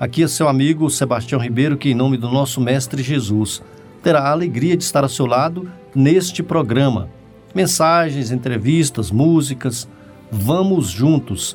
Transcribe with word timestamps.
Aqui 0.00 0.22
é 0.22 0.28
seu 0.28 0.48
amigo 0.48 0.88
Sebastião 0.88 1.38
Ribeiro, 1.38 1.76
que, 1.76 1.90
em 1.90 1.94
nome 1.94 2.16
do 2.16 2.30
nosso 2.30 2.58
Mestre 2.58 3.02
Jesus, 3.02 3.62
terá 4.02 4.20
a 4.20 4.30
alegria 4.30 4.74
de 4.74 4.82
estar 4.82 5.02
ao 5.02 5.10
seu 5.10 5.26
lado 5.26 5.70
neste 5.94 6.42
programa. 6.42 7.10
Mensagens, 7.54 8.30
entrevistas, 8.30 9.10
músicas. 9.10 9.86
Vamos 10.32 10.88
juntos 10.88 11.54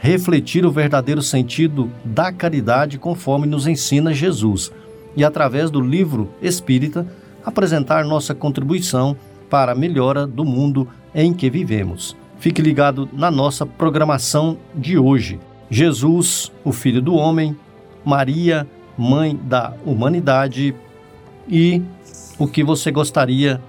refletir 0.00 0.66
o 0.66 0.72
verdadeiro 0.72 1.22
sentido 1.22 1.88
da 2.04 2.32
caridade 2.32 2.98
conforme 2.98 3.46
nos 3.46 3.64
ensina 3.64 4.12
Jesus 4.12 4.72
e, 5.16 5.24
através 5.24 5.70
do 5.70 5.80
livro 5.80 6.28
espírita, 6.42 7.06
apresentar 7.44 8.04
nossa 8.04 8.34
contribuição 8.34 9.16
para 9.48 9.70
a 9.70 9.76
melhora 9.76 10.26
do 10.26 10.44
mundo 10.44 10.88
em 11.14 11.32
que 11.32 11.48
vivemos. 11.48 12.16
Fique 12.40 12.60
ligado 12.60 13.08
na 13.12 13.30
nossa 13.30 13.64
programação 13.64 14.58
de 14.74 14.98
hoje. 14.98 15.38
Jesus, 15.70 16.50
o 16.64 16.72
Filho 16.72 17.00
do 17.00 17.14
Homem, 17.14 17.56
Maria, 18.04 18.66
Mãe 18.96 19.34
da 19.34 19.74
Humanidade 19.84 20.74
e 21.48 21.82
o 22.38 22.46
que 22.46 22.62
você 22.62 22.90
gostaria 22.90 23.60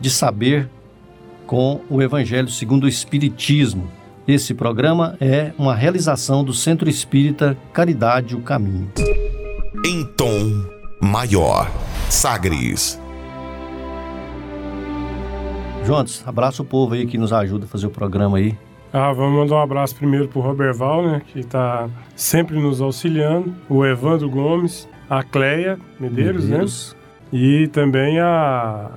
de 0.00 0.10
saber 0.10 0.68
com 1.46 1.80
o 1.88 2.02
Evangelho 2.02 2.48
segundo 2.48 2.84
o 2.84 2.88
Espiritismo. 2.88 3.88
Esse 4.26 4.52
programa 4.52 5.16
é 5.20 5.52
uma 5.56 5.74
realização 5.74 6.42
do 6.44 6.52
Centro 6.52 6.90
Espírita 6.90 7.56
Caridade 7.72 8.34
o 8.34 8.42
Caminho. 8.42 8.90
Em 9.84 10.04
tom 10.16 10.50
maior, 11.00 11.70
Sagres. 12.10 13.00
Jones, 15.84 16.24
abraça 16.26 16.62
o 16.62 16.64
povo 16.64 16.94
aí 16.94 17.06
que 17.06 17.16
nos 17.16 17.32
ajuda 17.32 17.64
a 17.66 17.68
fazer 17.68 17.86
o 17.86 17.90
programa 17.90 18.38
aí. 18.38 18.58
Ah, 18.98 19.12
vamos 19.12 19.38
mandar 19.38 19.56
um 19.56 19.60
abraço 19.60 19.94
primeiro 19.94 20.26
pro 20.26 20.40
Roberval, 20.40 21.06
né, 21.06 21.20
que 21.30 21.40
está 21.40 21.86
sempre 22.14 22.58
nos 22.58 22.80
auxiliando, 22.80 23.54
o 23.68 23.84
Evandro 23.84 24.26
Gomes, 24.30 24.88
a 25.10 25.22
Cleia 25.22 25.78
Medeiros, 26.00 26.44
né? 26.44 26.50
Medeiros. 26.52 26.96
né? 27.30 27.38
E 27.38 27.68
também 27.68 28.18
a 28.18 28.88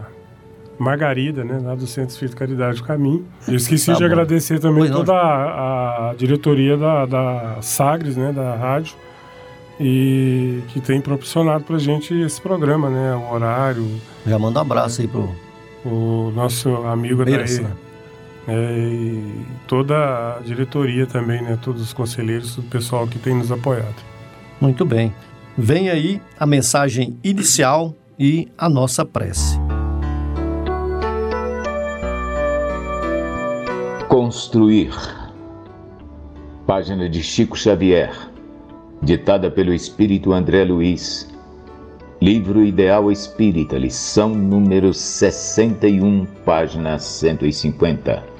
Margarida, 0.79 1.43
né, 1.43 1.59
lá 1.61 1.75
do 1.75 1.85
Centro 1.85 2.11
Espírito 2.13 2.37
Caridade 2.37 2.77
do 2.77 2.85
Caminho. 2.85 3.25
Eu 3.45 3.55
esqueci 3.55 3.87
tá 3.87 3.93
de 3.95 3.99
bom. 3.99 4.05
agradecer 4.05 4.57
também 4.59 4.83
pois 4.83 4.91
toda 4.91 5.11
a, 5.11 6.11
a, 6.11 6.13
diretoria 6.13 6.77
da, 6.77 7.05
da 7.05 7.57
Sagres, 7.61 8.15
né, 8.15 8.31
da 8.31 8.55
rádio, 8.55 8.95
e 9.81 10.61
que 10.69 10.79
tem 10.79 11.01
proporcionado 11.01 11.65
pra 11.65 11.77
gente 11.77 12.13
esse 12.13 12.39
programa, 12.39 12.89
né, 12.89 13.15
o 13.15 13.33
horário. 13.33 13.85
Já 14.25 14.39
manda 14.39 14.59
um 14.59 14.61
abraço 14.61 15.01
aí 15.01 15.09
pro 15.09 15.29
o 15.83 16.31
nosso 16.33 16.69
amigo 16.85 17.25
Beiras, 17.25 17.59
daí, 17.59 17.67
né? 18.49 18.55
é, 18.55 18.77
e 18.77 19.45
toda 19.67 20.37
a 20.37 20.39
diretoria 20.39 21.05
também, 21.05 21.41
né? 21.41 21.57
Todos 21.61 21.81
os 21.81 21.93
conselheiros, 21.93 22.57
o 22.57 22.63
pessoal 22.63 23.07
que 23.07 23.19
tem 23.19 23.35
nos 23.35 23.51
apoiado. 23.51 23.95
Muito 24.59 24.85
bem. 24.85 25.13
Vem 25.57 25.89
aí 25.89 26.21
a 26.39 26.45
mensagem 26.45 27.17
inicial 27.23 27.93
e 28.17 28.47
a 28.57 28.69
nossa 28.69 29.05
prece. 29.05 29.57
Construir. 34.07 34.93
Página 36.65 37.09
de 37.09 37.23
Chico 37.23 37.57
Xavier, 37.57 38.15
ditada 39.01 39.49
pelo 39.49 39.73
espírito 39.73 40.31
André 40.33 40.63
Luiz 40.63 41.27
Livro 42.21 42.65
Ideal 42.65 43.09
Espírita, 43.09 43.77
lição 43.77 44.35
número 44.35 44.93
61, 44.93 46.25
página 46.43 46.99
150. 46.99 48.38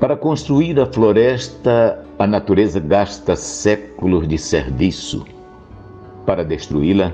Para 0.00 0.16
construir 0.16 0.78
a 0.78 0.86
floresta, 0.86 2.04
a 2.20 2.24
natureza 2.24 2.78
gasta 2.78 3.34
séculos 3.34 4.28
de 4.28 4.38
serviço. 4.38 5.26
Para 6.24 6.44
destruí-la, 6.44 7.12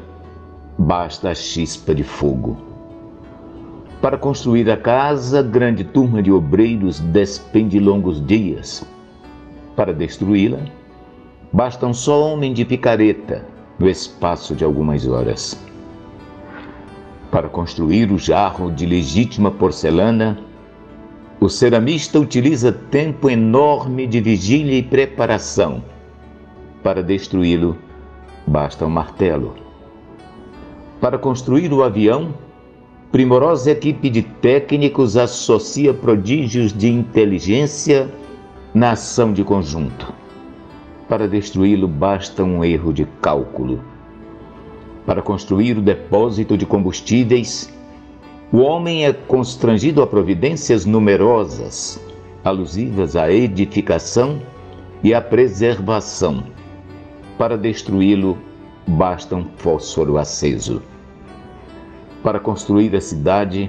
basta 0.76 1.30
a 1.30 1.34
chispa 1.34 1.94
de 1.94 2.02
fogo. 2.02 2.58
Para 4.02 4.18
construir 4.18 4.70
a 4.70 4.76
casa, 4.76 5.40
grande 5.40 5.82
turma 5.82 6.22
de 6.22 6.30
obreiros 6.30 7.00
despende 7.00 7.80
longos 7.80 8.24
dias. 8.26 8.86
Para 9.74 9.94
destruí-la, 9.94 10.58
basta 11.50 11.86
um 11.86 11.94
só 11.94 12.34
homem 12.34 12.52
de 12.52 12.66
picareta 12.66 13.46
no 13.78 13.88
espaço 13.88 14.54
de 14.54 14.62
algumas 14.62 15.06
horas. 15.06 15.58
Para 17.30 17.48
construir 17.48 18.12
o 18.12 18.18
jarro 18.18 18.70
de 18.70 18.84
legítima 18.84 19.50
porcelana, 19.50 20.38
o 21.44 21.48
ceramista 21.50 22.18
utiliza 22.18 22.72
tempo 22.72 23.28
enorme 23.28 24.06
de 24.06 24.18
vigília 24.18 24.78
e 24.78 24.82
preparação. 24.82 25.84
Para 26.82 27.02
destruí-lo, 27.02 27.76
basta 28.46 28.86
um 28.86 28.88
martelo. 28.88 29.54
Para 31.02 31.18
construir 31.18 31.70
o 31.70 31.82
avião, 31.82 32.32
primorosa 33.12 33.72
equipe 33.72 34.08
de 34.08 34.22
técnicos 34.22 35.18
associa 35.18 35.92
prodígios 35.92 36.72
de 36.72 36.90
inteligência 36.90 38.10
na 38.72 38.92
ação 38.92 39.30
de 39.30 39.44
conjunto. 39.44 40.14
Para 41.10 41.28
destruí-lo 41.28 41.86
basta 41.86 42.42
um 42.42 42.64
erro 42.64 42.90
de 42.90 43.04
cálculo. 43.20 43.84
Para 45.04 45.20
construir 45.20 45.76
o 45.76 45.82
depósito 45.82 46.56
de 46.56 46.64
combustíveis, 46.64 47.70
o 48.54 48.58
homem 48.58 49.04
é 49.04 49.12
constrangido 49.12 50.00
a 50.00 50.06
providências 50.06 50.86
numerosas, 50.86 52.00
alusivas 52.44 53.16
à 53.16 53.28
edificação 53.28 54.40
e 55.02 55.12
à 55.12 55.20
preservação. 55.20 56.44
Para 57.36 57.58
destruí-lo, 57.58 58.38
basta 58.86 59.34
um 59.34 59.44
fósforo 59.56 60.16
aceso. 60.16 60.80
Para 62.22 62.38
construir 62.38 62.94
a 62.94 63.00
cidade, 63.00 63.68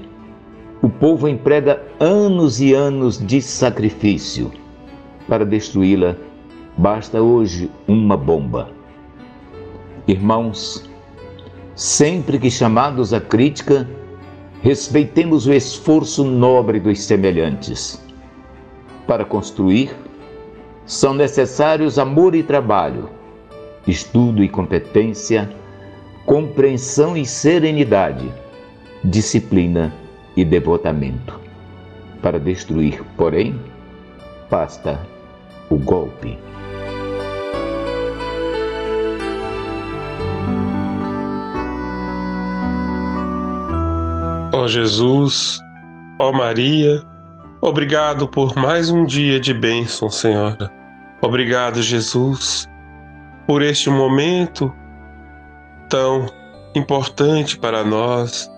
o 0.84 0.88
povo 0.88 1.28
emprega 1.28 1.82
anos 2.00 2.62
e 2.62 2.72
anos 2.72 3.18
de 3.18 3.42
sacrifício. 3.42 4.52
Para 5.28 5.44
destruí-la, 5.44 6.16
Basta 6.78 7.20
hoje 7.20 7.72
uma 7.88 8.16
bomba. 8.16 8.70
Irmãos, 10.08 10.88
sempre 11.74 12.38
que 12.38 12.52
chamados 12.52 13.16
à 13.16 13.20
crítica, 13.20 13.90
respeitemos 14.62 15.48
o 15.48 15.54
esforço 15.54 16.24
nobre 16.24 16.80
dos 16.80 17.02
semelhantes. 17.02 18.02
Para 19.08 19.24
construir, 19.24 19.96
são 20.86 21.14
necessários 21.14 21.98
amor 22.00 22.36
e 22.36 22.44
trabalho, 22.44 23.10
estudo 23.88 24.44
e 24.44 24.50
competência, 24.50 25.50
compreensão 26.26 27.16
e 27.16 27.26
serenidade, 27.26 28.32
disciplina 29.04 29.94
e 30.36 30.44
devotamento. 30.44 31.40
Para 32.22 32.40
destruir, 32.40 33.04
porém, 33.16 33.60
basta 34.50 35.00
o 35.70 35.78
golpe. 35.78 36.38
Ó 44.58 44.70
Jesus, 44.70 45.60
ó 46.18 46.32
Maria, 46.32 47.04
obrigado 47.60 48.26
por 48.26 48.56
mais 48.56 48.90
um 48.90 49.04
dia 49.04 49.38
de 49.38 49.54
bênção, 49.54 50.10
Senhora. 50.10 50.72
Obrigado, 51.22 51.82
Jesus, 51.82 52.66
por 53.46 53.62
este 53.62 53.90
momento 53.90 54.74
tão 55.90 56.28
importante 56.74 57.58
para 57.58 57.84
nós. 57.84 58.50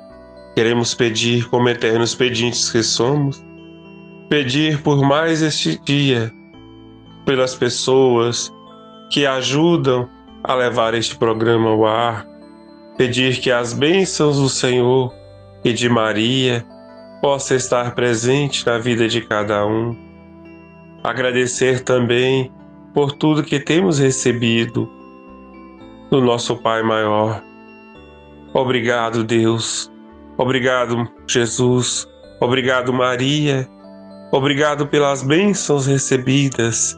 Queremos 0.53 0.93
pedir, 0.93 1.49
como 1.49 1.67
eternos 1.67 2.13
pedintes 2.13 2.69
que 2.69 2.83
somos, 2.83 3.43
pedir 4.29 4.79
por 4.83 5.01
mais 5.01 5.41
este 5.41 5.81
dia, 5.83 6.31
pelas 7.25 7.55
pessoas 7.55 8.53
que 9.09 9.25
ajudam 9.25 10.07
a 10.43 10.53
levar 10.53 10.93
este 10.93 11.17
programa 11.17 11.71
ao 11.71 11.87
ar, 11.87 12.23
pedir 12.99 13.39
que 13.39 13.49
as 13.49 13.73
bênçãos 13.73 14.37
do 14.37 14.47
Senhor 14.47 15.16
e 15.69 15.73
de 15.73 15.89
Maria 15.89 16.65
possa 17.21 17.55
estar 17.55 17.93
presente 17.93 18.65
na 18.65 18.77
vida 18.77 19.07
de 19.07 19.21
cada 19.21 19.65
um. 19.65 19.95
Agradecer 21.03 21.81
também 21.81 22.51
por 22.93 23.11
tudo 23.11 23.43
que 23.43 23.59
temos 23.59 23.99
recebido 23.99 24.89
do 26.09 26.21
nosso 26.21 26.55
Pai 26.57 26.81
Maior, 26.83 27.41
Obrigado, 28.53 29.23
Deus. 29.23 29.91
Obrigado, 30.37 31.07
Jesus. 31.27 32.07
Obrigado, 32.41 32.91
Maria. 32.91 33.67
Obrigado 34.31 34.87
pelas 34.87 35.21
bênçãos 35.21 35.85
recebidas. 35.85 36.95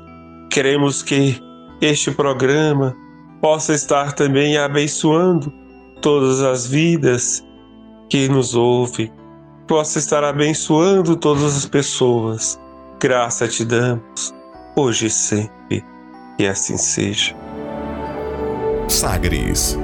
Queremos 0.50 1.04
que 1.04 1.38
este 1.81 2.12
programa 2.12 2.95
possa 3.42 3.74
estar 3.74 4.13
também 4.13 4.57
abençoando 4.57 5.51
todas 6.01 6.42
as 6.42 6.66
vidas 6.66 7.44
que 8.09 8.27
nos 8.27 8.56
ouvem, 8.56 9.11
possa 9.67 10.00
estar 10.00 10.23
abençoando 10.23 11.15
todas 11.15 11.56
as 11.56 11.65
pessoas. 11.67 12.59
Graça 13.00 13.47
te 13.47 13.63
damos, 13.63 14.33
hoje 14.75 15.06
e 15.06 15.09
sempre, 15.11 15.85
e 16.39 16.47
assim 16.47 16.75
seja. 16.75 17.35
Sagres. 18.88 19.77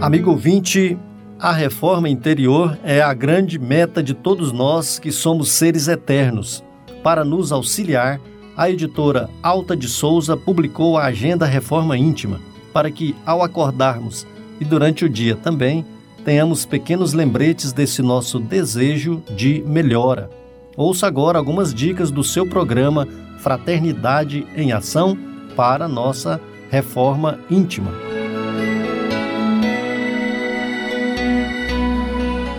Amigo 0.00 0.30
ouvinte, 0.30 0.96
a 1.38 1.50
reforma 1.50 2.08
interior 2.08 2.78
é 2.84 3.02
a 3.02 3.12
grande 3.12 3.58
meta 3.58 4.00
de 4.00 4.14
todos 4.14 4.52
nós 4.52 5.00
que 5.00 5.10
somos 5.10 5.50
seres 5.50 5.88
eternos. 5.88 6.62
Para 7.02 7.24
nos 7.24 7.50
auxiliar, 7.50 8.20
a 8.56 8.70
editora 8.70 9.28
Alta 9.42 9.76
de 9.76 9.88
Souza 9.88 10.36
publicou 10.36 10.96
a 10.96 11.06
Agenda 11.06 11.44
Reforma 11.44 11.98
Íntima, 11.98 12.40
para 12.76 12.90
que, 12.90 13.16
ao 13.24 13.42
acordarmos 13.42 14.26
e 14.60 14.64
durante 14.66 15.02
o 15.02 15.08
dia 15.08 15.34
também, 15.34 15.82
tenhamos 16.26 16.66
pequenos 16.66 17.14
lembretes 17.14 17.72
desse 17.72 18.02
nosso 18.02 18.38
desejo 18.38 19.22
de 19.34 19.64
melhora. 19.66 20.28
Ouça 20.76 21.06
agora 21.06 21.38
algumas 21.38 21.72
dicas 21.72 22.10
do 22.10 22.22
seu 22.22 22.46
programa 22.46 23.08
Fraternidade 23.38 24.46
em 24.54 24.72
Ação 24.72 25.16
para 25.56 25.88
nossa 25.88 26.38
reforma 26.70 27.38
íntima. 27.48 27.92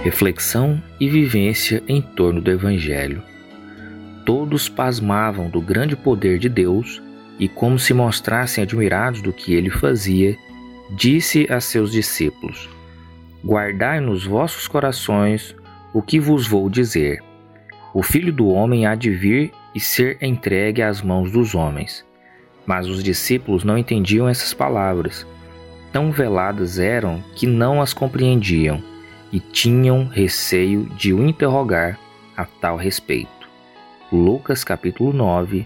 Reflexão 0.04 0.81
e 1.00 1.08
vivência 1.08 1.84
em 1.88 2.02
torno 2.02 2.42
do 2.42 2.50
Evangelho. 2.50 3.22
Todos 4.25 4.68
pasmavam 4.68 5.48
do 5.48 5.62
grande 5.62 5.96
poder 5.96 6.40
de 6.40 6.50
Deus 6.50 7.04
e, 7.39 7.48
como 7.48 7.78
se 7.78 7.94
mostrassem 7.94 8.63
admirados 8.63 9.22
do 9.22 9.31
que 9.31 9.54
ele 9.54 9.69
fazia, 9.69 10.38
disse 10.89 11.48
a 11.51 11.60
seus 11.60 11.92
discípulos: 11.92 12.69
Guardai 13.44 14.00
nos 14.00 14.25
vossos 14.25 14.68
corações 14.68 15.56
o 15.94 16.01
que 16.01 16.19
vos 16.19 16.48
vou 16.48 16.69
dizer. 16.69 17.22
O 17.94 18.04
filho 18.04 18.31
do 18.31 18.48
homem 18.48 18.86
há 18.86 18.95
de 18.95 19.10
vir 19.10 19.51
e 19.74 19.80
ser 19.80 20.18
entregue 20.22 20.81
às 20.81 21.01
mãos 21.01 21.31
dos 21.31 21.56
homens. 21.56 22.06
Mas 22.66 22.88
os 22.88 23.04
discípulos 23.04 23.63
não 23.63 23.78
entendiam 23.78 24.28
essas 24.28 24.54
palavras. 24.54 25.25
Tão 25.92 26.12
veladas 26.12 26.80
eram 26.80 27.24
que 27.36 27.48
não 27.48 27.81
as 27.81 27.94
compreendiam 27.94 28.83
e 29.31 29.40
tinham 29.40 30.06
receio 30.06 30.86
de 30.98 31.13
o 31.13 31.25
interrogar 31.25 31.98
a 32.36 32.45
tal 32.45 32.75
respeito. 32.75 33.30
Lucas 34.12 34.63
capítulo 34.63 35.13
9, 35.13 35.66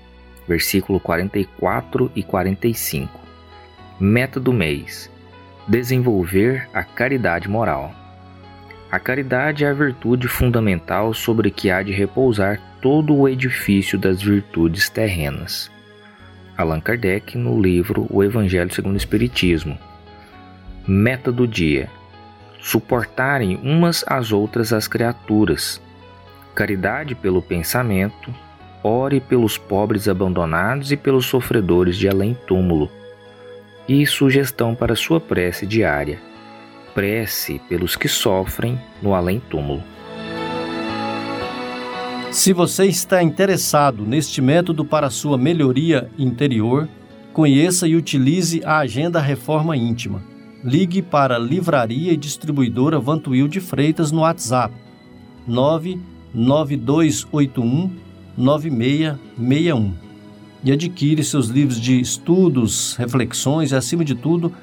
versículo 0.52 1.00
44 1.00 2.12
e 2.14 2.22
45. 2.22 3.22
Meta 3.98 4.38
do 4.38 4.52
mês: 4.52 5.10
desenvolver 5.66 6.68
a 6.74 6.84
caridade 6.84 7.48
moral. 7.48 7.94
A 8.92 9.00
caridade 9.00 9.64
é 9.64 9.70
a 9.70 9.74
virtude 9.74 10.28
fundamental 10.28 11.14
sobre 11.14 11.50
que 11.50 11.72
há 11.72 11.82
de 11.82 11.94
repousar 11.94 12.60
todo 12.82 13.16
o 13.16 13.30
edifício 13.30 13.98
das 13.98 14.22
virtudes 14.22 14.90
terrenas. 14.90 15.72
Allan 16.58 16.82
Kardec 16.82 17.38
no 17.38 17.62
livro 17.62 18.06
O 18.10 18.22
Evangelho 18.22 18.74
segundo 18.74 18.96
o 18.96 18.98
Espiritismo. 18.98 19.80
Meta 20.86 21.32
do 21.32 21.48
dia: 21.48 21.90
suportarem 22.60 23.58
umas 23.64 24.04
às 24.06 24.34
outras 24.34 24.74
as 24.74 24.86
criaturas. 24.86 25.82
Caridade 26.54 27.16
pelo 27.16 27.42
pensamento, 27.42 28.30
ore 28.84 29.20
pelos 29.20 29.58
pobres 29.58 30.08
abandonados 30.08 30.92
e 30.92 30.98
pelos 30.98 31.26
sofredores 31.26 31.98
de 31.98 32.08
além-túmulo. 32.08 32.90
E 33.88 34.06
sugestão 34.06 34.74
para 34.74 34.96
sua 34.96 35.20
prece 35.20 35.66
diária 35.66 36.32
prece 36.94 37.60
pelos 37.68 37.96
que 37.96 38.08
sofrem 38.08 38.80
no 39.02 39.16
além-túmulo. 39.16 39.82
Se 42.32 42.54
você 42.54 42.86
está 42.86 43.22
interessado 43.22 44.06
neste 44.06 44.42
método 44.42 44.86
para 44.86 45.10
sua 45.10 45.38
melhoria 45.38 46.10
interior, 46.18 46.88
conheça 47.34 47.86
e 47.88 47.96
utilize 47.96 48.64
a 48.64 48.80
Agenda 48.80 49.20
Reforma 49.20 49.76
Íntima. 49.76 50.24
Ligue 50.64 51.02
para 51.02 51.38
Livraria 51.38 52.14
e 52.14 52.18
Distribuidora 52.18 53.00
Vantuil 53.00 53.48
de 53.48 53.60
Freitas 53.60 54.12
no 54.12 54.22
WhatsApp 54.22 54.74
99281 55.48 57.92
9661 58.38 60.12
e 60.64 60.72
adquire 60.72 61.24
seus 61.24 61.48
livros 61.48 61.80
de 61.80 62.00
estudos, 62.00 62.96
reflexões 62.96 63.72
e, 63.72 63.76
acima 63.76 64.06
de 64.06 64.16
tudo, 64.16 64.54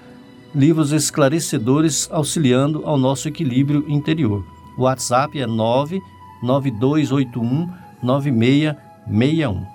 livros 0.54 0.92
esclarecedores 0.92 2.08
auxiliando 2.10 2.82
ao 2.84 2.96
nosso 2.96 3.28
equilíbrio 3.28 3.84
interior. 3.88 4.44
O 4.76 4.82
WhatsApp 4.82 5.40
é 5.40 5.46
99281 5.46 7.68
9661. 8.02 9.66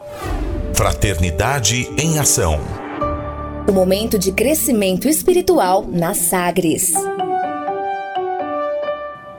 Fraternidade 0.73 1.89
em 1.97 2.19
Ação. 2.19 2.59
O 3.67 3.71
momento 3.71 4.17
de 4.17 4.31
crescimento 4.31 5.07
espiritual 5.07 5.85
na 5.87 6.13
Sagres. 6.13 6.93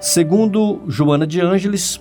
Segundo 0.01 0.83
Joana 0.87 1.27
de 1.27 1.41
Ângeles, 1.41 2.01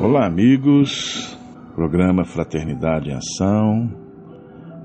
Olá, 0.00 0.26
amigos. 0.26 1.36
Programa 1.74 2.24
Fraternidade 2.24 3.10
em 3.10 3.14
Ação 3.14 4.08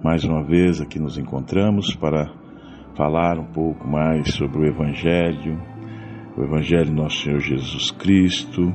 mais 0.04 0.26
uma 0.26 0.44
vez 0.44 0.82
aqui 0.82 1.00
nos 1.00 1.18
encontramos 1.18 1.96
para 1.96 2.30
falar 2.94 3.40
um 3.40 3.46
pouco 3.46 3.88
mais 3.88 4.34
sobre 4.34 4.60
o 4.60 4.66
Evangelho, 4.66 5.58
o 6.36 6.44
Evangelho 6.44 6.88
de 6.88 6.92
Nosso 6.92 7.24
Senhor 7.24 7.40
Jesus 7.40 7.90
Cristo, 7.92 8.74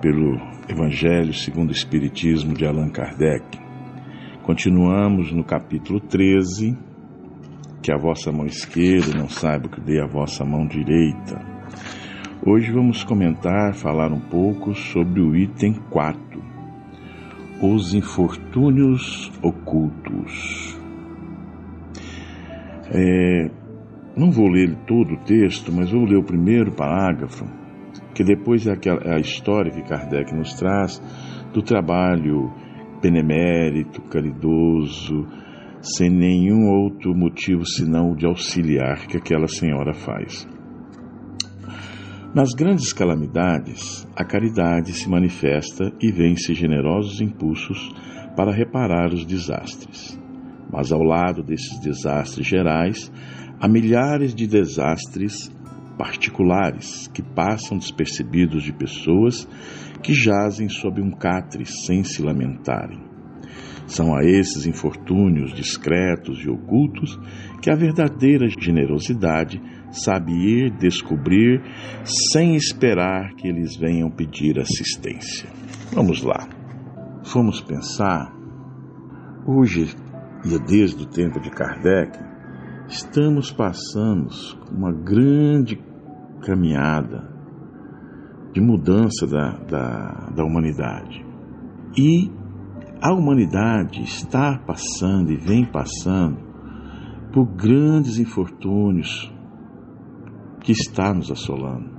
pelo 0.00 0.36
Evangelho 0.68 1.34
segundo 1.34 1.70
o 1.70 1.72
Espiritismo 1.72 2.54
de 2.54 2.64
Allan 2.64 2.90
Kardec. 2.90 3.58
Continuamos 4.44 5.32
no 5.32 5.42
capítulo 5.42 5.98
13, 5.98 6.78
que 7.82 7.92
a 7.92 7.98
vossa 7.98 8.30
mão 8.30 8.46
esquerda 8.46 9.18
não 9.18 9.28
saiba 9.28 9.66
o 9.66 9.70
que 9.70 9.80
dê 9.80 10.00
a 10.00 10.06
vossa 10.06 10.44
mão 10.44 10.64
direita. 10.64 11.49
Hoje 12.46 12.72
vamos 12.72 13.04
comentar, 13.04 13.74
falar 13.74 14.10
um 14.10 14.20
pouco 14.20 14.74
sobre 14.74 15.20
o 15.20 15.36
item 15.36 15.74
4 15.90 16.30
os 17.62 17.92
infortúnios 17.92 19.30
ocultos. 19.42 20.74
É, 22.90 23.50
não 24.16 24.30
vou 24.30 24.48
ler 24.48 24.74
todo 24.86 25.12
o 25.12 25.24
texto, 25.24 25.70
mas 25.70 25.90
vou 25.90 26.04
ler 26.04 26.16
o 26.16 26.24
primeiro 26.24 26.72
parágrafo, 26.72 27.44
que 28.14 28.24
depois 28.24 28.66
é, 28.66 28.72
aquela, 28.72 29.02
é 29.02 29.16
a 29.16 29.20
história 29.20 29.70
que 29.70 29.82
Kardec 29.82 30.34
nos 30.34 30.54
traz 30.54 30.98
do 31.52 31.60
trabalho 31.60 32.50
benemérito, 33.02 34.00
caridoso, 34.08 35.26
sem 35.82 36.08
nenhum 36.08 36.70
outro 36.70 37.14
motivo 37.14 37.66
senão 37.66 38.12
o 38.12 38.16
de 38.16 38.24
auxiliar 38.24 39.06
que 39.06 39.18
aquela 39.18 39.46
senhora 39.46 39.92
faz. 39.92 40.48
Nas 42.32 42.50
grandes 42.54 42.92
calamidades, 42.92 44.06
a 44.14 44.24
caridade 44.24 44.92
se 44.92 45.08
manifesta 45.08 45.92
e 46.00 46.12
vence 46.12 46.54
generosos 46.54 47.20
impulsos 47.20 47.92
para 48.36 48.54
reparar 48.54 49.12
os 49.12 49.26
desastres. 49.26 50.16
Mas 50.72 50.92
ao 50.92 51.02
lado 51.02 51.42
desses 51.42 51.80
desastres 51.80 52.46
gerais, 52.46 53.10
há 53.60 53.66
milhares 53.66 54.32
de 54.32 54.46
desastres 54.46 55.50
particulares 55.98 57.08
que 57.08 57.20
passam 57.20 57.76
despercebidos 57.76 58.62
de 58.62 58.72
pessoas 58.72 59.48
que 60.00 60.14
jazem 60.14 60.68
sob 60.68 61.02
um 61.02 61.10
catre 61.10 61.66
sem 61.66 62.04
se 62.04 62.22
lamentarem. 62.22 63.00
São 63.88 64.14
a 64.14 64.24
esses 64.24 64.66
infortúnios 64.66 65.52
discretos 65.52 66.44
e 66.44 66.48
ocultos 66.48 67.18
que 67.60 67.72
a 67.72 67.74
verdadeira 67.74 68.46
generosidade 68.48 69.60
sabe 69.90 70.32
ir 70.32 70.70
descobrir 70.78 71.62
sem 72.04 72.54
esperar 72.54 73.34
que 73.34 73.48
eles 73.48 73.76
venham 73.76 74.10
pedir 74.10 74.58
assistência. 74.58 75.48
Vamos 75.92 76.22
lá. 76.22 76.48
Fomos 77.24 77.60
pensar, 77.60 78.32
hoje, 79.46 79.94
e 80.44 80.58
desde 80.58 81.02
o 81.02 81.06
tempo 81.06 81.38
de 81.40 81.50
Kardec, 81.50 82.18
estamos 82.88 83.52
passando 83.52 84.28
uma 84.70 84.92
grande 84.92 85.78
caminhada 86.42 87.28
de 88.52 88.60
mudança 88.60 89.26
da, 89.26 89.58
da, 89.58 90.30
da 90.34 90.44
humanidade. 90.44 91.24
E 91.96 92.30
a 93.02 93.12
humanidade 93.12 94.02
está 94.02 94.58
passando 94.58 95.30
e 95.30 95.36
vem 95.36 95.64
passando 95.64 96.38
por 97.32 97.46
grandes 97.46 98.18
infortúnios 98.18 99.32
que 100.60 100.72
está 100.72 101.12
nos 101.12 101.30
assolando. 101.30 101.90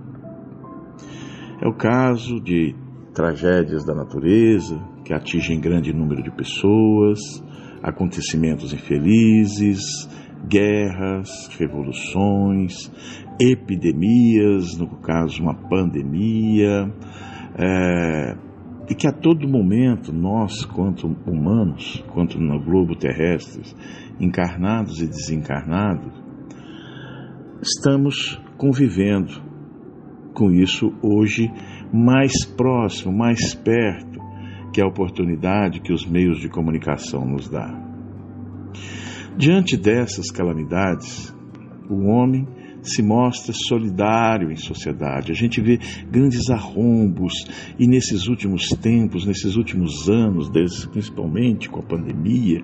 É 1.61 1.67
o 1.67 1.73
caso 1.73 2.39
de 2.39 2.75
tragédias 3.13 3.85
da 3.85 3.93
natureza 3.93 4.79
que 5.05 5.13
atingem 5.13 5.59
grande 5.59 5.93
número 5.93 6.23
de 6.23 6.31
pessoas, 6.31 7.19
acontecimentos 7.83 8.73
infelizes, 8.73 9.81
guerras, 10.47 11.49
revoluções, 11.57 12.91
epidemias, 13.39 14.77
no 14.77 14.87
caso 15.01 15.41
uma 15.41 15.55
pandemia, 15.67 16.91
é, 17.57 18.37
e 18.89 18.95
que 18.95 19.07
a 19.07 19.11
todo 19.11 19.47
momento 19.47 20.11
nós, 20.11 20.65
quanto 20.65 21.07
humanos, 21.25 22.03
quanto 22.13 22.39
no 22.39 22.59
globo 22.59 22.95
terrestre, 22.95 23.63
encarnados 24.19 25.01
e 25.01 25.07
desencarnados, 25.07 26.11
estamos 27.61 28.41
convivendo 28.57 29.31
com 30.33 30.51
isso 30.51 30.91
hoje 31.01 31.51
mais 31.93 32.45
próximo, 32.45 33.15
mais 33.15 33.53
perto, 33.53 34.19
que 34.73 34.81
a 34.81 34.87
oportunidade 34.87 35.81
que 35.81 35.93
os 35.93 36.05
meios 36.05 36.39
de 36.39 36.49
comunicação 36.49 37.25
nos 37.25 37.49
dá. 37.49 37.69
Diante 39.37 39.77
dessas 39.77 40.31
calamidades, 40.31 41.35
o 41.89 42.07
homem 42.07 42.47
se 42.81 43.03
mostra 43.03 43.53
solidário 43.53 44.51
em 44.51 44.55
sociedade. 44.55 45.31
A 45.31 45.35
gente 45.35 45.61
vê 45.61 45.77
grandes 46.09 46.49
arrombos 46.49 47.33
e 47.77 47.87
nesses 47.87 48.27
últimos 48.27 48.69
tempos, 48.69 49.25
nesses 49.25 49.55
últimos 49.55 50.09
anos, 50.09 50.49
principalmente 50.87 51.69
com 51.69 51.79
a 51.79 51.83
pandemia, 51.83 52.63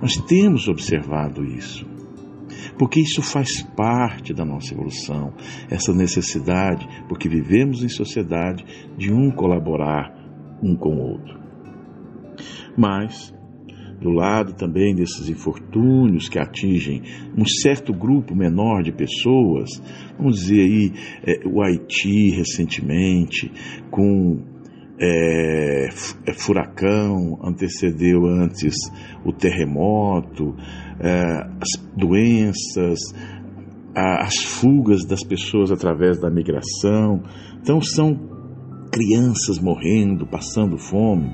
nós 0.00 0.16
temos 0.26 0.68
observado 0.68 1.44
isso. 1.44 1.97
Porque 2.78 3.00
isso 3.00 3.22
faz 3.22 3.62
parte 3.62 4.32
da 4.32 4.44
nossa 4.44 4.72
evolução, 4.74 5.32
essa 5.70 5.92
necessidade, 5.92 6.86
porque 7.08 7.28
vivemos 7.28 7.82
em 7.82 7.88
sociedade, 7.88 8.64
de 8.96 9.12
um 9.12 9.30
colaborar 9.30 10.12
um 10.62 10.76
com 10.76 10.90
o 10.90 11.00
outro. 11.00 11.38
Mas 12.76 13.34
do 14.00 14.10
lado 14.10 14.54
também 14.54 14.94
desses 14.94 15.28
infortúnios 15.28 16.28
que 16.28 16.38
atingem 16.38 17.02
um 17.36 17.44
certo 17.44 17.92
grupo 17.92 18.34
menor 18.34 18.82
de 18.82 18.92
pessoas, 18.92 19.70
vamos 20.16 20.40
dizer 20.40 20.60
aí 20.60 20.92
é, 21.26 21.48
o 21.48 21.60
Haiti 21.60 22.30
recentemente, 22.30 23.50
com 23.90 24.57
é, 25.00 25.88
é, 26.26 26.32
furacão, 26.34 27.38
antecedeu 27.42 28.26
antes 28.26 28.74
o 29.24 29.32
terremoto, 29.32 30.54
é, 31.00 31.22
as 31.60 31.96
doenças, 31.96 32.98
a, 33.94 34.24
as 34.24 34.36
fugas 34.36 35.04
das 35.06 35.22
pessoas 35.22 35.70
através 35.70 36.20
da 36.20 36.30
migração. 36.30 37.22
Então 37.60 37.80
são 37.80 38.16
crianças 38.92 39.58
morrendo, 39.58 40.26
passando 40.26 40.78
fome. 40.78 41.30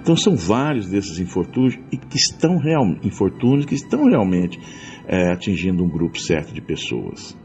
Então 0.00 0.16
são 0.16 0.34
vários 0.34 0.88
desses 0.88 1.18
infortúnios 1.18 1.76
que 2.10 2.16
estão 2.16 2.56
real, 2.56 2.84
infortúnios 3.02 3.66
que 3.66 3.74
estão 3.74 4.04
realmente 4.04 4.58
é, 5.06 5.32
atingindo 5.32 5.84
um 5.84 5.88
grupo 5.88 6.18
certo 6.18 6.54
de 6.54 6.62
pessoas. 6.62 7.36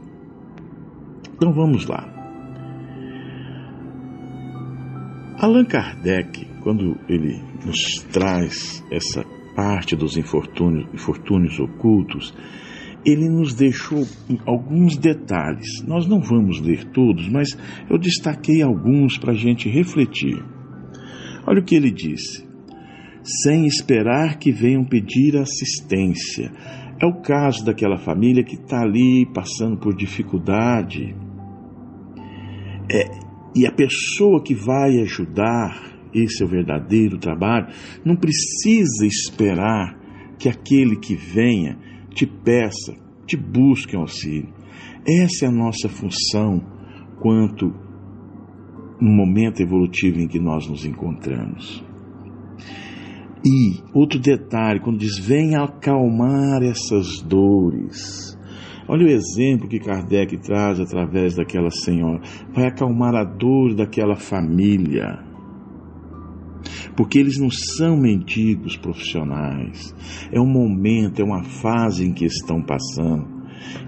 Então 1.34 1.52
vamos 1.52 1.86
lá. 1.86 2.13
Allan 5.38 5.64
Kardec, 5.64 6.46
quando 6.62 6.96
ele 7.08 7.42
nos 7.64 8.02
traz 8.12 8.84
essa 8.90 9.24
parte 9.54 9.96
dos 9.96 10.16
infortúnios, 10.16 10.88
infortúnios 10.92 11.58
ocultos, 11.58 12.34
ele 13.04 13.28
nos 13.28 13.54
deixou 13.54 14.06
alguns 14.46 14.96
detalhes. 14.96 15.82
Nós 15.86 16.06
não 16.06 16.20
vamos 16.20 16.60
ler 16.60 16.84
todos, 16.92 17.28
mas 17.28 17.56
eu 17.90 17.98
destaquei 17.98 18.62
alguns 18.62 19.18
para 19.18 19.32
a 19.32 19.36
gente 19.36 19.68
refletir. 19.68 20.42
Olha 21.46 21.60
o 21.60 21.64
que 21.64 21.74
ele 21.74 21.90
disse 21.90 22.44
sem 23.24 23.66
esperar 23.66 24.38
que 24.38 24.52
venham 24.52 24.84
pedir 24.84 25.36
assistência. 25.36 26.52
É 27.00 27.06
o 27.06 27.22
caso 27.22 27.64
daquela 27.64 27.96
família 27.96 28.44
que 28.44 28.54
está 28.54 28.82
ali 28.82 29.26
passando 29.32 29.78
por 29.78 29.94
dificuldade. 29.94 31.16
É, 32.92 33.04
e 33.54 33.66
a 33.66 33.72
pessoa 33.72 34.42
que 34.42 34.54
vai 34.54 35.00
ajudar, 35.00 35.94
esse 36.12 36.42
é 36.42 36.46
o 36.46 36.48
verdadeiro 36.48 37.18
trabalho, 37.18 37.68
não 38.04 38.16
precisa 38.16 39.06
esperar 39.06 39.98
que 40.38 40.48
aquele 40.48 40.96
que 40.96 41.14
venha 41.14 41.78
te 42.10 42.26
peça, 42.26 42.94
te 43.26 43.36
busque 43.36 43.96
auxílio. 43.96 44.52
Essa 45.06 45.46
é 45.46 45.48
a 45.48 45.52
nossa 45.52 45.88
função 45.88 46.60
quanto 47.20 47.66
no 49.00 49.10
momento 49.10 49.60
evolutivo 49.60 50.20
em 50.20 50.28
que 50.28 50.38
nós 50.38 50.68
nos 50.68 50.84
encontramos. 50.84 51.84
E 53.44 53.82
outro 53.92 54.18
detalhe, 54.18 54.80
quando 54.80 54.98
diz 54.98 55.18
venha 55.18 55.62
acalmar 55.62 56.62
essas 56.62 57.20
dores. 57.20 58.33
Olha 58.86 59.06
o 59.06 59.08
exemplo 59.08 59.68
que 59.68 59.78
Kardec 59.78 60.36
traz 60.38 60.78
através 60.78 61.34
daquela 61.34 61.70
senhora. 61.70 62.20
Vai 62.52 62.66
acalmar 62.66 63.14
a 63.14 63.24
dor 63.24 63.74
daquela 63.74 64.16
família. 64.16 65.18
Porque 66.96 67.18
eles 67.18 67.38
não 67.38 67.50
são 67.50 67.96
mendigos 67.96 68.76
profissionais. 68.76 69.94
É 70.30 70.40
um 70.40 70.46
momento, 70.46 71.20
é 71.20 71.24
uma 71.24 71.42
fase 71.44 72.04
em 72.04 72.12
que 72.12 72.24
estão 72.24 72.62
passando 72.62 73.34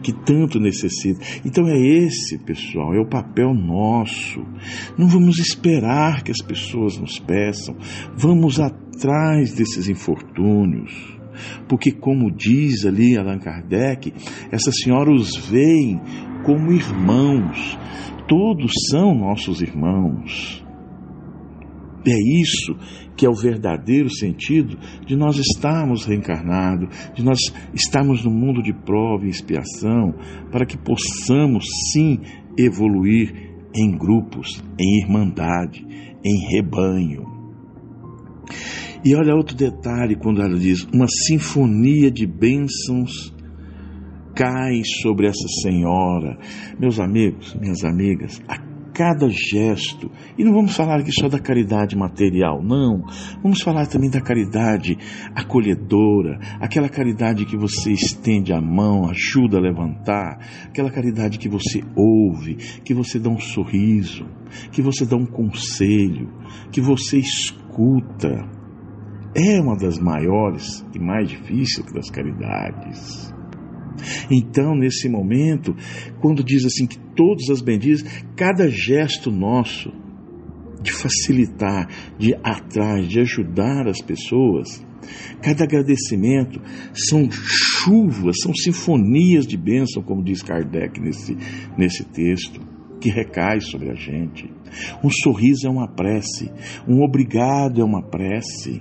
que 0.02 0.12
tanto 0.12 0.58
necessita. 0.58 1.20
Então 1.44 1.66
é 1.68 1.78
esse, 1.78 2.38
pessoal, 2.38 2.94
é 2.94 3.00
o 3.00 3.08
papel 3.08 3.54
nosso. 3.54 4.40
Não 4.96 5.08
vamos 5.08 5.38
esperar 5.38 6.22
que 6.22 6.30
as 6.30 6.40
pessoas 6.40 6.98
nos 6.98 7.18
peçam, 7.18 7.76
vamos 8.16 8.60
atrás 8.60 9.54
desses 9.54 9.88
infortúnios. 9.88 11.15
Porque, 11.68 11.92
como 11.92 12.30
diz 12.30 12.84
ali 12.84 13.16
Allan 13.16 13.38
Kardec, 13.38 14.12
essa 14.50 14.70
senhora 14.72 15.10
os 15.10 15.36
veem 15.36 16.00
como 16.44 16.72
irmãos, 16.72 17.78
todos 18.28 18.72
são 18.90 19.14
nossos 19.14 19.60
irmãos. 19.60 20.64
É 22.06 22.40
isso 22.40 22.76
que 23.16 23.26
é 23.26 23.28
o 23.28 23.34
verdadeiro 23.34 24.08
sentido 24.08 24.78
de 25.04 25.16
nós 25.16 25.36
estarmos 25.38 26.04
reencarnados, 26.04 26.88
de 27.14 27.24
nós 27.24 27.38
estarmos 27.74 28.24
no 28.24 28.30
mundo 28.30 28.62
de 28.62 28.72
prova 28.72 29.26
e 29.26 29.30
expiação, 29.30 30.14
para 30.52 30.64
que 30.64 30.76
possamos 30.76 31.64
sim 31.92 32.20
evoluir 32.56 33.34
em 33.74 33.90
grupos, 33.96 34.62
em 34.78 35.02
irmandade, 35.02 35.84
em 36.24 36.54
rebanho. 36.54 37.24
E 39.06 39.14
olha 39.14 39.36
outro 39.36 39.56
detalhe 39.56 40.16
quando 40.16 40.42
ela 40.42 40.58
diz: 40.58 40.82
uma 40.92 41.06
sinfonia 41.06 42.10
de 42.10 42.26
bênçãos 42.26 43.32
cai 44.34 44.82
sobre 45.00 45.28
essa 45.28 45.46
senhora. 45.62 46.36
Meus 46.76 46.98
amigos, 46.98 47.54
minhas 47.54 47.84
amigas, 47.84 48.42
a 48.48 48.58
cada 48.92 49.28
gesto. 49.28 50.10
E 50.36 50.42
não 50.42 50.52
vamos 50.52 50.75
falar 50.75 50.98
aqui 50.98 51.12
só 51.12 51.28
da 51.28 51.38
caridade 51.38 51.94
material, 51.94 52.60
não. 52.60 53.04
Vamos 53.40 53.62
falar 53.62 53.86
também 53.86 54.10
da 54.10 54.20
caridade 54.20 54.98
acolhedora, 55.36 56.40
aquela 56.58 56.88
caridade 56.88 57.44
que 57.44 57.56
você 57.56 57.92
estende 57.92 58.52
a 58.52 58.60
mão, 58.60 59.08
ajuda 59.08 59.58
a 59.58 59.60
levantar, 59.60 60.38
aquela 60.64 60.90
caridade 60.90 61.38
que 61.38 61.48
você 61.48 61.80
ouve, 61.94 62.56
que 62.82 62.92
você 62.92 63.20
dá 63.20 63.30
um 63.30 63.38
sorriso, 63.38 64.26
que 64.72 64.82
você 64.82 65.06
dá 65.06 65.14
um 65.16 65.26
conselho, 65.26 66.28
que 66.72 66.80
você 66.80 67.18
escuta. 67.18 68.55
É 69.36 69.60
uma 69.60 69.76
das 69.76 69.98
maiores 69.98 70.84
e 70.94 70.98
mais 70.98 71.28
difíceis 71.28 71.92
das 71.92 72.10
caridades. 72.10 73.34
Então, 74.30 74.74
nesse 74.74 75.08
momento, 75.08 75.74
quando 76.20 76.42
diz 76.42 76.64
assim 76.64 76.86
que 76.86 76.98
todas 77.14 77.50
as 77.50 77.60
benditas, 77.60 78.02
cada 78.34 78.68
gesto 78.68 79.30
nosso 79.30 79.90
de 80.86 80.92
facilitar, 80.92 81.88
de 82.16 82.34
atrás, 82.42 83.08
de 83.08 83.20
ajudar 83.20 83.88
as 83.88 84.00
pessoas. 84.00 84.84
Cada 85.42 85.64
agradecimento 85.64 86.60
são 86.92 87.28
chuvas, 87.30 88.36
são 88.40 88.54
sinfonias 88.54 89.46
de 89.46 89.56
bênção, 89.56 90.02
como 90.02 90.22
diz 90.22 90.42
Kardec 90.42 91.00
nesse, 91.00 91.36
nesse 91.76 92.04
texto, 92.04 92.60
que 93.00 93.10
recai 93.10 93.60
sobre 93.60 93.90
a 93.90 93.94
gente. 93.94 94.50
Um 95.02 95.10
sorriso 95.10 95.66
é 95.66 95.70
uma 95.70 95.88
prece, 95.88 96.50
um 96.88 97.02
obrigado 97.02 97.80
é 97.80 97.84
uma 97.84 98.02
prece. 98.02 98.80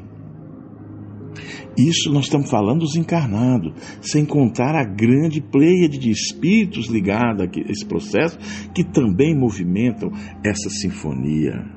Isso 1.77 2.12
nós 2.12 2.25
estamos 2.25 2.50
falando 2.50 2.79
dos 2.79 2.96
encarnados, 2.96 3.74
sem 4.01 4.25
contar 4.25 4.75
a 4.75 4.86
grande 4.86 5.41
pleiade 5.41 5.98
de 5.98 6.10
espíritos 6.10 6.88
ligados 6.88 7.41
a 7.41 7.70
esse 7.70 7.86
processo 7.86 8.38
que 8.74 8.84
também 8.84 9.38
movimentam 9.38 10.10
essa 10.44 10.70
sinfonia. 10.70 11.75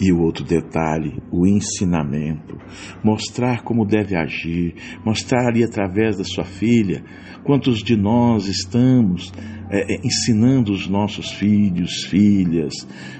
E 0.00 0.10
o 0.10 0.22
outro 0.22 0.44
detalhe, 0.44 1.22
o 1.30 1.46
ensinamento. 1.46 2.56
Mostrar 3.04 3.62
como 3.62 3.84
deve 3.84 4.16
agir, 4.16 4.74
mostrar 5.04 5.46
ali 5.46 5.62
através 5.62 6.16
da 6.16 6.24
sua 6.24 6.44
filha 6.44 7.04
quantos 7.44 7.82
de 7.82 7.96
nós 7.96 8.46
estamos 8.46 9.30
é, 9.70 9.94
é, 9.94 10.00
ensinando 10.02 10.72
os 10.72 10.88
nossos 10.88 11.32
filhos, 11.32 12.04
filhas, 12.04 12.72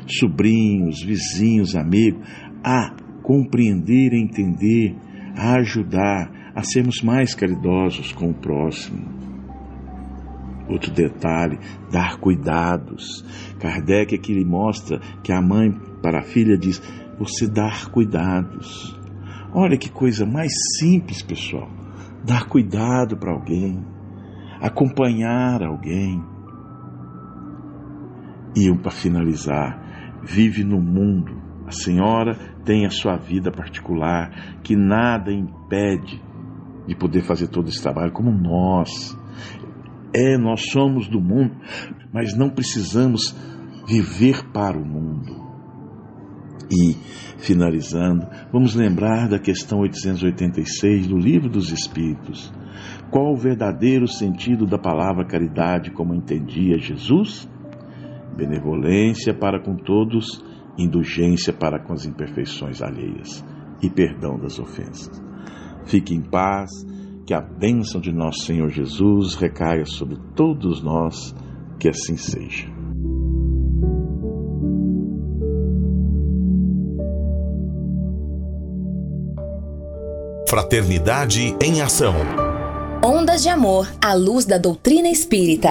sobrinhos, 0.06 1.04
vizinhos, 1.04 1.76
amigos 1.76 2.26
a 2.64 2.96
compreender, 3.22 4.14
entender, 4.14 4.96
a 5.37 5.56
ajudar, 5.56 6.30
a 6.54 6.62
sermos 6.62 7.02
mais 7.02 7.34
caridosos 7.34 8.12
com 8.12 8.30
o 8.30 8.34
próximo. 8.34 9.20
Outro 10.68 10.92
detalhe, 10.92 11.58
dar 11.90 12.18
cuidados. 12.18 13.25
Kardec 13.58 14.14
aqui 14.14 14.32
lhe 14.32 14.44
mostra 14.44 15.00
que 15.22 15.32
a 15.32 15.42
mãe 15.42 15.72
para 16.00 16.20
a 16.20 16.22
filha 16.22 16.56
diz: 16.56 16.80
você 17.18 17.49
dar 17.49 17.90
cuidados. 17.90 18.96
Olha 19.52 19.76
que 19.76 19.90
coisa 19.90 20.25
mais 20.25 20.52
simples, 20.78 21.22
pessoal. 21.22 21.68
Dar 22.25 22.46
cuidado 22.46 23.16
para 23.16 23.32
alguém, 23.32 23.84
acompanhar 24.60 25.62
alguém. 25.62 26.22
E 28.54 28.72
para 28.78 28.90
finalizar, 28.90 30.20
vive 30.22 30.62
no 30.62 30.80
mundo. 30.80 31.39
A 31.70 31.72
senhora 31.72 32.34
tem 32.64 32.84
a 32.84 32.90
sua 32.90 33.16
vida 33.16 33.52
particular, 33.52 34.58
que 34.60 34.74
nada 34.74 35.32
impede 35.32 36.20
de 36.84 36.96
poder 36.96 37.22
fazer 37.22 37.46
todo 37.46 37.68
esse 37.68 37.80
trabalho 37.80 38.10
como 38.10 38.32
nós. 38.32 39.16
É, 40.12 40.36
nós 40.36 40.68
somos 40.68 41.06
do 41.06 41.20
mundo, 41.20 41.54
mas 42.12 42.36
não 42.36 42.50
precisamos 42.50 43.36
viver 43.86 44.50
para 44.52 44.76
o 44.76 44.84
mundo. 44.84 45.32
E, 46.68 46.94
finalizando, 47.38 48.26
vamos 48.52 48.74
lembrar 48.74 49.28
da 49.28 49.38
questão 49.38 49.78
886 49.78 51.06
do 51.06 51.16
Livro 51.16 51.48
dos 51.48 51.70
Espíritos. 51.70 52.52
Qual 53.12 53.32
o 53.32 53.36
verdadeiro 53.36 54.08
sentido 54.08 54.66
da 54.66 54.76
palavra 54.76 55.24
caridade, 55.24 55.92
como 55.92 56.16
entendia 56.16 56.80
Jesus? 56.80 57.48
Benevolência 58.36 59.32
para 59.32 59.62
com 59.62 59.76
todos, 59.76 60.50
indulgência 60.78 61.52
para 61.52 61.78
com 61.78 61.92
as 61.92 62.04
imperfeições 62.04 62.82
alheias 62.82 63.44
e 63.82 63.90
perdão 63.90 64.38
das 64.38 64.58
ofensas. 64.58 65.22
Fique 65.86 66.14
em 66.14 66.22
paz, 66.22 66.70
que 67.26 67.34
a 67.34 67.40
bênção 67.40 68.00
de 68.00 68.12
nosso 68.12 68.44
Senhor 68.44 68.68
Jesus 68.70 69.34
recaia 69.34 69.84
sobre 69.84 70.16
todos 70.34 70.82
nós, 70.82 71.34
que 71.78 71.88
assim 71.88 72.16
seja. 72.16 72.68
Fraternidade 80.48 81.54
em 81.62 81.80
Ação. 81.80 82.16
Ondas 83.04 83.42
de 83.42 83.49
Amor 83.49 83.88
à 84.04 84.14
luz 84.14 84.45
da 84.45 84.58
doutrina 84.58 85.08
espírita. 85.08 85.71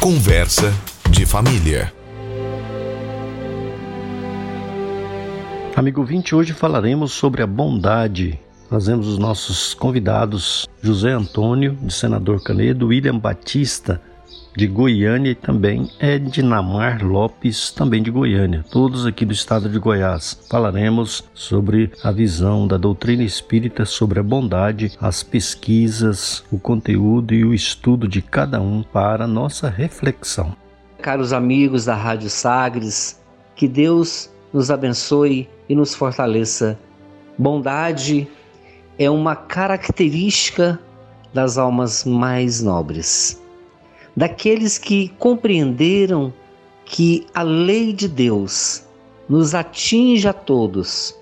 Conversa 0.00 0.72
de 1.10 1.26
família. 1.26 1.92
Amigo 5.82 6.04
20, 6.04 6.36
hoje 6.36 6.52
falaremos 6.52 7.10
sobre 7.10 7.42
a 7.42 7.46
bondade. 7.46 8.38
Trazemos 8.68 9.08
os 9.08 9.18
nossos 9.18 9.74
convidados 9.74 10.64
José 10.80 11.10
Antônio, 11.10 11.76
de 11.82 11.92
Senador 11.92 12.40
Canedo, 12.40 12.86
William 12.86 13.18
Batista, 13.18 14.00
de 14.56 14.68
Goiânia 14.68 15.32
e 15.32 15.34
também 15.34 15.90
Ednamar 15.98 17.04
Lopes, 17.04 17.72
também 17.72 18.00
de 18.00 18.12
Goiânia, 18.12 18.64
todos 18.70 19.04
aqui 19.06 19.24
do 19.24 19.32
estado 19.32 19.68
de 19.68 19.76
Goiás. 19.80 20.46
Falaremos 20.48 21.24
sobre 21.34 21.90
a 22.04 22.12
visão 22.12 22.68
da 22.68 22.76
doutrina 22.76 23.24
espírita 23.24 23.84
sobre 23.84 24.20
a 24.20 24.22
bondade, 24.22 24.96
as 25.00 25.24
pesquisas, 25.24 26.44
o 26.52 26.60
conteúdo 26.60 27.34
e 27.34 27.44
o 27.44 27.52
estudo 27.52 28.06
de 28.06 28.22
cada 28.22 28.60
um 28.60 28.84
para 28.84 29.26
nossa 29.26 29.68
reflexão. 29.68 30.54
Caros 31.00 31.32
amigos 31.32 31.86
da 31.86 31.96
Rádio 31.96 32.30
Sagres, 32.30 33.20
que 33.56 33.66
Deus 33.66 34.30
nos 34.52 34.70
abençoe 34.70 35.48
e 35.68 35.74
nos 35.74 35.94
fortaleça. 35.94 36.78
Bondade 37.38 38.28
é 38.98 39.08
uma 39.10 39.34
característica 39.34 40.78
das 41.32 41.58
almas 41.58 42.04
mais 42.04 42.62
nobres 42.62 43.42
daqueles 44.16 44.78
que 44.78 45.08
compreenderam 45.18 46.32
que 46.84 47.26
a 47.34 47.42
lei 47.42 47.92
de 47.92 48.06
Deus 48.06 48.84
nos 49.28 49.54
atinge 49.54 50.28
a 50.28 50.32
todos, 50.32 51.16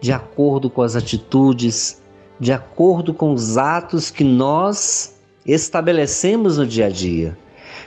de 0.00 0.12
acordo 0.12 0.68
com 0.68 0.82
as 0.82 0.96
atitudes, 0.96 2.02
de 2.40 2.52
acordo 2.52 3.14
com 3.14 3.32
os 3.32 3.56
atos 3.56 4.10
que 4.10 4.24
nós 4.24 5.14
estabelecemos 5.46 6.58
no 6.58 6.66
dia 6.66 6.86
a 6.86 6.90
dia, 6.90 7.38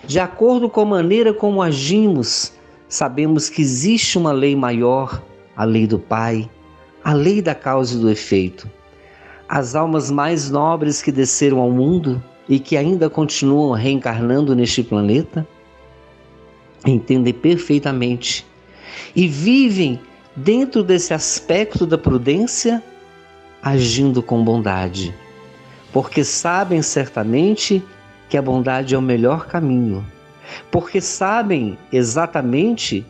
de 0.06 0.20
acordo 0.20 0.70
com 0.70 0.82
a 0.82 0.86
maneira 0.86 1.34
como 1.34 1.62
agimos. 1.62 2.54
Sabemos 2.88 3.50
que 3.50 3.62
existe 3.62 4.18
uma 4.18 4.32
lei 4.32 4.56
maior, 4.56 5.22
a 5.58 5.64
lei 5.64 5.88
do 5.88 5.98
Pai, 5.98 6.48
a 7.04 7.14
lei 7.14 7.42
da 7.42 7.56
causa 7.56 7.98
e 7.98 8.00
do 8.00 8.12
efeito. 8.12 8.70
As 9.50 9.74
almas 9.76 10.12
mais 10.12 10.52
nobres 10.52 11.02
que 11.02 11.12
desceram 11.12 11.60
ao 11.60 11.72
mundo 11.72 12.24
e 12.48 12.60
que 12.60 12.78
ainda 12.78 13.10
continuam 13.10 13.72
reencarnando 13.72 14.56
neste 14.56 14.84
planeta 14.84 15.46
entendem 16.86 17.34
perfeitamente 17.34 18.46
e 19.16 19.28
vivem 19.28 20.00
dentro 20.36 20.84
desse 20.84 21.14
aspecto 21.14 21.86
da 21.86 21.98
prudência, 21.98 22.84
agindo 23.62 24.22
com 24.22 24.44
bondade, 24.44 25.14
porque 25.92 26.24
sabem 26.24 26.82
certamente 26.82 27.84
que 28.30 28.38
a 28.38 28.42
bondade 28.42 28.94
é 28.94 28.98
o 28.98 29.02
melhor 29.02 29.48
caminho, 29.48 30.06
porque 30.70 31.02
sabem 31.02 31.78
exatamente 31.92 33.04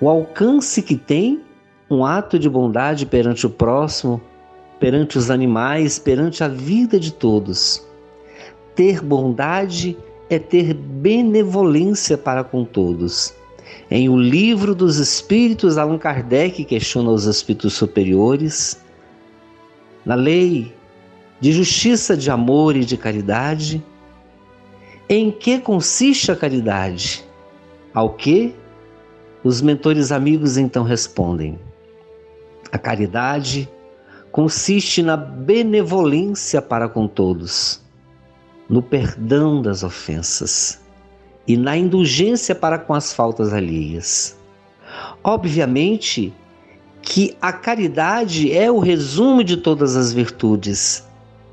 o 0.00 0.08
alcance 0.08 0.82
que 0.82 0.94
tem 0.94 1.42
um 1.90 2.04
ato 2.04 2.38
de 2.38 2.48
bondade 2.48 3.06
perante 3.06 3.46
o 3.46 3.50
próximo, 3.50 4.20
perante 4.78 5.18
os 5.18 5.30
animais, 5.30 5.98
perante 5.98 6.44
a 6.44 6.48
vida 6.48 6.98
de 7.00 7.12
todos. 7.12 7.84
Ter 8.74 9.00
bondade 9.02 9.96
é 10.30 10.38
ter 10.38 10.74
benevolência 10.74 12.18
para 12.18 12.44
com 12.44 12.64
todos. 12.64 13.34
Em 13.90 14.08
O 14.08 14.16
Livro 14.16 14.74
dos 14.74 14.98
Espíritos, 14.98 15.78
Allan 15.78 15.98
Kardec 15.98 16.64
questiona 16.64 17.10
os 17.10 17.24
espíritos 17.24 17.72
superiores. 17.72 18.80
Na 20.04 20.14
lei 20.14 20.74
de 21.40 21.52
justiça, 21.52 22.16
de 22.16 22.30
amor 22.30 22.76
e 22.76 22.84
de 22.84 22.96
caridade, 22.96 23.82
em 25.08 25.30
que 25.30 25.58
consiste 25.58 26.30
a 26.30 26.36
caridade? 26.36 27.24
Ao 27.94 28.10
que? 28.10 28.54
Os 29.42 29.62
mentores 29.62 30.12
amigos 30.12 30.58
então 30.58 30.82
respondem: 30.82 31.58
A 32.70 32.78
caridade 32.78 33.68
consiste 34.30 35.02
na 35.02 35.16
benevolência 35.16 36.60
para 36.60 36.88
com 36.88 37.06
todos 37.06 37.80
no 38.68 38.82
perdão 38.82 39.62
das 39.62 39.82
ofensas 39.82 40.80
e 41.46 41.56
na 41.56 41.76
indulgência 41.76 42.54
para 42.54 42.78
com 42.78 42.92
as 42.92 43.12
faltas 43.12 43.52
alheias. 43.52 44.36
Obviamente 45.24 46.32
que 47.00 47.34
a 47.40 47.52
caridade 47.52 48.52
é 48.52 48.70
o 48.70 48.78
resumo 48.78 49.42
de 49.42 49.56
todas 49.56 49.96
as 49.96 50.12
virtudes. 50.12 51.06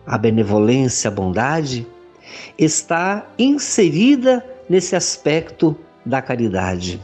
A 0.05 0.17
benevolência, 0.17 1.07
a 1.07 1.11
bondade, 1.11 1.87
está 2.57 3.25
inserida 3.39 4.45
nesse 4.69 4.95
aspecto 4.95 5.75
da 6.05 6.21
caridade. 6.21 6.99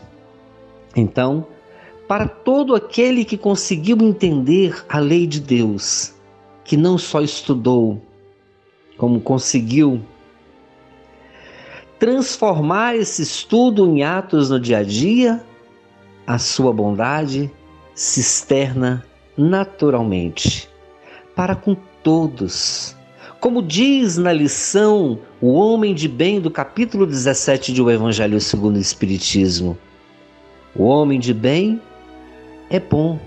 Então, 0.95 1.47
para 2.12 2.28
todo 2.28 2.76
aquele 2.76 3.24
que 3.24 3.38
conseguiu 3.38 3.97
entender 4.02 4.86
a 4.89 5.00
lei 5.00 5.26
de 5.26 5.39
Deus, 5.39 6.13
que 6.62 6.76
não 6.76 6.97
só 6.97 7.21
estudou, 7.21 8.02
como 8.97 9.21
conseguiu 9.21 10.02
transformar 11.97 12.97
esse 12.97 13.21
estudo 13.21 13.88
em 13.88 14.04
atos 14.04 14.50
no 14.50 14.60
dia 14.60 14.80
a 14.80 14.84
dia, 14.84 15.41
a 16.28 16.38
sua 16.38 16.74
bondade 16.74 17.50
se 17.95 18.19
externa 18.19 19.06
naturalmente 19.38 20.67
para 21.34 21.56
com 21.56 21.78
todos. 22.04 22.93
Como 23.39 23.63
diz 23.63 24.17
na 24.17 24.34
lição 24.34 25.17
o 25.39 25.54
homem 25.54 25.95
de 25.95 26.10
bem 26.10 26.41
do 26.41 26.52
capítulo 26.52 27.06
17 27.06 27.71
de 27.71 27.82
O 27.82 27.89
Evangelho 27.89 28.41
segundo 28.41 28.76
o 28.76 28.82
Espiritismo, 28.82 29.78
o 30.76 30.84
homem 30.84 31.17
de 31.17 31.34
bem 31.34 31.80
é 32.72 32.80
bom, 32.80 33.20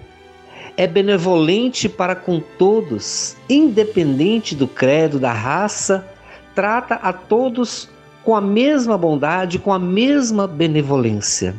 é 0.74 0.86
benevolente 0.86 1.88
para 1.88 2.16
com 2.16 2.40
todos, 2.40 3.36
independente 3.48 4.54
do 4.54 4.66
credo, 4.66 5.20
da 5.20 5.32
raça, 5.32 6.08
trata 6.54 6.94
a 6.94 7.12
todos 7.12 7.88
com 8.24 8.34
a 8.34 8.40
mesma 8.40 8.96
bondade, 8.96 9.58
com 9.58 9.72
a 9.72 9.78
mesma 9.78 10.48
benevolência. 10.48 11.54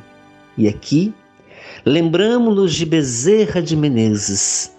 E 0.58 0.68
aqui, 0.68 1.14
lembramos-nos 1.86 2.74
de 2.74 2.86
Bezerra 2.88 3.62
de 3.62 3.76
Menezes, 3.76 4.76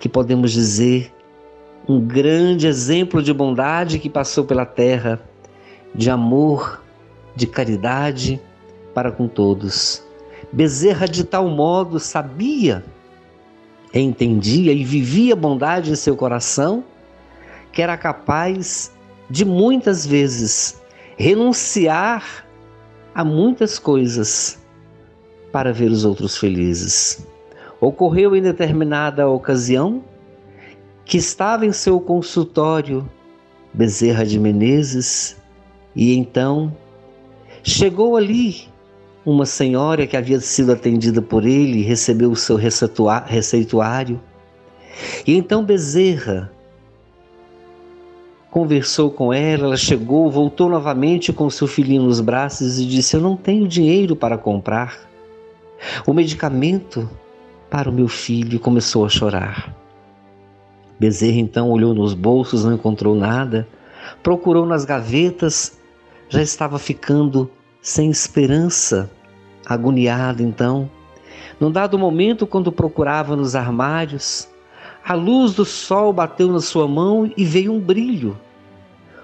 que 0.00 0.08
podemos 0.08 0.50
dizer 0.50 1.14
um 1.88 2.00
grande 2.00 2.66
exemplo 2.66 3.22
de 3.22 3.32
bondade 3.32 4.00
que 4.00 4.10
passou 4.10 4.44
pela 4.44 4.66
terra, 4.66 5.20
de 5.94 6.10
amor, 6.10 6.82
de 7.36 7.46
caridade 7.46 8.40
para 8.92 9.12
com 9.12 9.28
todos. 9.28 10.03
Bezerra 10.54 11.08
de 11.08 11.24
tal 11.24 11.48
modo 11.48 11.98
sabia, 11.98 12.84
entendia 13.92 14.72
e 14.72 14.84
vivia 14.84 15.34
bondade 15.34 15.90
em 15.90 15.96
seu 15.96 16.16
coração, 16.16 16.84
que 17.72 17.82
era 17.82 17.96
capaz 17.96 18.92
de 19.28 19.44
muitas 19.44 20.06
vezes 20.06 20.80
renunciar 21.16 22.46
a 23.12 23.24
muitas 23.24 23.80
coisas 23.80 24.64
para 25.50 25.72
ver 25.72 25.90
os 25.90 26.04
outros 26.04 26.36
felizes. 26.36 27.26
Ocorreu 27.80 28.36
em 28.36 28.42
determinada 28.42 29.28
ocasião 29.28 30.04
que 31.04 31.16
estava 31.16 31.66
em 31.66 31.72
seu 31.72 31.98
consultório 31.98 33.10
Bezerra 33.72 34.24
de 34.24 34.38
Menezes 34.38 35.36
e 35.96 36.14
então 36.14 36.72
chegou 37.64 38.16
ali 38.16 38.72
uma 39.24 39.46
senhora 39.46 40.06
que 40.06 40.16
havia 40.16 40.40
sido 40.40 40.72
atendida 40.72 41.22
por 41.22 41.44
ele, 41.44 41.82
recebeu 41.82 42.30
o 42.30 42.36
seu 42.36 42.56
receituário. 42.56 44.20
E 45.26 45.36
então 45.36 45.64
Bezerra 45.64 46.50
conversou 48.50 49.10
com 49.10 49.32
ela, 49.32 49.64
ela 49.64 49.76
chegou, 49.76 50.30
voltou 50.30 50.68
novamente 50.68 51.32
com 51.32 51.50
seu 51.50 51.66
filhinho 51.66 52.02
nos 52.02 52.20
braços 52.20 52.78
e 52.78 52.86
disse: 52.86 53.16
Eu 53.16 53.20
não 53.20 53.36
tenho 53.36 53.66
dinheiro 53.66 54.14
para 54.14 54.38
comprar 54.38 54.98
o 56.06 56.12
medicamento 56.12 57.08
para 57.68 57.90
o 57.90 57.92
meu 57.92 58.06
filho. 58.06 58.56
E 58.56 58.58
começou 58.58 59.04
a 59.04 59.08
chorar. 59.08 59.74
Bezerra 61.00 61.38
então 61.38 61.70
olhou 61.70 61.92
nos 61.92 62.14
bolsos, 62.14 62.64
não 62.64 62.74
encontrou 62.74 63.16
nada, 63.16 63.66
procurou 64.22 64.64
nas 64.64 64.84
gavetas, 64.84 65.76
já 66.28 66.40
estava 66.40 66.78
ficando 66.78 67.50
sem 67.82 68.10
esperança, 68.10 69.10
agoniado 69.66 70.42
então. 70.42 70.90
Num 71.58 71.70
dado 71.70 71.98
momento, 71.98 72.46
quando 72.46 72.72
procurava 72.72 73.36
nos 73.36 73.54
armários, 73.54 74.48
a 75.04 75.14
luz 75.14 75.54
do 75.54 75.64
sol 75.64 76.12
bateu 76.12 76.50
na 76.52 76.60
sua 76.60 76.88
mão 76.88 77.30
e 77.36 77.44
veio 77.44 77.72
um 77.72 77.80
brilho. 77.80 78.38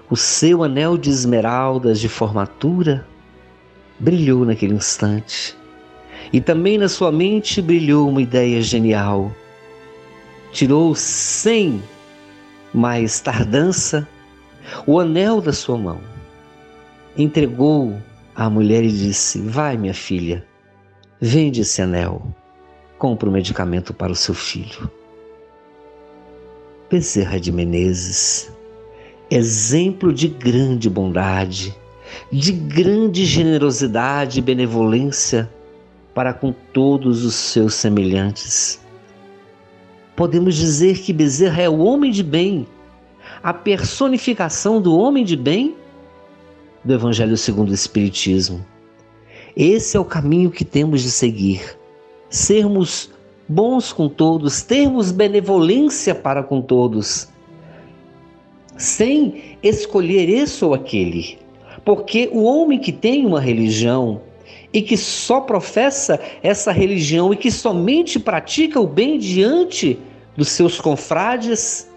O 0.09 0.15
seu 0.15 0.63
anel 0.63 0.97
de 0.97 1.09
esmeraldas 1.09 1.99
de 1.99 2.09
formatura 2.09 3.05
brilhou 3.99 4.45
naquele 4.45 4.73
instante. 4.73 5.57
E 6.31 6.39
também 6.39 6.77
na 6.77 6.87
sua 6.87 7.11
mente 7.11 7.61
brilhou 7.61 8.09
uma 8.09 8.21
ideia 8.21 8.61
genial 8.61 9.31
tirou 10.51 10.93
sem 10.93 11.81
mais 12.73 13.19
tardança 13.19 14.07
o 14.85 14.99
anel 14.99 15.41
da 15.41 15.51
sua 15.51 15.77
mão, 15.77 15.99
entregou 17.17 17.97
à 18.35 18.49
mulher 18.49 18.83
disse: 18.83 19.39
Vai, 19.39 19.77
minha 19.77 19.93
filha, 19.93 20.45
vende 21.19 21.61
esse 21.61 21.81
anel, 21.81 22.25
compra 22.97 23.27
o 23.27 23.31
um 23.31 23.33
medicamento 23.33 23.93
para 23.93 24.11
o 24.11 24.15
seu 24.15 24.33
filho. 24.33 24.89
Bezerra 26.89 27.39
de 27.39 27.51
Menezes, 27.51 28.51
exemplo 29.29 30.11
de 30.13 30.27
grande 30.27 30.89
bondade, 30.89 31.75
de 32.31 32.51
grande 32.51 33.25
generosidade 33.25 34.39
e 34.39 34.41
benevolência 34.41 35.49
para 36.13 36.33
com 36.33 36.51
todos 36.73 37.23
os 37.23 37.35
seus 37.35 37.73
semelhantes 37.73 38.81
podemos 40.21 40.55
dizer 40.55 40.99
que 40.99 41.11
Bezerra 41.11 41.63
é 41.63 41.67
o 41.67 41.79
homem 41.79 42.11
de 42.11 42.21
bem, 42.21 42.67
a 43.41 43.51
personificação 43.51 44.79
do 44.79 44.95
homem 44.95 45.25
de 45.25 45.35
bem 45.35 45.75
do 46.83 46.93
Evangelho 46.93 47.37
segundo 47.37 47.69
o 47.69 47.73
Espiritismo. 47.73 48.65
Esse 49.55 49.97
é 49.97 49.99
o 49.99 50.05
caminho 50.05 50.49
que 50.49 50.65
temos 50.65 51.01
de 51.01 51.11
seguir. 51.11 51.77
Sermos 52.29 53.11
bons 53.47 53.91
com 53.91 54.07
todos, 54.07 54.61
termos 54.61 55.11
benevolência 55.11 56.15
para 56.15 56.41
com 56.41 56.61
todos, 56.61 57.27
sem 58.77 59.57
escolher 59.61 60.29
esse 60.29 60.63
ou 60.63 60.73
aquele. 60.73 61.37
Porque 61.83 62.29
o 62.31 62.43
homem 62.43 62.79
que 62.79 62.91
tem 62.91 63.25
uma 63.25 63.39
religião 63.39 64.21
e 64.73 64.81
que 64.81 64.95
só 64.95 65.41
professa 65.41 66.19
essa 66.41 66.71
religião 66.71 67.33
e 67.33 67.35
que 67.35 67.51
somente 67.51 68.19
pratica 68.19 68.79
o 68.79 68.87
bem 68.87 69.19
diante 69.19 69.99
dos 70.37 70.49
seus 70.49 70.79
confrades, 70.79 71.89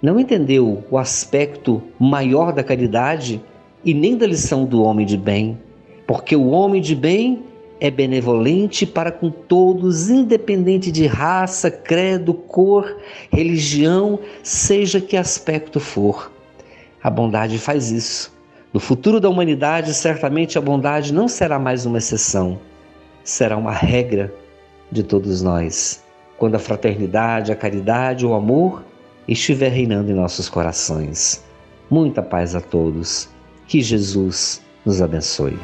não 0.00 0.18
entendeu 0.18 0.84
o 0.90 0.96
aspecto 0.96 1.82
maior 1.98 2.52
da 2.52 2.64
caridade 2.64 3.42
e 3.84 3.94
nem 3.94 4.16
da 4.16 4.26
lição 4.26 4.64
do 4.64 4.82
homem 4.82 5.06
de 5.06 5.16
bem, 5.16 5.58
porque 6.06 6.34
o 6.34 6.48
homem 6.48 6.80
de 6.80 6.94
bem 6.94 7.42
é 7.80 7.90
benevolente 7.90 8.84
para 8.84 9.12
com 9.12 9.30
todos, 9.30 10.10
independente 10.10 10.90
de 10.90 11.06
raça, 11.06 11.70
credo, 11.70 12.34
cor, 12.34 12.96
religião, 13.30 14.18
seja 14.42 15.00
que 15.00 15.16
aspecto 15.16 15.78
for. 15.78 16.32
A 17.02 17.08
bondade 17.08 17.58
faz 17.58 17.90
isso. 17.90 18.36
No 18.72 18.80
futuro 18.80 19.20
da 19.20 19.28
humanidade, 19.28 19.94
certamente 19.94 20.58
a 20.58 20.60
bondade 20.60 21.12
não 21.12 21.28
será 21.28 21.58
mais 21.58 21.86
uma 21.86 21.98
exceção, 21.98 22.58
será 23.22 23.56
uma 23.56 23.72
regra 23.72 24.34
de 24.90 25.02
todos 25.02 25.42
nós 25.42 26.02
quando 26.38 26.54
a 26.54 26.58
fraternidade, 26.58 27.50
a 27.50 27.56
caridade, 27.56 28.24
o 28.24 28.32
amor 28.32 28.84
estiver 29.26 29.70
reinando 29.70 30.10
em 30.10 30.14
nossos 30.14 30.48
corações. 30.48 31.44
Muita 31.90 32.22
paz 32.22 32.54
a 32.54 32.60
todos. 32.60 33.28
Que 33.68 33.82
Jesus 33.82 34.62
nos 34.82 35.02
abençoe. 35.02 35.58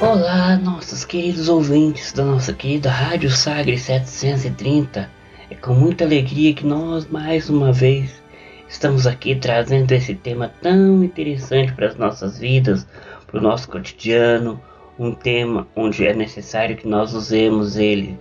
Olá, 0.00 0.56
nossos 0.56 1.04
queridos 1.04 1.48
ouvintes 1.48 2.12
da 2.12 2.24
nossa 2.24 2.52
querida 2.52 2.88
Rádio 2.88 3.28
Sagre 3.28 3.76
730. 3.76 5.10
É 5.50 5.54
com 5.56 5.74
muita 5.74 6.04
alegria 6.04 6.54
que 6.54 6.64
nós, 6.64 7.08
mais 7.08 7.50
uma 7.50 7.72
vez, 7.72 8.22
estamos 8.68 9.04
aqui 9.04 9.34
trazendo 9.34 9.90
esse 9.90 10.14
tema 10.14 10.52
tão 10.62 11.02
interessante 11.02 11.72
para 11.72 11.88
as 11.88 11.96
nossas 11.96 12.38
vidas, 12.38 12.86
para 13.26 13.40
o 13.40 13.42
nosso 13.42 13.68
cotidiano, 13.68 14.62
um 14.96 15.12
tema 15.12 15.66
onde 15.74 16.06
é 16.06 16.14
necessário 16.14 16.76
que 16.76 16.86
nós 16.86 17.14
usemos 17.14 17.76
ele 17.76 18.16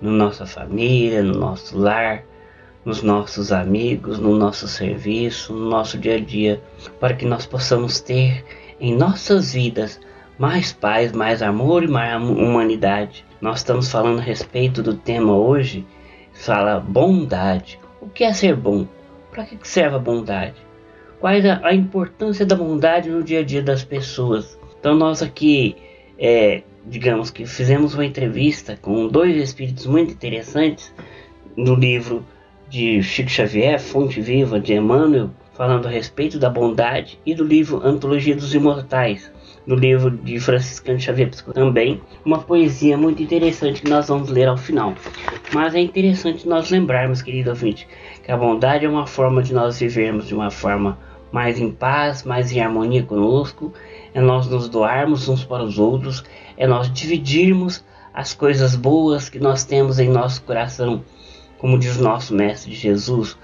na 0.00 0.10
nossa 0.10 0.46
família, 0.46 1.22
no 1.22 1.34
nosso 1.34 1.76
lar, 1.76 2.24
nos 2.84 3.02
nossos 3.02 3.52
amigos, 3.52 4.18
no 4.18 4.34
nosso 4.34 4.66
serviço, 4.66 5.52
no 5.52 5.68
nosso 5.68 5.98
dia 5.98 6.16
a 6.16 6.20
dia, 6.20 6.62
para 6.98 7.14
que 7.14 7.26
nós 7.26 7.46
possamos 7.46 8.00
ter 8.00 8.44
em 8.80 8.96
nossas 8.96 9.52
vidas 9.52 10.00
mais 10.38 10.72
paz, 10.72 11.12
mais 11.12 11.42
amor 11.42 11.84
e 11.84 11.88
mais 11.88 12.22
humanidade. 12.22 13.24
Nós 13.40 13.58
estamos 13.58 13.90
falando 13.90 14.20
a 14.20 14.22
respeito 14.22 14.82
do 14.82 14.94
tema 14.94 15.36
hoje, 15.36 15.86
fala 16.32 16.80
bondade. 16.80 17.78
O 18.00 18.08
que 18.08 18.24
é 18.24 18.32
ser 18.32 18.56
bom? 18.56 18.86
Para 19.30 19.44
que 19.44 19.68
serve 19.68 19.96
a 19.96 19.98
bondade? 19.98 20.56
Qual 21.20 21.30
é 21.30 21.60
a 21.62 21.74
importância 21.74 22.46
da 22.46 22.56
bondade 22.56 23.10
no 23.10 23.22
dia 23.22 23.40
a 23.40 23.44
dia 23.44 23.62
das 23.62 23.84
pessoas? 23.84 24.58
Então 24.78 24.94
nós 24.94 25.22
aqui 25.22 25.76
é, 26.18 26.62
digamos 26.86 27.30
que 27.30 27.44
fizemos 27.44 27.92
uma 27.92 28.06
entrevista 28.06 28.78
com 28.80 29.06
dois 29.06 29.36
espíritos 29.36 29.84
muito 29.86 30.12
interessantes 30.12 30.94
no 31.54 31.74
livro 31.74 32.24
de 32.70 33.02
Chico 33.02 33.28
Xavier, 33.28 33.80
Fonte 33.80 34.20
Viva, 34.20 34.60
de 34.60 34.72
Emmanuel, 34.72 35.30
falando 35.54 35.88
a 35.88 35.90
respeito 35.90 36.38
da 36.38 36.48
bondade, 36.48 37.18
e 37.26 37.34
do 37.34 37.42
livro 37.42 37.84
Antologia 37.84 38.36
dos 38.36 38.54
Imortais, 38.54 39.30
no 39.66 39.74
livro 39.74 40.10
de 40.10 40.38
Franciscano 40.38 41.00
Xavier 41.00 41.30
também 41.52 42.00
uma 42.24 42.38
poesia 42.38 42.96
muito 42.96 43.22
interessante 43.22 43.82
que 43.82 43.90
nós 43.90 44.06
vamos 44.06 44.30
ler 44.30 44.46
ao 44.46 44.56
final. 44.56 44.94
Mas 45.52 45.74
é 45.74 45.80
interessante 45.80 46.48
nós 46.48 46.70
lembrarmos, 46.70 47.22
querido 47.22 47.50
ouvinte, 47.50 47.88
que 48.22 48.30
a 48.30 48.36
bondade 48.36 48.86
é 48.86 48.88
uma 48.88 49.06
forma 49.06 49.42
de 49.42 49.52
nós 49.52 49.80
vivermos 49.80 50.28
de 50.28 50.34
uma 50.34 50.50
forma 50.50 50.96
mais 51.32 51.58
em 51.58 51.72
paz, 51.72 52.22
mais 52.22 52.52
em 52.52 52.60
harmonia 52.60 53.02
conosco, 53.02 53.72
é 54.14 54.20
nós 54.20 54.48
nos 54.48 54.68
doarmos 54.68 55.28
uns 55.28 55.44
para 55.44 55.64
os 55.64 55.76
outros, 55.76 56.24
é 56.56 56.68
nós 56.68 56.92
dividirmos 56.92 57.84
as 58.14 58.32
coisas 58.32 58.76
boas 58.76 59.28
que 59.28 59.40
nós 59.40 59.64
temos 59.64 59.98
em 59.98 60.08
nosso 60.08 60.42
coração. 60.42 61.02
Como 61.60 61.78
diz 61.78 61.98
o 61.98 62.02
nosso 62.02 62.34
Mestre 62.34 62.72
Jesus, 62.72 63.36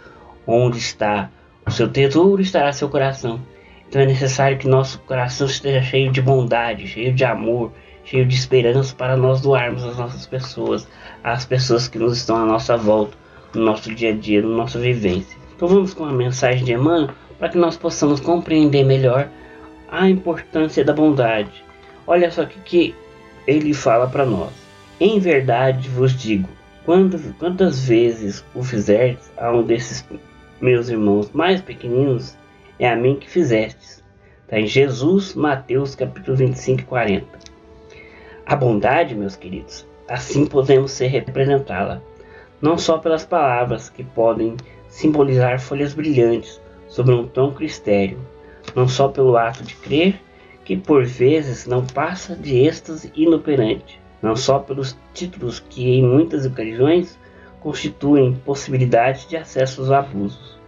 onde 0.46 0.78
está 0.78 1.30
o 1.66 1.70
seu 1.70 1.86
tesouro, 1.86 2.40
estará 2.40 2.72
seu 2.72 2.88
coração. 2.88 3.38
Então 3.86 4.00
é 4.00 4.06
necessário 4.06 4.56
que 4.56 4.66
nosso 4.66 5.00
coração 5.00 5.46
esteja 5.46 5.82
cheio 5.82 6.10
de 6.10 6.22
bondade, 6.22 6.86
cheio 6.86 7.12
de 7.12 7.24
amor, 7.26 7.72
cheio 8.04 8.24
de 8.24 8.34
esperança 8.34 8.94
para 8.94 9.18
nós 9.18 9.42
doarmos 9.42 9.84
às 9.84 9.98
nossas 9.98 10.26
pessoas, 10.26 10.88
às 11.22 11.44
pessoas 11.44 11.88
que 11.88 11.98
nos 11.98 12.16
estão 12.16 12.36
à 12.36 12.46
nossa 12.46 12.74
volta, 12.74 13.14
no 13.54 13.62
nosso 13.62 13.94
dia 13.94 14.10
a 14.10 14.16
dia, 14.16 14.40
na 14.40 14.48
nossa 14.48 14.78
vivência. 14.78 15.38
Então 15.54 15.68
vamos 15.68 15.92
com 15.92 16.06
a 16.06 16.12
mensagem 16.12 16.64
de 16.64 16.72
Emmanuel 16.72 17.10
para 17.38 17.50
que 17.50 17.58
nós 17.58 17.76
possamos 17.76 18.18
compreender 18.18 18.82
melhor 18.82 19.28
a 19.90 20.08
importância 20.08 20.82
da 20.82 20.94
bondade. 20.94 21.62
Olha 22.06 22.30
só 22.30 22.44
o 22.44 22.46
que, 22.46 22.60
que 22.60 22.94
ele 23.46 23.74
fala 23.74 24.06
para 24.06 24.24
nós. 24.24 24.52
Em 24.98 25.18
verdade 25.18 25.90
vos 25.90 26.14
digo, 26.18 26.48
quando, 26.86 27.18
quantas 27.34 27.88
vezes 27.88 28.44
o 28.54 28.62
fizerdes 28.62 29.32
a 29.36 29.50
um 29.50 29.64
desses 29.64 30.08
meus 30.60 30.88
irmãos 30.88 31.32
mais 31.32 31.60
pequeninos, 31.60 32.38
é 32.78 32.88
a 32.88 32.94
mim 32.94 33.16
que 33.16 33.28
fizestes. 33.28 34.04
Está 34.44 34.60
em 34.60 34.68
Jesus, 34.68 35.34
Mateus 35.34 35.96
capítulo 35.96 36.36
25 36.36 36.82
e 36.82 36.84
40. 36.84 37.26
A 38.46 38.54
bondade, 38.54 39.16
meus 39.16 39.34
queridos, 39.34 39.84
assim 40.08 40.46
podemos 40.46 40.92
ser 40.92 41.08
representá-la, 41.08 42.00
não 42.62 42.78
só 42.78 42.98
pelas 42.98 43.26
palavras 43.26 43.90
que 43.90 44.04
podem 44.04 44.56
simbolizar 44.88 45.60
folhas 45.60 45.92
brilhantes 45.92 46.60
sobre 46.86 47.12
um 47.12 47.26
tom 47.26 47.50
cristério, 47.52 48.20
não 48.76 48.86
só 48.86 49.08
pelo 49.08 49.36
ato 49.36 49.64
de 49.64 49.74
crer, 49.74 50.20
que 50.64 50.76
por 50.76 51.04
vezes 51.04 51.66
não 51.66 51.84
passa 51.84 52.36
de 52.36 52.64
êxtase 52.64 53.12
inoperante, 53.16 54.00
não 54.22 54.34
só 54.34 54.58
pelos 54.58 54.96
títulos 55.12 55.60
que 55.60 55.88
em 55.88 56.02
muitas 56.02 56.46
ocasiões 56.46 57.18
constituem 57.60 58.40
possibilidade 58.44 59.28
de 59.28 59.36
acesso 59.36 59.80
aos 59.80 59.90
abusos, 59.90 60.58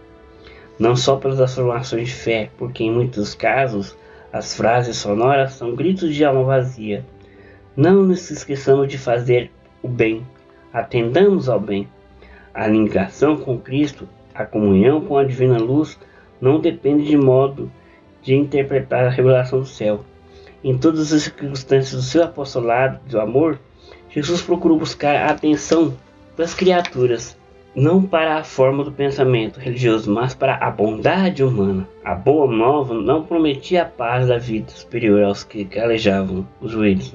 não 0.77 0.95
só 0.95 1.15
pelas 1.15 1.39
afirmações 1.39 2.09
de 2.09 2.15
fé, 2.15 2.49
porque 2.57 2.83
em 2.83 2.91
muitos 2.91 3.33
casos 3.33 3.97
as 4.31 4.55
frases 4.55 4.97
sonoras 4.97 5.53
são 5.53 5.75
gritos 5.75 6.13
de 6.13 6.23
alma 6.23 6.43
vazia. 6.43 7.05
Não 7.75 8.03
nos 8.03 8.29
esqueçamos 8.29 8.87
de 8.87 8.97
fazer 8.97 9.51
o 9.81 9.87
bem, 9.87 10.25
atendamos 10.73 11.49
ao 11.49 11.59
bem. 11.59 11.87
A 12.53 12.67
ligação 12.67 13.37
com 13.37 13.57
Cristo, 13.57 14.07
a 14.33 14.45
comunhão 14.45 15.01
com 15.01 15.17
a 15.17 15.23
divina 15.23 15.57
luz, 15.57 15.97
não 16.39 16.59
depende 16.59 17.05
de 17.05 17.17
modo 17.17 17.71
de 18.21 18.35
interpretar 18.35 19.05
a 19.05 19.09
revelação 19.09 19.59
do 19.59 19.65
céu. 19.65 20.03
Em 20.63 20.77
todas 20.77 21.13
as 21.13 21.23
circunstâncias 21.23 21.93
do 21.93 22.01
seu 22.01 22.23
apostolado 22.23 22.99
do 23.07 23.19
amor, 23.19 23.57
Jesus 24.09 24.41
procurou 24.41 24.77
buscar 24.77 25.15
a 25.15 25.31
atenção 25.31 25.93
das 26.35 26.53
criaturas, 26.53 27.37
não 27.75 28.03
para 28.03 28.37
a 28.37 28.43
forma 28.43 28.83
do 28.83 28.91
pensamento 28.91 29.59
religioso, 29.59 30.11
mas 30.11 30.33
para 30.33 30.55
a 30.55 30.69
bondade 30.69 31.43
humana. 31.43 31.87
A 32.03 32.13
boa 32.13 32.51
nova 32.51 32.93
não 32.93 33.23
prometia 33.23 33.83
a 33.83 33.85
paz 33.85 34.27
da 34.27 34.37
vida 34.37 34.69
superior 34.71 35.23
aos 35.23 35.43
que 35.43 35.63
calejavam 35.63 36.45
os 36.59 36.71
joelhos 36.71 37.13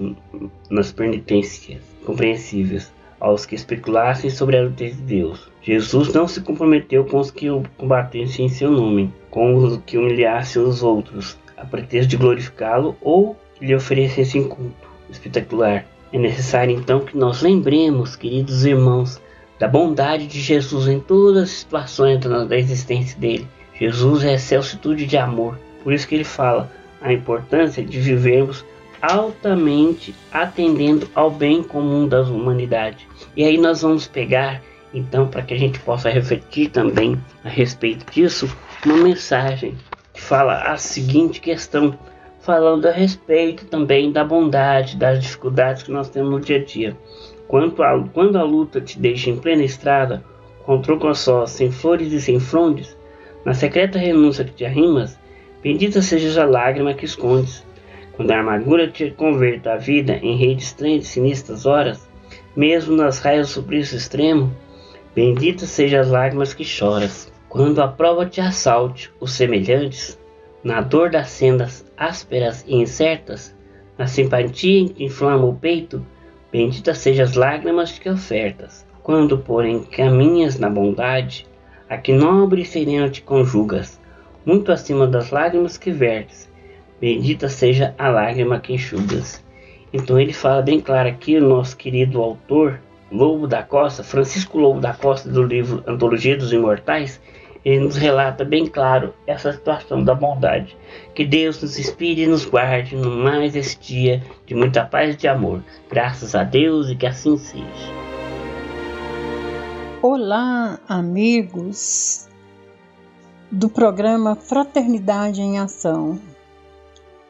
nas 0.71 0.93
penitências 0.93 1.83
compreensíveis, 2.07 2.93
aos 3.21 3.45
que 3.45 3.55
especulassem 3.55 4.31
sobre 4.31 4.57
a 4.57 4.63
luta 4.63 4.85
de 4.85 4.93
Deus. 4.93 5.51
Jesus 5.63 6.13
não 6.13 6.29
se 6.29 6.41
comprometeu 6.41 7.05
com 7.05 7.19
os 7.19 7.31
que 7.31 7.51
o 7.51 7.63
combatessem 7.77 8.47
em 8.47 8.49
seu 8.49 8.71
nome, 8.71 9.13
com 9.31 9.55
os 9.55 9.79
que 9.85 9.99
humilhassem 9.99 10.63
os 10.63 10.83
outros, 10.83 11.39
a 11.57 11.65
pretexto 11.65 12.09
de 12.09 12.17
glorificá-lo 12.17 12.97
ou 13.01 13.37
que 13.55 13.67
lhe 13.67 13.75
oferecessem 13.75 14.49
culto 14.49 14.89
espetacular. 15.11 15.85
É 16.13 16.19
necessário 16.19 16.75
então 16.75 17.01
que 17.01 17.17
nós 17.17 17.43
lembremos, 17.43 18.17
queridos 18.17 18.65
irmãos, 18.65 19.21
da 19.59 19.69
bondade 19.69 20.27
de 20.27 20.41
Jesus 20.41 20.89
em 20.89 21.01
todas 21.01 21.45
as 21.45 21.51
situações 21.51 22.21
da 22.21 22.59
existência 22.59 23.19
dele. 23.19 23.47
Jesus 23.79 24.25
é 24.25 24.35
excelsitude 24.35 25.07
de 25.07 25.17
amor, 25.17 25.59
por 25.83 25.93
isso 25.93 26.07
que 26.07 26.15
ele 26.15 26.25
fala 26.25 26.71
a 27.01 27.13
importância 27.13 27.85
de 27.85 28.01
vivermos 28.01 28.65
altamente 29.03 30.15
atendendo 30.33 31.09
ao 31.15 31.31
bem 31.31 31.63
comum 31.63 32.09
da 32.09 32.23
humanidade. 32.23 33.07
E 33.37 33.45
aí 33.45 33.59
nós 33.59 33.83
vamos 33.83 34.07
pegar 34.07 34.63
então, 34.95 35.27
para 35.27 35.43
que 35.43 35.53
a 35.53 35.59
gente 35.59 35.81
possa 35.81 36.09
refletir 36.09 36.71
também 36.71 37.21
a 37.43 37.49
respeito 37.49 38.11
disso, 38.13 38.49
uma 38.87 38.97
mensagem 38.97 39.75
que 40.15 40.21
fala 40.21 40.63
a 40.63 40.79
seguinte 40.79 41.41
questão, 41.41 41.99
falando 42.41 42.87
a 42.87 42.91
respeito 42.91 43.67
também 43.67 44.11
da 44.11 44.25
bondade, 44.25 44.97
das 44.97 45.21
dificuldades 45.21 45.83
que 45.83 45.91
nós 45.91 46.09
temos 46.09 46.31
no 46.31 46.41
dia 46.41 46.57
a 46.57 46.65
dia. 46.65 46.97
Quanto 47.47 47.83
a, 47.83 48.03
quando 48.15 48.39
a 48.39 48.43
luta 48.43 48.81
te 48.81 48.99
deixa 48.99 49.29
em 49.29 49.37
plena 49.37 49.63
estrada, 49.63 50.25
com 50.65 50.81
tronco 50.81 51.15
só, 51.15 51.45
sem 51.45 51.71
flores 51.71 52.13
e 52.13 52.21
sem 52.21 52.41
frondes, 52.41 52.97
na 53.45 53.53
secreta 53.53 53.99
renúncia 53.99 54.45
que 54.45 54.53
te 54.53 54.65
arrimas, 54.65 55.19
bendita 55.63 56.01
seja 56.01 56.43
a 56.43 56.47
lágrima 56.47 56.95
que 56.95 57.05
escondes. 57.05 57.67
Quando 58.17 58.31
a 58.31 58.39
amargura 58.39 58.89
te 58.89 59.11
converta 59.11 59.75
a 59.75 59.77
vida 59.77 60.19
em 60.23 60.37
rede 60.37 60.63
estranha 60.63 60.99
de 60.99 61.05
sinistras 61.05 61.67
horas, 61.67 62.09
mesmo 62.57 62.97
nas 62.97 63.19
raias 63.19 63.49
do 63.49 63.53
suplício 63.53 63.99
extremo, 63.99 64.51
Bendita 65.15 65.65
seja 65.65 66.01
as 66.01 66.09
lágrimas 66.09 66.53
que 66.53 66.65
choras, 66.65 67.33
quando 67.55 67.81
a 67.81 67.87
prova 67.87 68.27
te 68.27 68.41
assalte 68.41 69.13
os 69.21 69.35
semelhantes, 69.35 70.19
na 70.65 70.81
dor 70.81 71.09
das 71.09 71.29
sendas 71.29 71.87
ásperas 71.97 72.65
e 72.67 72.75
incertas, 72.75 73.55
na 73.97 74.09
simpatia 74.09 74.89
que 74.89 75.05
inflama 75.05 75.47
o 75.47 75.55
peito, 75.55 76.05
bendita 76.51 76.93
seja 76.95 77.23
as 77.23 77.35
lágrimas 77.35 77.97
que 77.97 78.11
ofertas. 78.11 78.85
Quando, 79.05 79.39
porém, 79.39 79.85
caminhas 79.85 80.59
na 80.59 80.69
bondade, 80.69 81.47
a 81.89 81.97
que 81.97 82.13
nobre 82.13 82.63
e 82.63 82.65
sereno 82.65 83.09
te 83.09 83.23
conjugas, 83.23 84.01
muito 84.45 84.73
acima 84.73 85.07
das 85.07 85.31
lágrimas 85.31 85.79
que 85.79 85.93
vertes, 85.93 86.51
bendita 87.01 87.49
seja 87.49 87.95
a 87.97 88.09
lágrima 88.09 88.59
que 88.59 88.73
enxugas. 88.73 89.45
Então 89.93 90.19
ele 90.19 90.33
fala 90.33 90.61
bem 90.61 90.81
claro 90.81 91.09
aqui, 91.09 91.37
o 91.37 91.49
nosso 91.49 91.77
querido 91.77 92.21
autor, 92.21 92.81
Lobo 93.13 93.47
da 93.47 93.63
Costa, 93.63 94.03
Francisco 94.03 94.59
Lobo 94.59 94.81
da 94.81 94.93
Costa, 94.93 95.29
do 95.29 95.45
livro 95.45 95.85
Antologia 95.87 96.37
dos 96.37 96.53
Imortais, 96.53 97.21
ele 97.65 97.81
nos 97.81 97.97
relata 97.97 98.45
bem 98.45 98.67
claro 98.67 99.15
essa 99.27 99.53
situação 99.53 100.05
da 100.05 100.15
bondade. 100.15 100.77
Que 101.15 101.25
Deus 101.25 101.63
nos 101.63 101.79
inspire 101.79 102.23
e 102.23 102.27
nos 102.27 102.45
guarde 102.45 102.95
no 102.95 103.11
mais 103.11 103.57
esse 103.57 103.79
dia 103.79 104.23
de 104.45 104.55
muita 104.55 104.85
paz 104.85 105.15
e 105.15 105.19
de 105.19 105.27
amor. 105.27 105.65
Graças 105.89 106.35
a 106.35 106.45
Deus 106.45 106.91
e 106.91 106.97
que 106.97 107.07
assim 107.07 107.39
seja. 107.39 107.65
Olá, 110.03 110.79
amigos 110.87 112.29
do 113.51 113.71
programa 113.71 114.35
Fraternidade 114.37 115.41
em 115.41 115.59
Ação. 115.59 116.21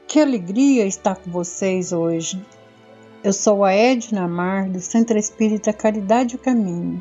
Que 0.08 0.18
alegria 0.18 0.84
estar 0.84 1.14
com 1.16 1.30
vocês 1.30 1.92
hoje. 1.92 2.44
Eu 3.22 3.32
sou 3.32 3.64
a 3.64 3.72
Edna 3.72 4.26
Mar, 4.26 4.68
do 4.68 4.80
Centro 4.80 5.16
Espírita 5.16 5.72
Caridade 5.72 6.34
e 6.34 6.38
Caminho. 6.38 7.00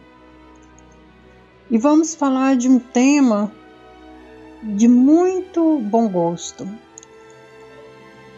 E 1.73 1.77
vamos 1.79 2.13
falar 2.13 2.55
de 2.55 2.69
um 2.69 2.77
tema 2.77 3.51
de 4.61 4.87
muito 4.87 5.79
bom 5.79 6.07
gosto. 6.07 6.69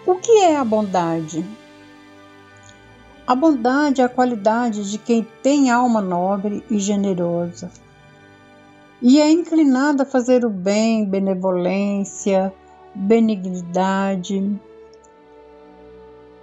O 0.08 0.16
que 0.16 0.32
é 0.40 0.56
a 0.56 0.64
bondade? 0.64 1.44
A 3.28 3.36
bondade 3.36 4.00
é 4.00 4.06
a 4.06 4.10
qualidade 4.10 4.90
de 4.90 4.98
quem 4.98 5.28
tem 5.44 5.70
alma 5.70 6.00
nobre 6.00 6.64
e 6.72 6.80
generosa 6.80 7.70
e 9.02 9.20
é 9.20 9.30
inclinada 9.30 10.04
a 10.04 10.06
fazer 10.06 10.46
o 10.46 10.50
bem, 10.50 11.04
benevolência, 11.04 12.54
benignidade, 12.96 14.58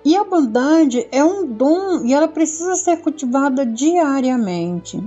e 0.05 0.15
a 0.15 0.25
bondade 0.25 1.09
é 1.11 1.25
um 1.25 1.47
dom 1.47 2.05
e 2.05 2.13
ela 2.13 2.29
precisa 2.29 2.77
ser 2.77 2.99
cultivada 2.99 3.65
diariamente. 3.65 5.03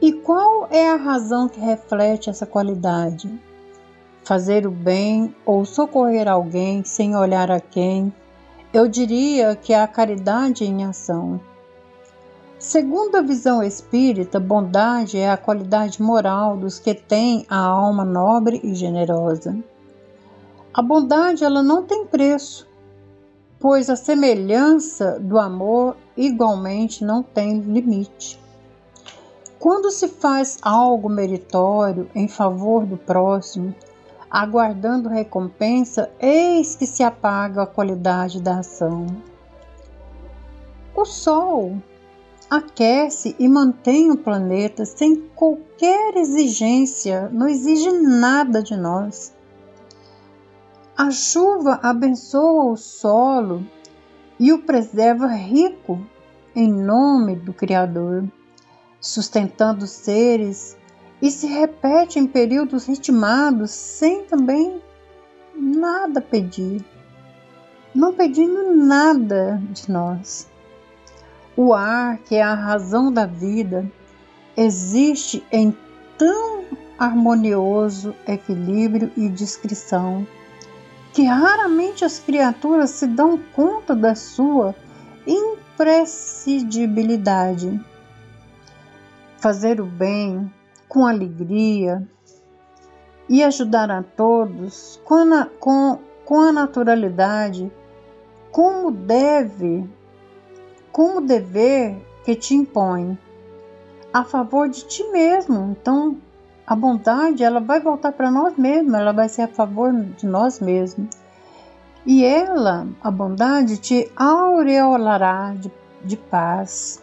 E 0.00 0.12
qual 0.12 0.66
é 0.70 0.90
a 0.90 0.96
razão 0.96 1.48
que 1.48 1.60
reflete 1.60 2.30
essa 2.30 2.46
qualidade? 2.46 3.30
Fazer 4.24 4.66
o 4.66 4.70
bem 4.70 5.34
ou 5.44 5.64
socorrer 5.64 6.28
alguém 6.28 6.84
sem 6.84 7.16
olhar 7.16 7.50
a 7.50 7.60
quem, 7.60 8.12
eu 8.72 8.88
diria 8.88 9.54
que 9.56 9.72
é 9.72 9.80
a 9.80 9.88
caridade 9.88 10.64
em 10.64 10.84
ação. 10.84 11.40
Segundo 12.58 13.16
a 13.16 13.22
visão 13.22 13.62
espírita, 13.62 14.38
bondade 14.38 15.18
é 15.18 15.30
a 15.30 15.36
qualidade 15.36 16.00
moral 16.00 16.56
dos 16.56 16.78
que 16.78 16.94
têm 16.94 17.46
a 17.48 17.58
alma 17.58 18.04
nobre 18.04 18.60
e 18.62 18.74
generosa. 18.74 19.56
A 20.72 20.82
bondade 20.82 21.44
ela 21.44 21.62
não 21.62 21.82
tem 21.82 22.06
preço 22.06 22.70
pois 23.60 23.90
a 23.90 23.94
semelhança 23.94 25.20
do 25.20 25.38
amor 25.38 25.94
igualmente 26.16 27.04
não 27.04 27.22
tem 27.22 27.60
limite. 27.60 28.40
Quando 29.60 29.90
se 29.90 30.08
faz 30.08 30.56
algo 30.62 31.10
meritório 31.10 32.08
em 32.14 32.26
favor 32.26 32.86
do 32.86 32.96
próximo, 32.96 33.74
aguardando 34.30 35.10
recompensa, 35.10 36.10
eis 36.18 36.74
que 36.74 36.86
se 36.86 37.02
apaga 37.02 37.62
a 37.62 37.66
qualidade 37.66 38.40
da 38.40 38.60
ação. 38.60 39.06
O 40.96 41.04
Sol 41.04 41.76
aquece 42.48 43.36
e 43.38 43.46
mantém 43.46 44.10
o 44.10 44.16
planeta 44.16 44.86
sem 44.86 45.28
qualquer 45.34 46.16
exigência, 46.16 47.28
não 47.30 47.46
exige 47.46 47.92
nada 47.92 48.62
de 48.62 48.74
nós. 48.78 49.36
A 50.96 51.10
chuva 51.10 51.78
abençoa 51.82 52.72
o 52.72 52.76
solo 52.78 53.62
e 54.38 54.54
o 54.54 54.62
preserva 54.62 55.26
rico 55.26 56.00
em 56.56 56.72
nome 56.72 57.36
do 57.36 57.52
Criador, 57.52 58.24
sustentando 59.00 59.86
seres 59.86 60.76
e 61.22 61.30
se 61.30 61.46
repete 61.46 62.18
em 62.18 62.26
períodos 62.26 62.86
ritmados 62.86 63.70
sem 63.70 64.24
também 64.24 64.82
nada 65.54 66.20
pedir, 66.20 66.84
não 67.94 68.12
pedindo 68.12 68.74
nada 68.74 69.62
de 69.70 69.90
nós. 69.90 70.50
O 71.56 71.72
ar, 71.74 72.18
que 72.18 72.36
é 72.36 72.42
a 72.42 72.54
razão 72.54 73.12
da 73.12 73.26
vida, 73.26 73.90
existe 74.56 75.44
em 75.50 75.76
tão 76.16 76.64
harmonioso 76.98 78.14
equilíbrio 78.26 79.10
e 79.16 79.28
discrição 79.28 80.26
que 81.12 81.24
raramente 81.24 82.04
as 82.04 82.18
criaturas 82.18 82.90
se 82.90 83.06
dão 83.06 83.38
conta 83.52 83.96
da 83.96 84.14
sua 84.14 84.74
imprescindibilidade. 85.26 87.80
Fazer 89.40 89.80
o 89.80 89.86
bem 89.86 90.52
com 90.88 91.06
alegria 91.06 92.06
e 93.28 93.42
ajudar 93.42 93.90
a 93.90 94.02
todos 94.02 95.00
com 95.04 95.34
a, 95.34 95.46
com, 95.46 95.98
com 96.24 96.40
a 96.40 96.52
naturalidade, 96.52 97.70
como 98.52 98.90
deve 98.90 99.88
como 100.92 101.20
dever 101.20 101.96
que 102.24 102.34
te 102.34 102.54
impõe 102.54 103.18
a 104.12 104.24
favor 104.24 104.68
de 104.68 104.84
ti 104.86 105.04
mesmo. 105.10 105.70
Então, 105.70 106.16
a 106.66 106.74
bondade 106.74 107.42
ela 107.42 107.60
vai 107.60 107.80
voltar 107.80 108.12
para 108.12 108.30
nós 108.30 108.56
mesmos, 108.56 108.94
ela 108.94 109.12
vai 109.12 109.28
ser 109.28 109.42
a 109.42 109.48
favor 109.48 109.92
de 109.92 110.26
nós 110.26 110.60
mesmos. 110.60 111.08
E 112.04 112.24
ela, 112.24 112.86
a 113.02 113.10
bondade, 113.10 113.76
te 113.76 114.10
aureolará 114.16 115.54
de, 115.54 115.70
de 116.04 116.16
paz. 116.16 117.02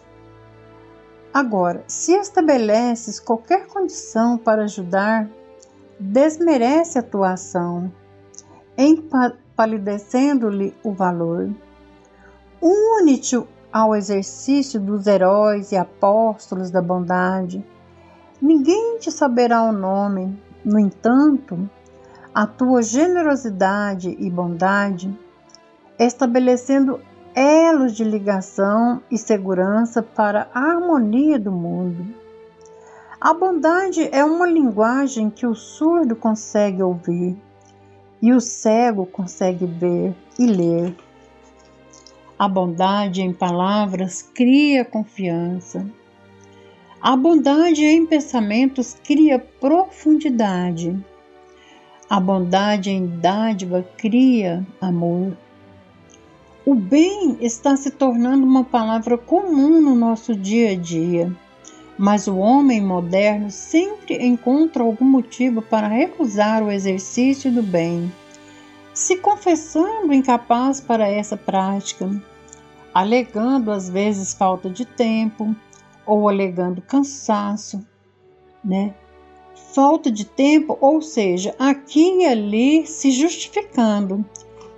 Agora, 1.32 1.84
se 1.86 2.12
estabeleces 2.12 3.20
qualquer 3.20 3.66
condição 3.66 4.38
para 4.38 4.64
ajudar, 4.64 5.28
desmerece 6.00 6.98
a 6.98 7.02
tua 7.02 7.32
ação, 7.32 7.92
empalidecendo-lhe 8.76 10.74
o 10.82 10.92
valor. 10.92 11.50
Une-te 12.60 13.36
ao 13.72 13.94
exercício 13.94 14.80
dos 14.80 15.06
heróis 15.06 15.70
e 15.72 15.76
apóstolos 15.76 16.70
da 16.70 16.80
bondade. 16.80 17.64
Ninguém 18.40 18.98
te 18.98 19.12
saberá 19.12 19.62
o 19.62 19.72
nome, 19.72 20.40
no 20.64 20.78
entanto, 20.78 21.68
a 22.34 22.46
tua 22.46 22.82
generosidade 22.82 24.16
e 24.18 24.30
bondade, 24.30 25.16
estabelecendo 25.98 27.00
elos 27.38 27.94
de 27.94 28.02
ligação 28.02 29.00
e 29.08 29.16
segurança 29.16 30.02
para 30.02 30.48
a 30.52 30.60
harmonia 30.60 31.38
do 31.38 31.52
mundo. 31.52 32.04
A 33.20 33.32
bondade 33.32 34.08
é 34.10 34.24
uma 34.24 34.46
linguagem 34.46 35.30
que 35.30 35.46
o 35.46 35.54
surdo 35.54 36.16
consegue 36.16 36.82
ouvir 36.82 37.36
e 38.20 38.32
o 38.32 38.40
cego 38.40 39.06
consegue 39.06 39.66
ver 39.66 40.14
e 40.36 40.46
ler. 40.46 40.96
A 42.36 42.48
bondade 42.48 43.22
em 43.22 43.32
palavras 43.32 44.22
cria 44.22 44.84
confiança. 44.84 45.86
A 47.00 47.16
bondade 47.16 47.84
em 47.84 48.04
pensamentos 48.04 48.96
cria 49.04 49.38
profundidade. 49.38 50.98
A 52.10 52.18
bondade 52.18 52.90
em 52.90 53.06
dádiva 53.06 53.86
cria 53.96 54.66
amor. 54.80 55.36
O 56.68 56.74
bem 56.74 57.38
está 57.40 57.78
se 57.78 57.90
tornando 57.90 58.44
uma 58.44 58.62
palavra 58.62 59.16
comum 59.16 59.80
no 59.80 59.94
nosso 59.94 60.36
dia 60.36 60.72
a 60.72 60.76
dia, 60.76 61.34
mas 61.96 62.28
o 62.28 62.36
homem 62.36 62.78
moderno 62.78 63.50
sempre 63.50 64.22
encontra 64.22 64.82
algum 64.82 65.06
motivo 65.06 65.62
para 65.62 65.88
recusar 65.88 66.62
o 66.62 66.70
exercício 66.70 67.50
do 67.50 67.62
bem 67.62 68.12
se 68.92 69.16
confessando 69.16 70.12
incapaz 70.12 70.78
para 70.78 71.08
essa 71.08 71.38
prática, 71.38 72.06
alegando 72.92 73.70
às 73.70 73.88
vezes 73.88 74.34
falta 74.34 74.68
de 74.68 74.84
tempo 74.84 75.56
ou 76.04 76.28
alegando 76.28 76.82
cansaço, 76.82 77.82
né? 78.62 78.94
Falta 79.72 80.10
de 80.10 80.26
tempo, 80.26 80.76
ou 80.82 81.00
seja, 81.00 81.54
aqui 81.58 82.18
e 82.18 82.26
ali 82.26 82.86
se 82.86 83.10
justificando, 83.10 84.22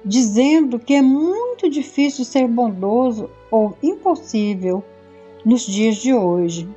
dizendo 0.04 0.78
que 0.78 0.94
é 0.94 1.02
muito 1.02 1.68
difícil 1.68 2.24
ser 2.24 2.48
bondoso 2.48 3.30
ou 3.50 3.76
impossível 3.82 4.82
nos 5.44 5.62
dias 5.62 5.96
de 5.96 6.14
hoje, 6.14 6.68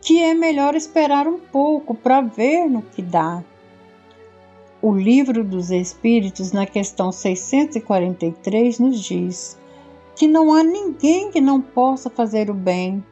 que 0.00 0.22
é 0.22 0.34
melhor 0.34 0.74
esperar 0.74 1.26
um 1.26 1.38
pouco 1.38 1.94
para 1.94 2.20
ver 2.20 2.68
no 2.68 2.82
que 2.82 3.02
dá 3.02 3.42
o 4.82 4.94
Livro 4.94 5.44
dos 5.44 5.70
Espíritos, 5.70 6.52
na 6.52 6.64
questão 6.64 7.12
643, 7.12 8.78
nos 8.78 8.98
diz 9.00 9.58
que 10.16 10.26
não 10.26 10.54
há 10.54 10.62
ninguém 10.62 11.30
que 11.30 11.40
não 11.40 11.60
possa 11.60 12.08
fazer 12.08 12.50
o 12.50 12.54
bem 12.54 13.04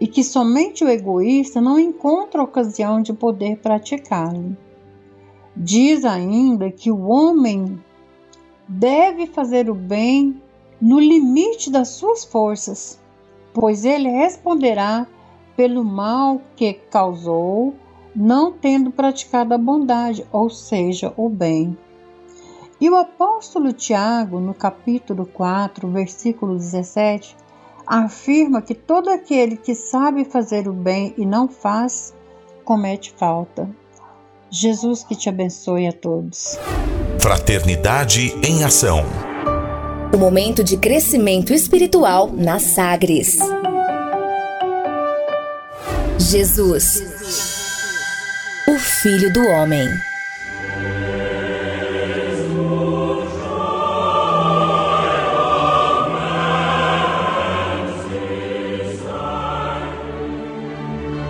e 0.00 0.06
que 0.06 0.24
somente 0.24 0.82
o 0.82 0.88
egoísta 0.88 1.60
não 1.60 1.78
encontra 1.78 2.42
ocasião 2.42 3.02
de 3.02 3.12
poder 3.12 3.58
praticá-lo. 3.58 4.56
Diz 5.54 6.06
ainda 6.06 6.70
que 6.70 6.90
o 6.90 7.06
homem 7.06 7.78
deve 8.68 9.26
fazer 9.26 9.68
o 9.68 9.74
bem 9.74 10.40
no 10.80 10.98
limite 10.98 11.70
das 11.70 11.88
suas 11.88 12.24
forças, 12.24 13.00
pois 13.52 13.84
ele 13.84 14.08
responderá 14.08 15.06
pelo 15.56 15.84
mal 15.84 16.40
que 16.56 16.74
causou 16.74 17.74
não 18.14 18.52
tendo 18.52 18.90
praticado 18.90 19.54
a 19.54 19.58
bondade, 19.58 20.24
ou 20.30 20.48
seja, 20.48 21.12
o 21.16 21.28
bem. 21.28 21.76
E 22.80 22.88
o 22.88 22.96
apóstolo 22.96 23.72
Tiago, 23.72 24.38
no 24.38 24.54
capítulo 24.54 25.26
4, 25.26 25.88
versículo 25.88 26.56
17, 26.56 27.36
afirma 27.86 28.62
que 28.62 28.74
todo 28.74 29.08
aquele 29.08 29.56
que 29.56 29.74
sabe 29.74 30.24
fazer 30.24 30.68
o 30.68 30.72
bem 30.72 31.14
e 31.16 31.26
não 31.26 31.48
faz, 31.48 32.14
comete 32.64 33.12
falta. 33.16 33.68
Jesus 34.50 35.02
que 35.02 35.16
te 35.16 35.28
abençoe 35.28 35.86
a 35.86 35.92
todos. 35.92 36.58
Fraternidade 37.24 38.38
em 38.46 38.64
ação. 38.64 39.02
O 40.12 40.18
momento 40.18 40.62
de 40.62 40.76
crescimento 40.76 41.54
espiritual 41.54 42.30
na 42.30 42.58
Sagres. 42.58 43.38
Jesus 46.18 47.02
o 48.68 48.78
Filho 48.78 49.32
do 49.32 49.40
Homem. 49.40 49.88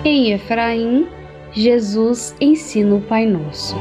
Em 0.05 0.33
Efraim, 0.33 1.07
Jesus 1.53 2.35
ensina 2.41 2.97
o 2.97 3.01
Pai 3.01 3.27
Nosso. 3.27 3.77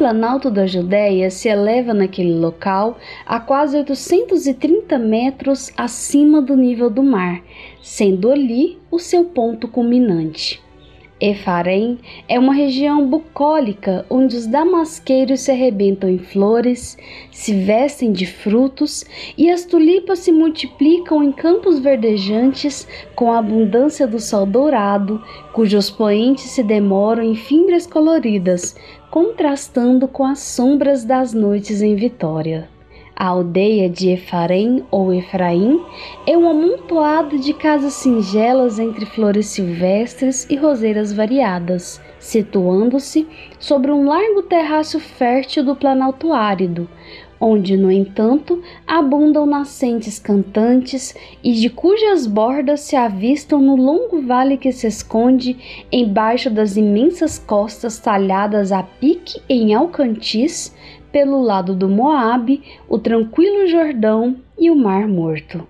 Planalto 0.00 0.50
da 0.50 0.66
Judéia 0.66 1.28
se 1.28 1.46
eleva 1.46 1.92
naquele 1.92 2.32
local 2.32 2.96
a 3.26 3.38
quase 3.38 3.76
830 3.76 4.98
metros 4.98 5.70
acima 5.76 6.40
do 6.40 6.56
nível 6.56 6.88
do 6.88 7.02
mar, 7.02 7.42
sendo 7.82 8.32
ali 8.32 8.78
o 8.90 8.98
seu 8.98 9.26
ponto 9.26 9.68
culminante. 9.68 10.58
Efarém 11.20 11.98
é 12.26 12.38
uma 12.38 12.54
região 12.54 13.06
bucólica 13.06 14.06
onde 14.08 14.38
os 14.38 14.46
damasqueiros 14.46 15.40
se 15.40 15.50
arrebentam 15.50 16.08
em 16.08 16.16
flores, 16.16 16.96
se 17.30 17.52
vestem 17.52 18.10
de 18.10 18.24
frutos 18.24 19.04
e 19.36 19.50
as 19.50 19.66
tulipas 19.66 20.20
se 20.20 20.32
multiplicam 20.32 21.22
em 21.22 21.30
campos 21.30 21.78
verdejantes 21.78 22.88
com 23.14 23.30
a 23.30 23.38
abundância 23.38 24.06
do 24.06 24.18
sol 24.18 24.46
dourado, 24.46 25.22
cujos 25.52 25.90
poentes 25.90 26.44
se 26.44 26.62
demoram 26.62 27.22
em 27.22 27.34
fimbres 27.34 27.86
coloridas, 27.86 28.74
contrastando 29.10 30.06
com 30.06 30.24
as 30.24 30.38
sombras 30.38 31.04
das 31.04 31.34
noites 31.34 31.82
em 31.82 31.96
Vitória. 31.96 32.68
A 33.16 33.26
aldeia 33.26 33.90
de 33.90 34.08
Efarém 34.08 34.82
ou 34.90 35.12
Efraim 35.12 35.78
é 36.26 36.38
um 36.38 36.48
amontoado 36.48 37.38
de 37.38 37.52
casas 37.52 37.92
singelas 37.94 38.78
entre 38.78 39.04
flores 39.04 39.46
silvestres 39.46 40.46
e 40.48 40.56
roseiras 40.56 41.12
variadas, 41.12 42.00
situando-se 42.18 43.28
sobre 43.58 43.90
um 43.90 44.06
largo 44.06 44.42
terraço 44.42 44.98
fértil 44.98 45.64
do 45.64 45.76
planalto 45.76 46.32
árido, 46.32 46.88
onde, 47.40 47.76
no 47.76 47.90
entanto, 47.90 48.62
abundam 48.86 49.46
nascentes 49.46 50.18
cantantes 50.18 51.14
e 51.42 51.52
de 51.52 51.70
cujas 51.70 52.26
bordas 52.26 52.80
se 52.80 52.94
avistam 52.94 53.62
no 53.62 53.76
longo 53.76 54.20
vale 54.20 54.58
que 54.58 54.70
se 54.70 54.86
esconde 54.86 55.56
embaixo 55.90 56.50
das 56.50 56.76
imensas 56.76 57.38
costas 57.38 57.98
talhadas 57.98 58.70
a 58.70 58.82
pique 58.82 59.40
em 59.48 59.72
alcantis 59.74 60.74
pelo 61.10 61.40
lado 61.42 61.74
do 61.74 61.88
Moabe, 61.88 62.62
o 62.88 62.98
tranquilo 62.98 63.66
Jordão 63.66 64.36
e 64.58 64.70
o 64.70 64.76
Mar 64.76 65.08
Morto. 65.08 65.66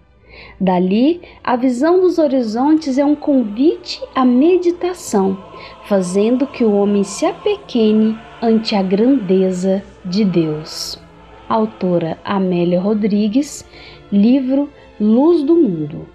Dali, 0.61 1.21
a 1.43 1.57
visão 1.57 2.01
dos 2.01 2.19
horizontes 2.19 2.99
é 2.99 3.05
um 3.05 3.15
convite 3.15 4.01
à 4.15 4.25
meditação, 4.25 5.39
fazendo 5.87 6.47
que 6.47 6.65
o 6.65 6.73
homem 6.73 7.05
se 7.05 7.27
apequene 7.27 8.19
ante 8.43 8.75
a 8.75 8.83
grandeza 8.83 9.83
de 10.05 10.25
Deus. 10.25 11.10
Autora 11.51 12.19
Amélia 12.25 12.81
Rodrigues, 12.81 13.67
livro 14.11 14.71
Luz 14.99 15.43
do 15.43 15.55
Mundo. 15.55 16.09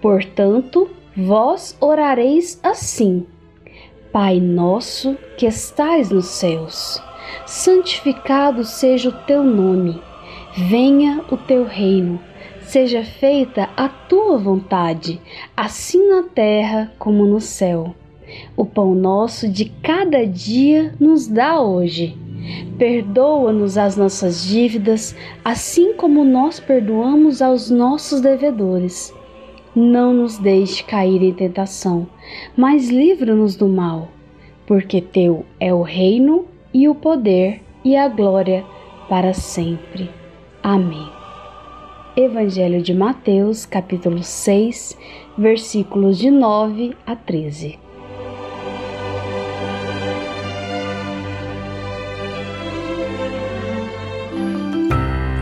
Portanto, 0.00 0.88
vós 1.14 1.76
orareis 1.78 2.58
assim: 2.62 3.26
Pai 4.10 4.40
nosso 4.40 5.14
que 5.36 5.44
estais 5.44 6.10
nos 6.10 6.24
céus 6.24 7.02
santificado 7.46 8.64
seja 8.64 9.08
o 9.08 9.12
teu 9.12 9.42
nome, 9.42 10.00
venha 10.56 11.24
o 11.30 11.36
teu 11.36 11.64
reino, 11.64 12.20
seja 12.62 13.04
feita 13.04 13.68
a 13.76 13.88
tua 13.88 14.38
vontade, 14.38 15.20
assim 15.56 16.08
na 16.08 16.22
terra 16.22 16.92
como 16.98 17.24
no 17.26 17.40
céu. 17.40 17.94
O 18.56 18.64
pão 18.64 18.94
nosso 18.94 19.48
de 19.48 19.64
cada 19.82 20.24
dia 20.24 20.94
nos 21.00 21.26
dá 21.26 21.60
hoje. 21.60 22.16
Perdoa-nos 22.78 23.76
as 23.76 23.96
nossas 23.96 24.44
dívidas, 24.44 25.14
assim 25.44 25.94
como 25.94 26.24
nós 26.24 26.58
perdoamos 26.58 27.42
aos 27.42 27.70
nossos 27.70 28.20
devedores. 28.20 29.14
Não 29.74 30.12
nos 30.12 30.38
deixe 30.38 30.82
cair 30.82 31.22
em 31.22 31.32
tentação, 31.32 32.08
mas 32.56 32.88
livra-nos 32.88 33.54
do 33.54 33.68
mal, 33.68 34.08
porque 34.66 35.00
teu 35.00 35.44
é 35.60 35.72
o 35.72 35.82
reino 35.82 36.46
e 36.72 36.88
o 36.88 36.94
poder 36.94 37.62
e 37.84 37.96
a 37.96 38.08
glória 38.08 38.64
para 39.08 39.32
sempre. 39.32 40.10
Amém. 40.62 41.08
Evangelho 42.16 42.82
de 42.82 42.92
Mateus, 42.92 43.64
capítulo 43.64 44.22
6, 44.22 44.98
versículos 45.38 46.18
de 46.18 46.30
9 46.30 46.96
a 47.06 47.14
13. 47.14 47.78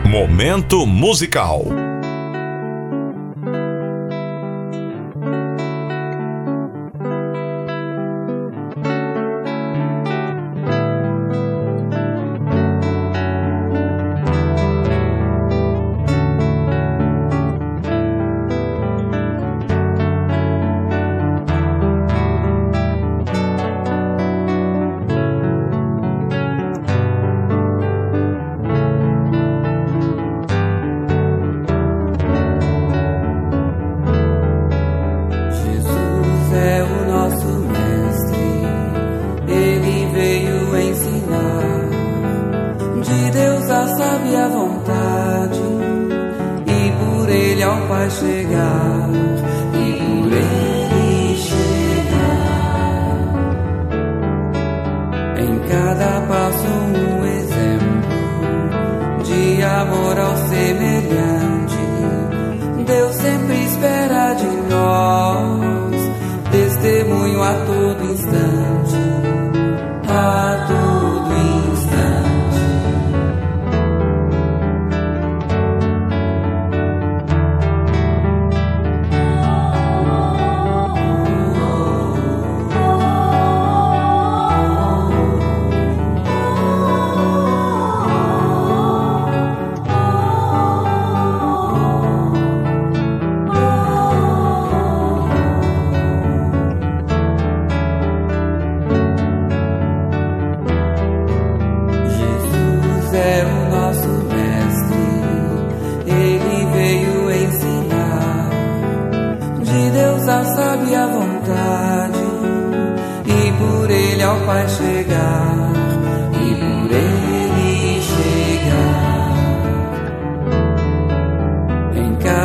Momento 0.09 0.87
musical. 0.87 1.88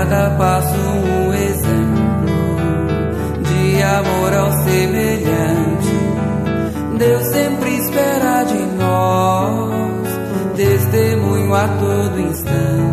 cada 0.04 0.32
passo 0.32 0.76
um 0.76 1.34
exemplo 1.34 2.34
de 3.42 3.82
amor 3.82 4.34
ao 4.34 4.52
semelhante. 4.64 5.94
Deus 6.98 7.24
sempre 7.28 7.78
espera 7.78 8.44
de 8.44 8.60
nós 8.78 10.08
testemunho 10.58 11.56
a 11.56 11.68
todo 11.68 12.20
instante. 12.20 12.93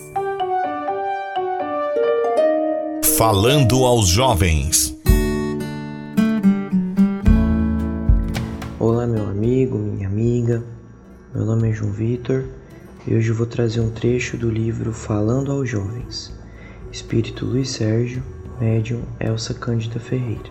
Falando 3.17 3.83
aos 3.83 4.07
jovens. 4.07 4.97
Olá, 8.79 9.05
meu 9.05 9.27
amigo, 9.27 9.77
minha 9.77 10.07
amiga. 10.07 10.63
Meu 11.35 11.45
nome 11.45 11.69
é 11.69 11.73
João 11.73 11.91
Vitor 11.91 12.45
e 13.05 13.13
hoje 13.13 13.29
eu 13.29 13.35
vou 13.35 13.45
trazer 13.45 13.81
um 13.81 13.91
trecho 13.91 14.37
do 14.37 14.49
livro 14.49 14.93
Falando 14.93 15.51
aos 15.51 15.69
Jovens. 15.69 16.33
Espírito 16.91 17.45
Luiz 17.45 17.71
Sérgio, 17.71 18.23
médium 18.59 19.01
Elsa 19.19 19.53
Cândida 19.53 19.99
Ferreira. 19.99 20.49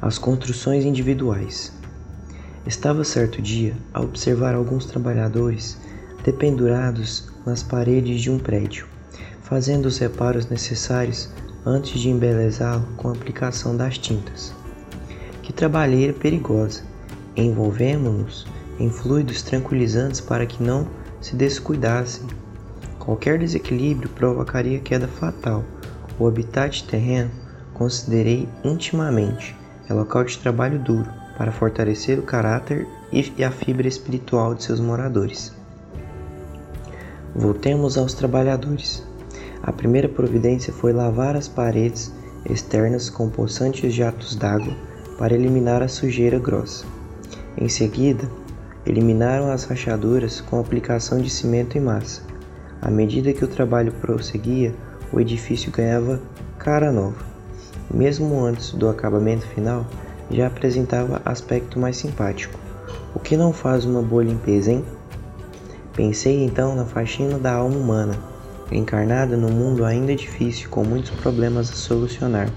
As 0.00 0.18
construções 0.18 0.84
individuais. 0.84 1.72
Estava 2.66 3.04
certo 3.04 3.40
dia 3.42 3.76
a 3.92 4.00
observar 4.00 4.54
alguns 4.54 4.86
trabalhadores 4.86 5.76
dependurados 6.24 7.28
nas 7.44 7.62
paredes 7.62 8.22
de 8.22 8.30
um 8.30 8.38
prédio, 8.38 8.86
fazendo 9.42 9.86
os 9.86 9.98
reparos 9.98 10.48
necessários 10.48 11.28
antes 11.64 12.00
de 12.00 12.08
embelezá-lo 12.08 12.86
com 12.96 13.08
a 13.08 13.12
aplicação 13.12 13.76
das 13.76 13.98
tintas. 13.98 14.54
Que 15.42 15.52
trabalheira 15.52 16.12
perigosa! 16.12 16.82
Envolvemos-nos 17.36 18.46
em 18.78 18.90
fluidos 18.90 19.42
tranquilizantes 19.42 20.20
para 20.20 20.46
que 20.46 20.62
não 20.62 20.88
se 21.20 21.36
descuidassem. 21.36 22.26
Qualquer 22.98 23.38
desequilíbrio 23.38 24.08
provocaria 24.08 24.78
queda 24.78 25.06
fatal. 25.06 25.64
O 26.18 26.26
habitat 26.26 26.84
terreno 26.84 27.30
considerei 27.74 28.48
intimamente. 28.64 29.56
É 29.88 29.94
local 29.94 30.24
de 30.24 30.38
trabalho 30.38 30.78
duro 30.78 31.10
para 31.36 31.50
fortalecer 31.50 32.18
o 32.18 32.22
caráter 32.22 32.86
e 33.10 33.42
a 33.42 33.50
fibra 33.50 33.88
espiritual 33.88 34.54
de 34.54 34.62
seus 34.62 34.78
moradores. 34.78 35.52
Voltemos 37.34 37.96
aos 37.96 38.12
trabalhadores. 38.12 39.02
A 39.62 39.72
primeira 39.72 40.08
providência 40.08 40.72
foi 40.72 40.92
lavar 40.92 41.36
as 41.36 41.46
paredes 41.46 42.12
externas 42.48 43.10
com 43.10 43.28
possantes 43.28 43.92
jatos 43.92 44.34
d'água 44.34 44.74
para 45.18 45.34
eliminar 45.34 45.82
a 45.82 45.88
sujeira 45.88 46.38
grossa. 46.38 46.86
Em 47.58 47.68
seguida, 47.68 48.24
eliminaram 48.86 49.50
as 49.50 49.64
rachaduras 49.64 50.40
com 50.40 50.58
aplicação 50.58 51.18
de 51.18 51.28
cimento 51.28 51.76
e 51.76 51.80
massa. 51.80 52.22
À 52.80 52.90
medida 52.90 53.32
que 53.32 53.44
o 53.44 53.48
trabalho 53.48 53.92
prosseguia, 53.92 54.74
o 55.12 55.20
edifício 55.20 55.70
ganhava 55.70 56.20
cara 56.58 56.90
nova. 56.90 57.30
Mesmo 57.92 58.42
antes 58.42 58.72
do 58.72 58.88
acabamento 58.88 59.46
final, 59.48 59.86
já 60.30 60.46
apresentava 60.46 61.20
aspecto 61.24 61.78
mais 61.78 61.96
simpático. 61.96 62.58
O 63.14 63.18
que 63.18 63.36
não 63.36 63.52
faz 63.52 63.84
uma 63.84 64.00
boa 64.00 64.24
limpeza, 64.24 64.72
hein? 64.72 64.84
Pensei 65.94 66.44
então 66.44 66.74
na 66.74 66.86
faxina 66.86 67.38
da 67.38 67.52
alma 67.52 67.76
humana, 67.76 68.29
encarnada 68.78 69.36
num 69.36 69.50
mundo 69.50 69.84
ainda 69.84 70.14
difícil, 70.14 70.68
com 70.70 70.84
muitos 70.84 71.10
problemas 71.10 71.70
a 71.70 71.74
solucionar. 71.74 72.48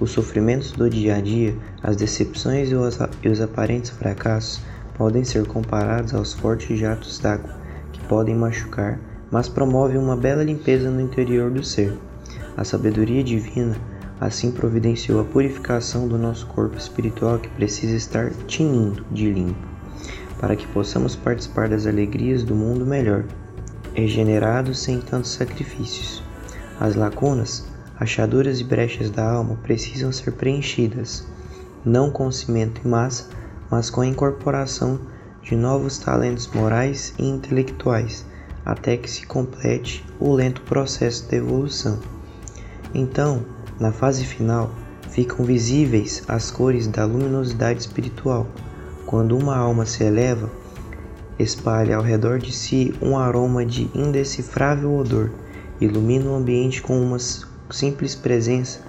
Os 0.00 0.10
sofrimentos 0.10 0.72
do 0.72 0.88
dia 0.88 1.16
a 1.16 1.20
dia, 1.20 1.56
as 1.82 1.96
decepções 1.96 2.70
e 2.70 2.74
os, 2.74 2.98
e 3.22 3.28
os 3.28 3.40
aparentes 3.40 3.90
fracassos 3.90 4.60
podem 4.94 5.24
ser 5.24 5.46
comparados 5.46 6.14
aos 6.14 6.32
fortes 6.32 6.78
jatos 6.78 7.18
d'água 7.18 7.54
que 7.92 8.00
podem 8.06 8.34
machucar, 8.34 8.98
mas 9.30 9.48
promovem 9.48 9.98
uma 9.98 10.16
bela 10.16 10.42
limpeza 10.42 10.90
no 10.90 11.00
interior 11.00 11.50
do 11.50 11.62
ser. 11.62 11.96
A 12.56 12.64
sabedoria 12.64 13.22
divina 13.22 13.76
assim 14.20 14.52
providenciou 14.52 15.20
a 15.20 15.24
purificação 15.24 16.06
do 16.06 16.16
nosso 16.16 16.46
corpo 16.46 16.76
espiritual 16.78 17.38
que 17.40 17.48
precisa 17.48 17.96
estar 17.96 18.30
tinindo 18.46 19.04
de 19.10 19.32
limpo, 19.32 19.66
para 20.38 20.54
que 20.54 20.66
possamos 20.68 21.16
participar 21.16 21.68
das 21.68 21.86
alegrias 21.86 22.44
do 22.44 22.54
mundo 22.54 22.86
melhor 22.86 23.24
regenerados 23.94 24.80
sem 24.80 25.00
tantos 25.00 25.32
sacrifícios. 25.32 26.22
As 26.80 26.94
lacunas, 26.94 27.64
rachaduras 27.94 28.60
e 28.60 28.64
brechas 28.64 29.10
da 29.10 29.30
alma 29.30 29.56
precisam 29.62 30.10
ser 30.10 30.32
preenchidas, 30.32 31.26
não 31.84 32.10
com 32.10 32.30
cimento 32.30 32.80
e 32.84 32.88
massa, 32.88 33.28
mas 33.70 33.90
com 33.90 34.00
a 34.00 34.06
incorporação 34.06 35.00
de 35.42 35.56
novos 35.56 35.98
talentos 35.98 36.46
morais 36.48 37.12
e 37.18 37.24
intelectuais, 37.24 38.24
até 38.64 38.96
que 38.96 39.10
se 39.10 39.26
complete 39.26 40.04
o 40.20 40.32
lento 40.32 40.60
processo 40.62 41.28
de 41.28 41.36
evolução. 41.36 41.98
Então, 42.94 43.44
na 43.80 43.90
fase 43.90 44.24
final, 44.24 44.70
ficam 45.10 45.44
visíveis 45.44 46.22
as 46.28 46.50
cores 46.50 46.86
da 46.86 47.04
luminosidade 47.04 47.80
espiritual. 47.80 48.46
Quando 49.06 49.36
uma 49.36 49.56
alma 49.56 49.84
se 49.84 50.04
eleva, 50.04 50.50
espalha 51.42 51.96
ao 51.96 52.02
redor 52.02 52.38
de 52.38 52.52
si 52.52 52.94
um 53.02 53.18
aroma 53.18 53.66
de 53.66 53.90
indecifrável 53.94 54.94
odor, 54.94 55.30
ilumina 55.80 56.30
o 56.30 56.36
ambiente 56.36 56.80
com 56.80 57.00
uma 57.00 57.18
simples 57.70 58.14
presença 58.14 58.80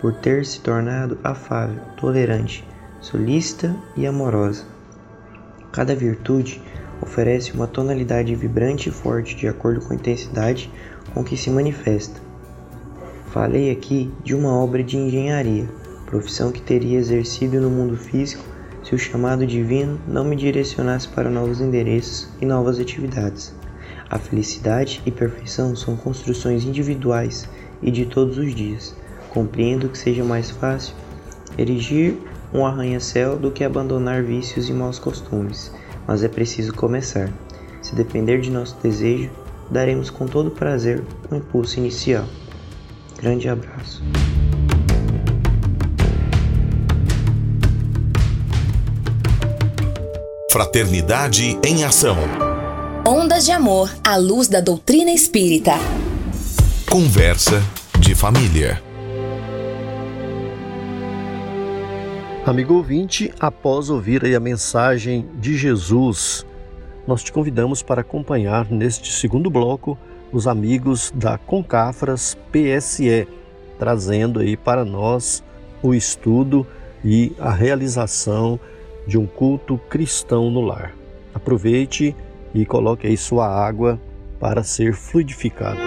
por 0.00 0.14
ter 0.14 0.44
se 0.44 0.60
tornado 0.60 1.18
afável, 1.22 1.80
tolerante, 1.96 2.66
solícita 3.00 3.74
e 3.96 4.06
amorosa. 4.06 4.64
Cada 5.72 5.94
virtude 5.94 6.60
oferece 7.00 7.52
uma 7.52 7.66
tonalidade 7.66 8.34
vibrante 8.34 8.88
e 8.88 8.92
forte 8.92 9.36
de 9.36 9.46
acordo 9.46 9.80
com 9.80 9.92
a 9.92 9.96
intensidade 9.96 10.70
com 11.14 11.22
que 11.22 11.36
se 11.36 11.50
manifesta. 11.50 12.20
Falei 13.26 13.70
aqui 13.70 14.12
de 14.24 14.34
uma 14.34 14.52
obra 14.52 14.82
de 14.82 14.96
engenharia, 14.96 15.68
profissão 16.06 16.50
que 16.50 16.60
teria 16.60 16.98
exercido 16.98 17.60
no 17.60 17.70
mundo 17.70 17.96
físico 17.96 18.42
se 18.82 18.94
o 18.94 18.98
chamado 18.98 19.46
divino 19.46 20.00
não 20.06 20.24
me 20.24 20.36
direcionasse 20.36 21.08
para 21.08 21.30
novos 21.30 21.60
endereços 21.60 22.28
e 22.40 22.46
novas 22.46 22.78
atividades. 22.78 23.54
A 24.08 24.18
felicidade 24.18 25.02
e 25.06 25.10
perfeição 25.10 25.76
são 25.76 25.96
construções 25.96 26.64
individuais 26.64 27.48
e 27.82 27.90
de 27.90 28.06
todos 28.06 28.38
os 28.38 28.54
dias. 28.54 28.94
Compreendo 29.28 29.88
que 29.88 29.98
seja 29.98 30.24
mais 30.24 30.50
fácil 30.50 30.94
erigir 31.56 32.16
um 32.52 32.66
arranha-céu 32.66 33.38
do 33.38 33.50
que 33.50 33.62
abandonar 33.62 34.22
vícios 34.22 34.68
e 34.68 34.72
maus 34.72 34.98
costumes, 34.98 35.72
mas 36.06 36.24
é 36.24 36.28
preciso 36.28 36.74
começar. 36.74 37.30
Se 37.80 37.94
depender 37.94 38.40
de 38.40 38.50
nosso 38.50 38.76
desejo, 38.82 39.30
daremos 39.70 40.10
com 40.10 40.26
todo 40.26 40.50
prazer 40.50 41.02
um 41.30 41.36
impulso 41.36 41.78
inicial. 41.78 42.24
Grande 43.20 43.48
abraço. 43.48 44.02
Fraternidade 50.50 51.56
em 51.64 51.84
Ação. 51.84 52.16
Ondas 53.06 53.44
de 53.44 53.52
Amor 53.52 53.88
à 54.02 54.16
luz 54.16 54.48
da 54.48 54.60
doutrina 54.60 55.12
espírita. 55.12 55.74
Conversa 56.90 57.62
de 58.00 58.16
família. 58.16 58.82
Amigo 62.44 62.74
ouvinte, 62.74 63.32
após 63.38 63.90
ouvir 63.90 64.24
aí 64.24 64.34
a 64.34 64.40
mensagem 64.40 65.24
de 65.36 65.56
Jesus, 65.56 66.44
nós 67.06 67.22
te 67.22 67.30
convidamos 67.30 67.80
para 67.80 68.00
acompanhar 68.00 68.68
neste 68.68 69.12
segundo 69.12 69.48
bloco 69.48 69.96
os 70.32 70.48
amigos 70.48 71.12
da 71.14 71.38
Concafras 71.38 72.36
PSE, 72.50 73.28
trazendo 73.78 74.40
aí 74.40 74.56
para 74.56 74.84
nós 74.84 75.44
o 75.80 75.94
estudo 75.94 76.66
e 77.04 77.32
a 77.38 77.52
realização 77.52 78.58
de 79.10 79.18
um 79.18 79.26
culto 79.26 79.76
cristão 79.88 80.52
no 80.52 80.60
lar. 80.60 80.94
Aproveite 81.34 82.14
e 82.54 82.64
coloque 82.64 83.08
aí 83.08 83.16
sua 83.16 83.48
água 83.48 84.00
para 84.38 84.62
ser 84.62 84.94
fluidificado. 84.94 85.80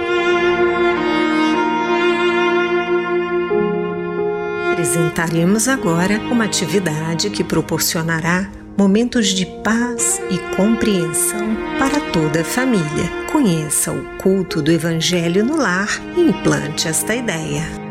Apresentaremos 4.74 5.70
agora 5.70 6.20
uma 6.30 6.44
atividade 6.44 7.30
que 7.30 7.46
proporcionará 7.46 8.52
momentos 8.78 9.28
de 9.28 9.46
paz 9.64 10.22
e 10.30 10.38
compreensão 10.58 11.56
para 11.80 12.02
toda 12.12 12.42
a 12.42 12.46
família. 12.46 12.84
Conheça 13.32 13.94
o 13.94 14.18
culto 14.18 14.62
do 14.62 14.70
Evangelho 14.70 15.46
no 15.46 15.56
lar 15.56 15.88
e 16.18 16.22
implante 16.22 16.90
esta 16.90 17.16
ideia. 17.16 17.83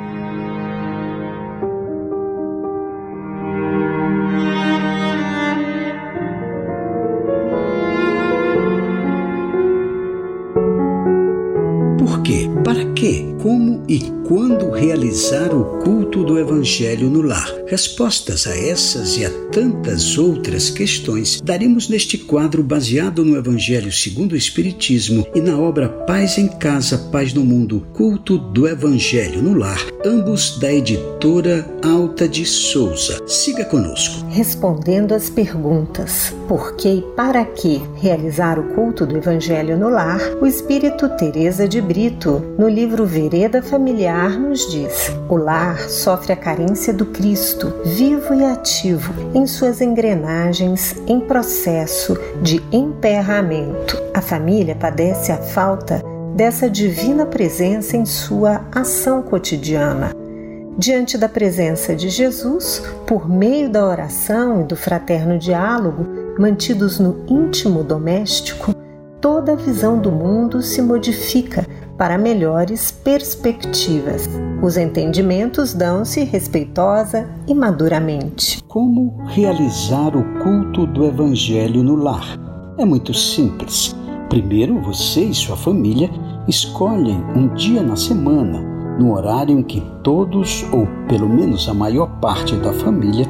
Como 14.10 14.21
e 14.21 14.21
quando 14.26 14.70
realizar 14.70 15.54
o 15.54 15.82
culto 15.82 16.24
do 16.24 16.38
Evangelho 16.38 17.10
no 17.10 17.22
lar? 17.22 17.48
Respostas 17.66 18.46
a 18.46 18.56
essas 18.56 19.16
e 19.16 19.24
a 19.24 19.30
tantas 19.50 20.16
outras 20.16 20.70
questões 20.70 21.40
daremos 21.42 21.88
neste 21.88 22.16
quadro 22.16 22.62
baseado 22.62 23.24
no 23.24 23.36
Evangelho 23.36 23.92
segundo 23.92 24.32
o 24.32 24.36
Espiritismo 24.36 25.26
e 25.34 25.40
na 25.40 25.58
obra 25.58 25.88
Paz 25.88 26.38
em 26.38 26.46
Casa, 26.46 26.96
Paz 27.10 27.34
no 27.34 27.44
Mundo, 27.44 27.86
Culto 27.92 28.38
do 28.38 28.68
Evangelho 28.68 29.42
no 29.42 29.54
Lar, 29.54 29.80
ambos 30.04 30.58
da 30.58 30.72
editora 30.72 31.66
Alta 31.82 32.28
de 32.28 32.46
Souza. 32.46 33.20
Siga 33.26 33.64
conosco. 33.64 34.24
Respondendo 34.30 35.12
às 35.12 35.28
perguntas: 35.28 36.32
por 36.48 36.76
que 36.76 36.92
e 36.92 37.02
para 37.16 37.44
que 37.44 37.80
realizar 37.94 38.58
o 38.58 38.74
culto 38.74 39.06
do 39.06 39.16
Evangelho 39.16 39.78
no 39.78 39.88
lar, 39.88 40.20
o 40.40 40.46
Espírito 40.46 41.08
Teresa 41.16 41.66
de 41.66 41.80
Brito, 41.80 42.42
no 42.58 42.68
livro 42.68 43.06
Vereda 43.06 43.62
Familiar, 43.62 44.11
nos 44.38 44.70
diz: 44.70 45.10
o 45.28 45.36
lar 45.36 45.88
sofre 45.88 46.32
a 46.32 46.36
carência 46.36 46.92
do 46.92 47.06
Cristo, 47.06 47.72
vivo 47.84 48.34
e 48.34 48.44
ativo, 48.44 49.12
em 49.34 49.46
suas 49.46 49.80
engrenagens 49.80 50.94
em 51.06 51.20
processo 51.20 52.18
de 52.42 52.62
emperramento. 52.70 53.96
A 54.14 54.20
família 54.20 54.74
padece 54.74 55.32
a 55.32 55.38
falta 55.38 56.02
dessa 56.34 56.68
divina 56.68 57.26
presença 57.26 57.96
em 57.96 58.04
sua 58.04 58.64
ação 58.72 59.22
cotidiana. 59.22 60.12
Diante 60.76 61.18
da 61.18 61.28
presença 61.28 61.94
de 61.94 62.08
Jesus, 62.08 62.82
por 63.06 63.28
meio 63.28 63.68
da 63.68 63.86
oração 63.86 64.62
e 64.62 64.64
do 64.64 64.74
fraterno 64.74 65.38
diálogo, 65.38 66.06
mantidos 66.38 66.98
no 66.98 67.24
íntimo 67.28 67.84
doméstico, 67.84 68.74
toda 69.20 69.52
a 69.52 69.56
visão 69.56 69.98
do 69.98 70.10
mundo 70.10 70.62
se 70.62 70.80
modifica 70.80 71.66
para 72.02 72.18
melhores 72.18 72.90
perspectivas. 72.90 74.28
Os 74.60 74.76
entendimentos 74.76 75.72
dão-se 75.72 76.24
respeitosa 76.24 77.30
e 77.46 77.54
maduramente. 77.54 78.60
Como 78.66 79.22
realizar 79.28 80.16
o 80.16 80.24
culto 80.42 80.84
do 80.84 81.04
Evangelho 81.04 81.80
no 81.80 81.94
lar? 81.94 82.36
É 82.76 82.84
muito 82.84 83.14
simples. 83.14 83.94
Primeiro, 84.28 84.80
você 84.80 85.26
e 85.26 85.32
sua 85.32 85.56
família 85.56 86.10
escolhem 86.48 87.24
um 87.36 87.54
dia 87.54 87.84
na 87.84 87.94
semana, 87.94 88.58
no 88.98 89.14
horário 89.14 89.56
em 89.56 89.62
que 89.62 89.80
todos, 90.02 90.66
ou 90.72 90.88
pelo 91.06 91.28
menos 91.28 91.68
a 91.68 91.72
maior 91.72 92.18
parte 92.18 92.56
da 92.56 92.72
família, 92.72 93.28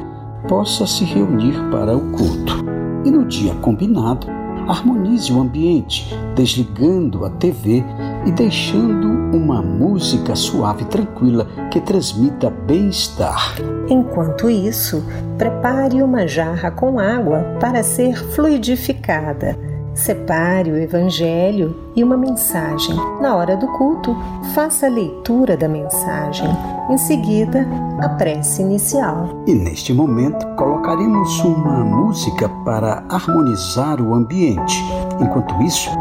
possa 0.49 0.87
se 0.87 1.03
reunir 1.03 1.53
para 1.69 1.95
o 1.95 2.11
culto. 2.11 2.65
E 3.05 3.11
no 3.11 3.23
dia 3.27 3.53
combinado, 3.61 4.25
harmonize 4.67 5.31
o 5.31 5.39
ambiente, 5.39 6.09
desligando 6.35 7.23
a 7.23 7.29
TV 7.29 7.83
e 8.25 8.31
deixando 8.31 9.07
uma 9.35 9.61
música 9.61 10.35
suave 10.35 10.83
e 10.83 10.87
tranquila 10.87 11.47
que 11.71 11.81
transmita 11.81 12.49
bem-estar. 12.49 13.55
Enquanto 13.89 14.49
isso, 14.49 15.03
prepare 15.37 16.01
uma 16.01 16.27
jarra 16.27 16.71
com 16.71 16.99
água 16.99 17.57
para 17.59 17.83
ser 17.83 18.15
fluidificada 18.33 19.57
Separe 19.93 20.71
o 20.71 20.77
Evangelho 20.77 21.75
e 21.95 22.03
uma 22.03 22.17
mensagem. 22.17 22.95
Na 23.21 23.35
hora 23.35 23.55
do 23.55 23.67
culto, 23.67 24.15
faça 24.53 24.87
a 24.87 24.89
leitura 24.89 25.55
da 25.55 25.67
mensagem. 25.67 26.49
Em 26.89 26.97
seguida, 26.97 27.65
a 28.01 28.09
prece 28.09 28.63
inicial. 28.63 29.43
E 29.45 29.53
neste 29.53 29.93
momento, 29.93 30.47
colocaremos 30.55 31.39
uma 31.41 31.83
música 31.83 32.49
para 32.65 33.03
harmonizar 33.07 34.01
o 34.01 34.15
ambiente. 34.15 34.83
Enquanto 35.21 35.61
isso, 35.61 35.91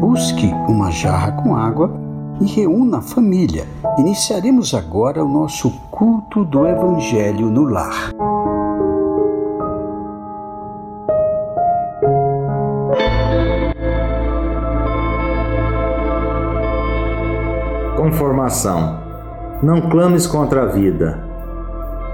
busque 0.00 0.46
uma 0.68 0.90
jarra 0.90 1.32
com 1.32 1.54
água 1.54 1.92
e 2.40 2.46
reúna 2.46 2.98
a 2.98 3.02
família. 3.02 3.66
Iniciaremos 3.98 4.74
agora 4.74 5.24
o 5.24 5.28
nosso 5.28 5.70
culto 5.90 6.44
do 6.44 6.66
Evangelho 6.66 7.50
no 7.50 7.64
lar. 7.64 8.10
conformação. 18.06 19.00
Não 19.62 19.90
clames 19.90 20.26
contra 20.26 20.62
a 20.62 20.66
vida. 20.66 21.18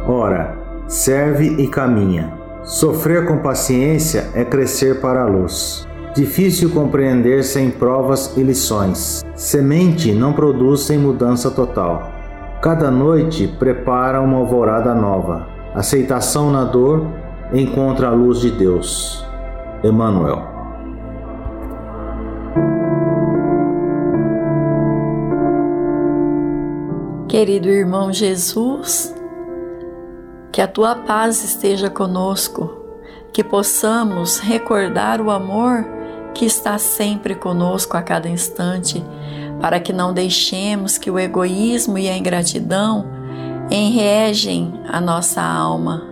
Ora, 0.07 0.57
serve 0.89 1.47
e 1.59 1.68
caminha. 1.68 2.33
Sofrer 2.64 3.26
com 3.26 3.39
paciência 3.39 4.30
é 4.35 4.45
crescer 4.45 5.01
para 5.01 5.22
a 5.22 5.26
luz. 5.26 5.87
Difícil 6.15 6.69
compreender 6.69 7.43
sem 7.43 7.71
provas 7.71 8.37
e 8.37 8.43
lições. 8.43 9.25
Semente 9.35 10.13
não 10.13 10.35
produz 10.35 10.81
sem 10.81 10.99
mudança 10.99 11.51
total. 11.51 12.13
Cada 12.61 12.91
noite 12.91 13.49
prepara 13.59 14.21
uma 14.21 14.37
alvorada 14.37 14.95
nova. 14.95 15.49
Aceitação 15.75 16.51
na 16.51 16.65
dor 16.65 17.07
encontra 17.51 18.09
a 18.09 18.11
luz 18.11 18.41
de 18.41 18.51
Deus. 18.51 19.27
Emmanuel. 19.83 20.53
Querido 27.27 27.71
irmão 27.71 28.13
Jesus, 28.13 29.15
que 30.53 30.61
a 30.61 30.69
tua 30.69 30.95
paz 30.95 31.43
esteja 31.43 31.89
conosco, 31.89 32.71
que 33.33 33.43
possamos 33.43 34.39
recordar 34.39 35.19
o 35.19 35.31
amor 35.31 36.01
que 36.35 36.45
está 36.45 36.78
sempre 36.78 37.35
conosco 37.35 37.97
a 37.97 38.03
cada 38.03 38.28
instante, 38.28 39.03
para 39.61 39.78
que 39.78 39.93
não 39.93 40.12
deixemos 40.12 40.99
que 40.99 41.11
o 41.11 41.18
egoísmo 41.18 41.99
e 41.99 42.09
a 42.09 42.16
ingratidão 42.16 43.07
enrejem 43.70 44.72
a 44.89 45.01
nossa 45.01 45.41
alma. 45.41 46.03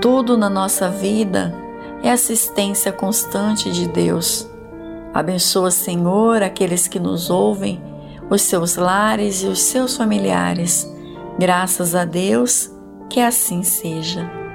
Tudo 0.00 0.36
na 0.36 0.48
nossa 0.48 0.88
vida 0.88 1.54
é 2.02 2.10
assistência 2.10 2.92
constante 2.92 3.70
de 3.72 3.88
Deus. 3.88 4.48
Abençoa, 5.12 5.70
Senhor, 5.70 6.42
aqueles 6.42 6.86
que 6.86 7.00
nos 7.00 7.30
ouvem 7.30 7.82
os 8.30 8.42
seus 8.42 8.76
lares 8.76 9.42
e 9.42 9.46
os 9.46 9.60
seus 9.60 9.96
familiares. 9.96 10.88
Graças 11.38 11.94
a 11.94 12.04
Deus, 12.04 12.70
que 13.08 13.20
assim 13.20 13.62
seja. 13.62 14.47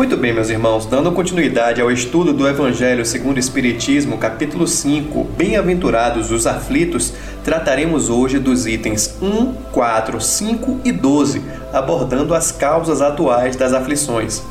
Muito 0.00 0.16
bem, 0.16 0.32
meus 0.32 0.48
irmãos, 0.48 0.86
dando 0.86 1.12
continuidade 1.12 1.78
ao 1.78 1.90
estudo 1.90 2.32
do 2.32 2.48
Evangelho 2.48 3.04
segundo 3.04 3.36
o 3.36 3.38
Espiritismo, 3.38 4.16
capítulo 4.16 4.66
5, 4.66 5.24
Bem-aventurados 5.36 6.30
os 6.30 6.46
aflitos, 6.46 7.12
trataremos 7.44 8.08
hoje 8.08 8.38
dos 8.38 8.66
itens 8.66 9.14
1, 9.20 9.52
4, 9.70 10.18
5 10.18 10.80
e 10.86 10.90
12, 10.90 11.42
abordando 11.70 12.34
as 12.34 12.50
causas 12.50 13.02
atuais 13.02 13.56
das 13.56 13.74
aflições. 13.74 14.42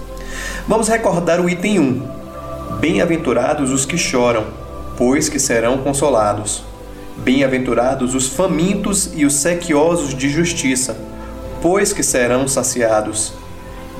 Vamos 0.68 0.88
recordar 0.88 1.42
o 1.42 1.50
item 1.50 1.80
1. 1.80 2.02
Bem-aventurados 2.80 3.72
os 3.72 3.88
que 3.88 3.98
choram, 3.98 4.46
pois 4.96 5.30
que 5.30 5.40
serão 5.40 5.80
consolados. 5.80 6.62
Bem-aventurados 7.18 8.14
os 8.14 8.28
famintos 8.28 9.10
e 9.16 9.26
os 9.26 9.34
sequiosos 9.34 10.14
de 10.14 10.30
justiça, 10.30 10.96
pois 11.60 11.92
que 11.92 12.04
serão 12.04 12.48
saciados. 12.48 13.39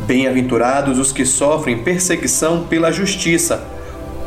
Bem-aventurados 0.06 0.98
os 0.98 1.12
que 1.12 1.26
sofrem 1.26 1.84
perseguição 1.84 2.64
pela 2.64 2.92
justiça, 2.92 3.64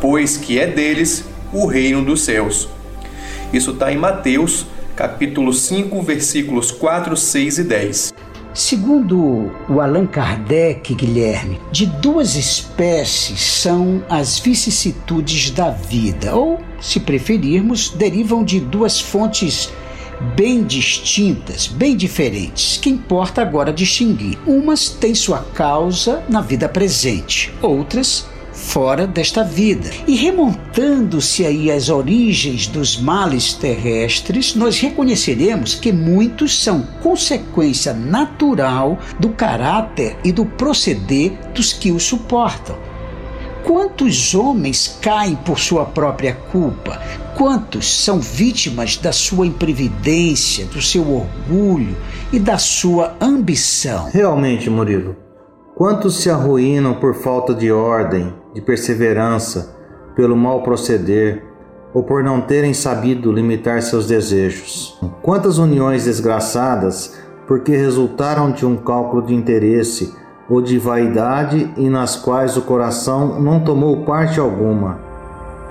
pois 0.01 0.37
que 0.37 0.59
é 0.59 0.67
deles 0.67 1.25
o 1.53 1.67
reino 1.67 2.05
dos 2.05 2.23
céus. 2.23 2.69
Isso 3.53 3.73
está 3.73 3.93
em 3.93 3.97
Mateus, 3.97 4.67
capítulo 4.95 5.53
5, 5.53 6.01
versículos 6.03 6.71
4, 6.71 7.17
6 7.17 7.59
e 7.59 7.65
10. 7.65 8.15
Segundo 8.55 9.51
o 9.67 9.81
Allan 9.81 10.07
Kardec, 10.07 10.95
Guilherme, 10.95 11.59
de 11.73 11.87
duas 11.87 12.37
espécies 12.37 13.41
são 13.41 14.05
as 14.11 14.39
vicissitudes 14.39 15.51
da 15.51 15.71
vida, 15.71 16.37
ou, 16.37 16.61
se 16.81 17.01
preferirmos, 17.01 17.89
derivam 17.89 18.45
de 18.45 18.61
duas 18.61 19.01
fontes 19.01 19.73
bem 20.37 20.63
distintas, 20.63 21.67
bem 21.67 21.97
diferentes, 21.97 22.77
que 22.77 22.91
importa 22.91 23.43
agora 23.43 23.73
distinguir. 23.73 24.39
Umas 24.47 24.89
têm 24.89 25.15
sua 25.15 25.39
causa 25.55 26.23
na 26.29 26.41
vida 26.41 26.69
presente, 26.69 27.53
outras 27.61 28.27
fora 28.53 29.07
desta 29.07 29.43
vida. 29.43 29.91
E 30.07 30.15
remontando-se 30.15 31.45
aí 31.45 31.71
às 31.71 31.89
origens 31.89 32.67
dos 32.67 32.97
males 32.97 33.55
terrestres, 33.55 34.55
nós 34.55 34.79
reconheceremos 34.79 35.75
que 35.75 35.93
muitos 35.93 36.63
são 36.63 36.83
consequência 37.03 37.93
natural 37.93 38.99
do 39.19 39.31
caráter 39.31 40.17
e 40.25 40.33
do 40.33 40.45
proceder 40.45 41.33
dos 41.55 41.73
que 41.73 41.91
o 41.91 41.99
suportam. 41.99 42.92
Quantos 43.73 44.35
homens 44.35 44.99
caem 45.01 45.35
por 45.35 45.59
sua 45.59 45.87
própria 45.87 46.35
culpa? 46.53 47.01
Quantos 47.35 48.05
são 48.05 48.21
vítimas 48.21 48.99
da 48.99 49.13
sua 49.13 49.47
imprevidência, 49.47 50.67
do 50.67 50.83
seu 50.83 51.11
orgulho 51.11 51.97
e 52.31 52.39
da 52.39 52.59
sua 52.59 53.15
ambição? 53.19 54.11
Realmente, 54.13 54.69
Murilo, 54.69 55.17
quantos 55.75 56.21
se 56.21 56.29
arruinam 56.29 56.97
por 56.97 57.15
falta 57.15 57.55
de 57.55 57.73
ordem, 57.73 58.35
de 58.53 58.61
perseverança, 58.61 59.75
pelo 60.15 60.37
mal 60.37 60.63
proceder 60.63 61.43
ou 61.95 62.03
por 62.03 62.23
não 62.23 62.43
terem 62.43 62.75
sabido 62.75 63.33
limitar 63.33 63.81
seus 63.81 64.07
desejos? 64.07 65.01
Quantas 65.23 65.57
uniões 65.57 66.05
desgraçadas 66.05 67.19
porque 67.49 67.75
resultaram 67.75 68.53
de 68.53 68.67
um 68.67 68.77
cálculo 68.77 69.23
de 69.23 69.35
interesse 69.35 70.13
ou 70.49 70.61
de 70.61 70.79
vaidade 70.79 71.73
e 71.77 71.89
nas 71.89 72.17
quais 72.17 72.57
o 72.57 72.63
coração 72.63 73.41
não 73.41 73.61
tomou 73.61 74.05
parte 74.05 74.39
alguma? 74.39 74.99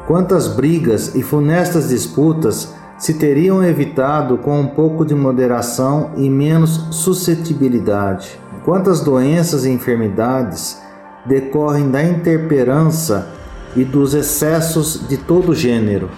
Quantas 0.07 0.47
brigas 0.47 1.15
e 1.15 1.21
funestas 1.21 1.89
disputas 1.89 2.73
se 2.97 3.15
teriam 3.15 3.63
evitado 3.63 4.37
com 4.37 4.59
um 4.59 4.67
pouco 4.67 5.05
de 5.05 5.15
moderação 5.15 6.11
e 6.17 6.29
menos 6.29 6.87
suscetibilidade? 6.91 8.39
Quantas 8.63 9.01
doenças 9.01 9.65
e 9.65 9.69
enfermidades 9.69 10.81
decorrem 11.25 11.89
da 11.89 12.03
intemperança 12.03 13.31
e 13.75 13.83
dos 13.83 14.13
excessos 14.13 15.07
de 15.07 15.17
todo 15.17 15.55
gênero. 15.55 16.09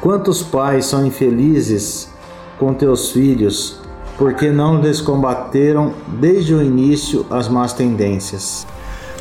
Quantos 0.00 0.42
pais 0.42 0.86
são 0.86 1.06
infelizes 1.06 2.10
com 2.58 2.74
teus 2.74 3.10
filhos 3.10 3.80
porque 4.16 4.50
não 4.50 4.80
lhes 4.80 5.00
combateram 5.00 5.94
desde 6.08 6.54
o 6.54 6.62
início 6.62 7.26
as 7.30 7.48
más 7.48 7.72
tendências? 7.72 8.66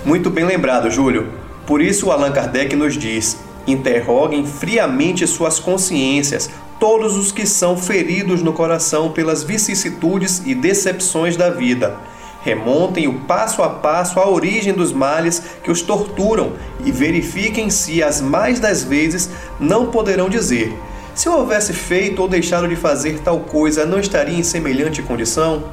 Muito 0.06 0.30
bem 0.30 0.46
lembrado, 0.46 0.89
Júlio. 0.89 1.28
Por 1.66 1.82
isso 1.82 2.12
Allan 2.12 2.32
Kardec 2.32 2.76
nos 2.76 2.98
diz: 2.98 3.38
interroguem 3.68 4.46
friamente 4.46 5.26
suas 5.28 5.60
consciências, 5.60 6.50
todos 6.80 7.16
os 7.16 7.32
que 7.32 7.46
são 7.46 7.78
feridos 7.78 8.42
no 8.42 8.54
coração 8.54 9.12
pelas 9.12 9.44
vicissitudes 9.44 10.42
e 10.46 10.56
decepções 10.56 11.38
da 11.38 11.50
vida 11.50 11.98
Remontem 12.44 13.08
o 13.08 13.20
passo 13.22 13.62
a 13.62 13.70
passo 13.70 14.20
a 14.20 14.28
origem 14.28 14.74
dos 14.74 14.92
males 14.92 15.44
que 15.64 15.70
os 15.70 15.82
torturam 15.82 16.54
e 16.84 16.92
verifiquem 16.92 17.70
se, 17.70 18.02
as 18.02 18.20
mais 18.20 18.60
das 18.60 18.84
vezes, 18.84 19.30
não 19.60 19.88
poderão 19.88 20.28
dizer: 20.28 20.76
se 21.22 21.28
eu 21.28 21.34
houvesse 21.34 21.72
feito 21.72 22.19
ou 22.19 22.28
deixado 22.28 22.67
de 22.67 22.76
fazer 22.76 23.19
tal 23.19 23.41
coisa, 23.41 23.86
não 23.86 23.99
estaria 23.99 24.39
em 24.39 24.41
semelhante 24.41 25.03
condição? 25.03 25.65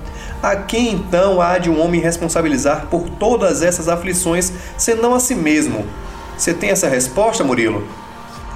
A 0.42 0.54
quem 0.56 0.92
então 0.92 1.40
há 1.40 1.56
de 1.56 1.70
um 1.70 1.80
homem 1.80 2.02
responsabilizar 2.02 2.88
por 2.90 3.08
todas 3.08 3.62
essas 3.62 3.88
aflições, 3.88 4.52
senão 4.76 5.14
a 5.14 5.18
si 5.18 5.34
mesmo? 5.34 5.86
Você 6.36 6.52
tem 6.52 6.68
essa 6.68 6.86
resposta, 6.86 7.42
Murilo? 7.44 7.88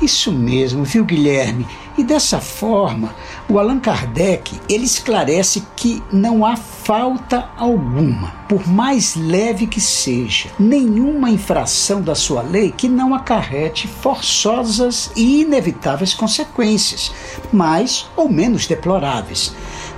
Isso 0.03 0.31
mesmo, 0.31 0.85
viu, 0.85 1.03
Guilherme? 1.03 1.67
E 1.97 2.05
dessa 2.05 2.41
forma, 2.41 3.15
o 3.49 3.59
Allan 3.59 3.81
Kardec 3.81 4.61
ele 4.69 4.85
esclarece 4.85 5.63
que 5.77 6.03
não 6.13 6.45
há 6.45 6.57
falta 6.57 7.51
alguma, 7.57 8.33
por 8.49 8.67
mais 8.67 9.15
leve 9.15 9.67
que 9.67 9.81
seja, 9.81 10.49
nenhuma 10.59 11.31
infração 11.31 12.01
da 12.01 12.15
sua 12.15 12.43
lei 12.43 12.73
que 12.73 12.89
não 12.89 13.15
acarrete 13.15 13.87
forçosas 13.89 15.11
e 15.17 15.43
inevitáveis 15.43 16.15
consequências, 16.15 17.13
mais 17.53 18.07
ou 18.17 18.29
menos 18.29 18.67
deploráveis. 18.67 19.53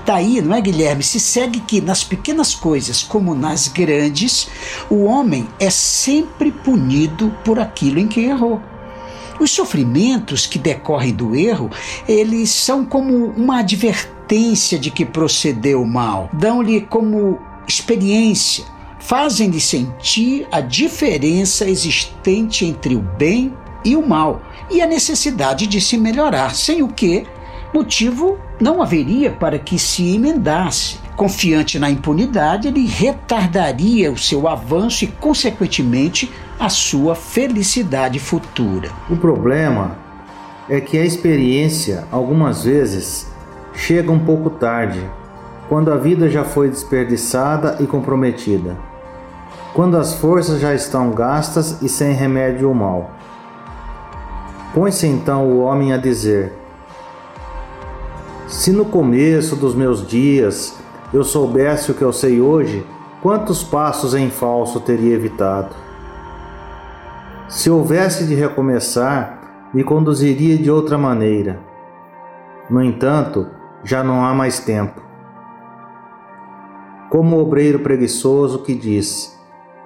Daí, 0.05 0.42
não 0.42 0.55
é, 0.55 0.61
Guilherme? 0.61 1.03
Se 1.03 1.18
segue 1.18 1.61
que 1.61 1.80
nas 1.80 2.05
pequenas 2.05 2.55
coisas 2.55 3.03
como 3.03 3.34
nas 3.34 3.68
grandes, 3.68 4.49
o 4.90 5.05
homem 5.05 5.49
é 5.59 5.70
sempre 5.70 6.53
punido 6.53 7.34
por 7.42 7.59
aquilo 7.59 7.99
em 7.99 8.07
que 8.07 8.20
errou. 8.20 8.61
Os 9.41 9.51
sofrimentos 9.51 10.47
que 10.47 10.59
decorrem 10.59 11.12
do 11.12 11.35
erro, 11.35 11.70
eles 12.09 12.51
são 12.51 12.85
como 12.85 13.26
uma 13.37 13.59
advertência 13.59 14.78
de 14.78 14.91
que 14.91 15.05
procedeu 15.05 15.85
mal, 15.85 16.30
dão-lhe 16.32 16.80
como 16.82 17.39
experiência, 17.66 18.64
fazem-lhe 18.99 19.61
sentir 19.61 20.47
a 20.51 20.61
diferença 20.61 21.68
existente 21.68 22.64
entre 22.64 22.95
o 22.95 23.01
bem 23.01 23.53
e 23.85 23.97
o 23.97 24.07
mal 24.07 24.41
e 24.70 24.80
a 24.80 24.87
necessidade 24.87 25.66
de 25.66 25.80
se 25.80 25.99
melhorar, 25.99 26.55
sem 26.55 26.82
o 26.82 26.89
que 26.89 27.26
motivo 27.72 28.39
não 28.61 28.80
haveria 28.80 29.30
para 29.32 29.59
que 29.59 29.78
se 29.78 30.14
emendasse. 30.14 31.03
Confiante 31.16 31.78
na 31.78 31.91
impunidade, 31.91 32.68
ele 32.68 32.87
retardaria 32.87 34.11
o 34.11 34.18
seu 34.18 34.49
avanço 34.49 35.05
e, 35.05 35.09
consequentemente, 35.09 36.30
a 36.59 36.68
sua 36.68 37.14
felicidade 37.14 38.18
futura. 38.18 38.90
O 39.11 39.16
problema 39.16 39.96
é 40.68 40.80
que 40.80 40.96
a 40.96 41.05
experiência, 41.05 42.05
algumas 42.11 42.64
vezes, 42.64 43.28
chega 43.74 44.11
um 44.11 44.18
pouco 44.18 44.50
tarde, 44.50 45.00
quando 45.68 45.92
a 45.92 45.96
vida 45.96 46.28
já 46.28 46.44
foi 46.44 46.68
desperdiçada 46.68 47.76
e 47.80 47.86
comprometida, 47.86 48.76
quando 49.74 49.96
as 49.96 50.14
forças 50.14 50.61
já 50.61 50.72
estão 50.74 51.11
gastas 51.11 51.82
e 51.82 51.88
sem 51.88 52.12
remédio 52.12 52.68
ou 52.68 52.74
mal. 52.74 53.11
Põe-se 54.72 55.07
então 55.07 55.46
o 55.46 55.61
homem 55.61 55.92
a 55.92 55.96
dizer: 55.96 56.52
Se 58.46 58.70
no 58.70 58.84
começo 58.84 59.57
dos 59.57 59.74
meus 59.74 60.07
dias 60.07 60.76
eu 61.12 61.24
soubesse 61.24 61.90
o 61.90 61.94
que 61.94 62.02
eu 62.02 62.12
sei 62.12 62.40
hoje, 62.40 62.86
quantos 63.22 63.62
passos 63.62 64.14
em 64.14 64.30
falso 64.30 64.80
teria 64.80 65.14
evitado? 65.14 65.84
Se 67.55 67.70
houvesse 67.70 68.26
de 68.26 68.34
recomeçar, 68.34 69.70
me 69.72 69.84
conduziria 69.84 70.59
de 70.59 70.68
outra 70.68 70.98
maneira. 70.98 71.61
No 72.68 72.82
entanto, 72.82 73.46
já 73.84 74.02
não 74.02 74.24
há 74.24 74.34
mais 74.34 74.59
tempo. 74.59 75.00
Como 77.09 77.36
o 77.36 77.40
obreiro 77.40 77.78
preguiçoso 77.78 78.64
que 78.64 78.74
diz: 78.74 79.38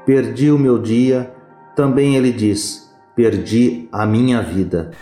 Perdi 0.07 0.51
o 0.51 0.59
meu 0.59 0.79
dia, 0.79 1.31
também 1.77 2.17
ele 2.17 2.33
diz: 2.33 2.91
Perdi 3.15 3.87
a 3.93 4.07
minha 4.07 4.41
vida. 4.41 4.93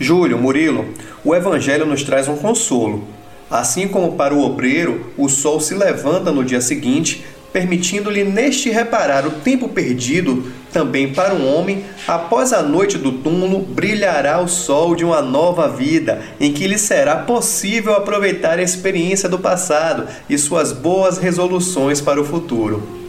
Júlio, 0.00 0.38
Murilo, 0.38 0.86
o 1.22 1.34
Evangelho 1.34 1.84
nos 1.84 2.02
traz 2.02 2.28
um 2.28 2.36
consolo. 2.38 3.04
Assim 3.50 3.88
como 3.88 4.16
para 4.16 4.34
o 4.34 4.42
obreiro, 4.42 5.12
o 5.18 5.28
sol 5.28 5.60
se 5.60 5.74
levanta 5.74 6.32
no 6.32 6.42
dia 6.42 6.62
seguinte, 6.62 7.26
permitindo-lhe 7.56 8.22
neste 8.22 8.68
reparar 8.68 9.26
o 9.26 9.30
tempo 9.30 9.66
perdido, 9.66 10.52
também 10.70 11.14
para 11.14 11.32
um 11.32 11.56
homem, 11.56 11.86
após 12.06 12.52
a 12.52 12.60
noite 12.60 12.98
do 12.98 13.12
túmulo, 13.12 13.60
brilhará 13.60 14.38
o 14.42 14.46
sol 14.46 14.94
de 14.94 15.06
uma 15.06 15.22
nova 15.22 15.66
vida, 15.66 16.20
em 16.38 16.52
que 16.52 16.66
lhe 16.66 16.76
será 16.76 17.16
possível 17.16 17.94
aproveitar 17.94 18.58
a 18.58 18.62
experiência 18.62 19.26
do 19.26 19.38
passado 19.38 20.06
e 20.28 20.36
suas 20.36 20.70
boas 20.70 21.16
resoluções 21.16 21.98
para 21.98 22.20
o 22.20 22.24
futuro. 22.26 23.05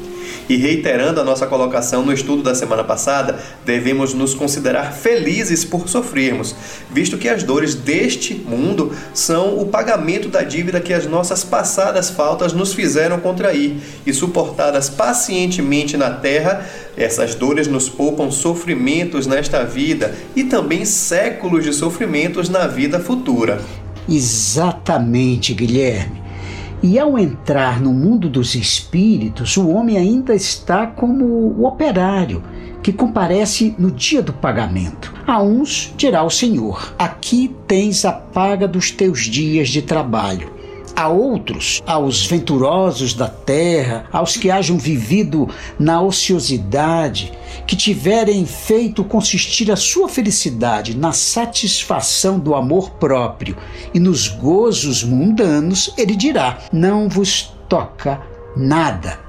E 0.49 0.55
reiterando 0.55 1.19
a 1.19 1.23
nossa 1.23 1.45
colocação 1.45 2.05
no 2.05 2.13
estudo 2.13 2.41
da 2.41 2.55
semana 2.55 2.83
passada, 2.83 3.37
devemos 3.65 4.13
nos 4.13 4.33
considerar 4.33 4.93
felizes 4.93 5.65
por 5.65 5.89
sofrermos, 5.89 6.55
visto 6.89 7.17
que 7.17 7.27
as 7.27 7.43
dores 7.43 7.75
deste 7.75 8.33
mundo 8.33 8.93
são 9.13 9.59
o 9.59 9.65
pagamento 9.65 10.29
da 10.29 10.43
dívida 10.43 10.79
que 10.79 10.93
as 10.93 11.05
nossas 11.05 11.43
passadas 11.43 12.09
faltas 12.09 12.53
nos 12.53 12.73
fizeram 12.73 13.19
contrair, 13.19 13.77
e 14.05 14.13
suportadas 14.13 14.89
pacientemente 14.89 15.97
na 15.97 16.11
terra, 16.11 16.65
essas 16.95 17.35
dores 17.35 17.67
nos 17.67 17.89
poupam 17.89 18.31
sofrimentos 18.31 19.27
nesta 19.27 19.63
vida 19.63 20.15
e 20.35 20.43
também 20.43 20.85
séculos 20.85 21.63
de 21.63 21.73
sofrimentos 21.73 22.49
na 22.49 22.67
vida 22.67 22.99
futura. 22.99 23.61
Exatamente, 24.07 25.53
Guilherme. 25.53 26.26
E 26.82 26.99
ao 26.99 27.17
entrar 27.17 27.82
no 27.82 27.91
mundo 27.91 28.30
dos 28.30 28.53
espíritos, 28.53 29.57
o 29.57 29.67
homem 29.69 29.97
ainda 29.97 30.36
está 30.36 30.86
como 30.86 31.25
o 31.25 31.65
operário 31.65 32.43
que 32.84 32.93
comparece 32.93 33.75
no 33.80 33.91
dia 33.91 34.21
do 34.21 34.32
pagamento. 34.32 35.13
A 35.25 35.41
uns 35.41 35.93
dirá 35.97 36.23
o 36.23 36.30
Senhor: 36.30 36.93
Aqui 36.97 37.53
tens 37.67 38.05
a 38.05 38.11
paga 38.11 38.67
dos 38.67 38.91
teus 38.91 39.21
dias 39.21 39.69
de 39.69 39.82
trabalho. 39.82 40.56
A 40.97 41.07
outros, 41.09 41.83
aos 41.85 42.25
venturosos 42.25 43.13
da 43.13 43.29
terra, 43.29 44.05
aos 44.11 44.35
que 44.35 44.49
hajam 44.49 44.79
vivido 44.79 45.47
na 45.77 46.01
ociosidade, 46.01 47.31
que 47.67 47.75
tiverem 47.75 48.47
feito 48.47 49.03
consistir 49.03 49.71
a 49.71 49.75
sua 49.75 50.09
felicidade 50.09 50.97
na 50.97 51.11
satisfação 51.11 52.39
do 52.39 52.55
amor 52.55 52.89
próprio 52.93 53.55
e 53.93 53.99
nos 53.99 54.27
gozos 54.27 55.03
mundanos, 55.03 55.93
ele 55.95 56.15
dirá: 56.15 56.57
Não 56.73 57.07
vos 57.07 57.53
toca 57.69 58.19
nada, 58.55 59.19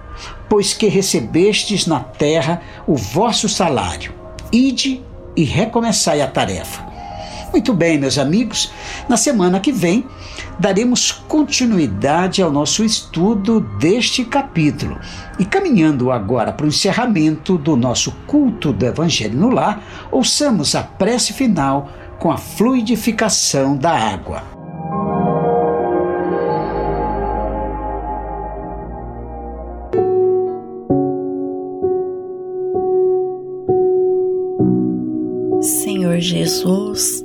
pois 0.48 0.72
que 0.72 0.88
recebestes 0.88 1.86
na 1.86 2.00
terra 2.00 2.62
o 2.86 2.96
vosso 2.96 3.46
salário. 3.46 4.14
Ide 4.50 5.02
e 5.36 5.44
recomeçai 5.44 6.22
a 6.22 6.26
tarefa. 6.26 6.87
Muito 7.52 7.72
bem, 7.72 7.98
meus 7.98 8.18
amigos, 8.18 8.70
na 9.08 9.16
semana 9.16 9.58
que 9.58 9.72
vem 9.72 10.04
daremos 10.58 11.10
continuidade 11.10 12.42
ao 12.42 12.52
nosso 12.52 12.84
estudo 12.84 13.60
deste 13.78 14.24
capítulo. 14.24 14.98
E 15.38 15.44
caminhando 15.44 16.10
agora 16.10 16.52
para 16.52 16.66
o 16.66 16.68
encerramento 16.68 17.56
do 17.56 17.76
nosso 17.76 18.12
culto 18.26 18.72
do 18.72 18.84
Evangelho 18.84 19.38
no 19.38 19.50
Lar, 19.50 19.82
ouçamos 20.10 20.74
a 20.74 20.82
prece 20.82 21.32
final 21.32 21.88
com 22.18 22.30
a 22.30 22.36
fluidificação 22.36 23.76
da 23.76 23.92
água. 23.92 24.58
Senhor 35.60 36.18
Jesus, 36.18 37.24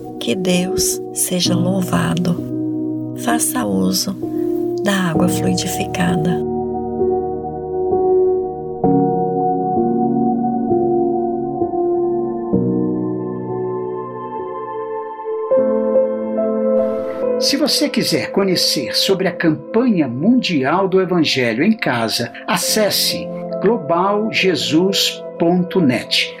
Que 0.21 0.33
Deus 0.35 1.01
seja 1.15 1.55
louvado. 1.55 3.15
Faça 3.25 3.65
uso 3.65 4.15
da 4.83 5.09
água 5.09 5.27
fluidificada. 5.27 6.39
Se 17.39 17.57
você 17.57 17.89
quiser 17.89 18.31
conhecer 18.31 18.95
sobre 18.95 19.27
a 19.27 19.31
campanha 19.31 20.07
mundial 20.07 20.87
do 20.87 21.01
Evangelho 21.01 21.63
em 21.63 21.75
casa, 21.75 22.31
acesse 22.45 23.27
globaljesus.net. 23.63 26.40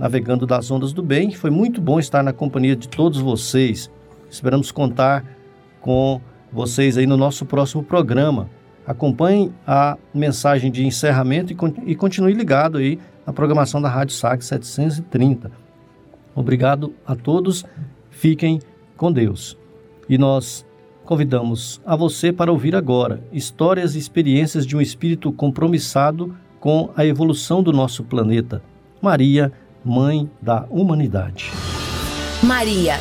navegando 0.00 0.46
das 0.46 0.70
ondas 0.70 0.94
do 0.94 1.02
bem. 1.02 1.30
Foi 1.30 1.50
muito 1.50 1.78
bom 1.78 2.00
estar 2.00 2.22
na 2.22 2.32
companhia 2.32 2.74
de 2.74 2.88
todos 2.88 3.20
vocês. 3.20 3.90
Esperamos 4.30 4.72
contar 4.72 5.22
com 5.78 6.22
vocês 6.50 6.96
aí 6.96 7.06
no 7.06 7.18
nosso 7.18 7.44
próximo 7.44 7.82
programa. 7.82 8.48
Acompanhe 8.86 9.52
a 9.66 9.98
mensagem 10.14 10.72
de 10.72 10.86
encerramento 10.86 11.52
e, 11.86 11.94
continue 11.94 12.32
ligado 12.32 12.78
aí 12.78 12.98
na 13.26 13.32
programação 13.32 13.80
da 13.80 13.90
Rádio 13.90 14.14
SAG 14.16 14.42
730. 14.42 15.52
Obrigado 16.34 16.94
a 17.06 17.14
todos. 17.14 17.62
Fiquem 18.10 18.58
com 18.96 19.12
Deus. 19.12 19.56
E 20.08 20.16
nós 20.16 20.64
convidamos 21.04 21.78
a 21.84 21.94
você 21.94 22.32
para 22.32 22.50
ouvir 22.50 22.74
agora 22.74 23.22
histórias 23.30 23.94
e 23.94 23.98
experiências 23.98 24.66
de 24.66 24.74
um 24.76 24.80
espírito 24.80 25.30
compromissado 25.30 26.34
com 26.58 26.90
a 26.96 27.04
evolução 27.04 27.62
do 27.62 27.72
nosso 27.72 28.02
planeta. 28.02 28.62
Maria 29.02 29.52
Mãe 29.82 30.30
da 30.42 30.66
Humanidade. 30.68 31.50
Maria, 32.42 32.96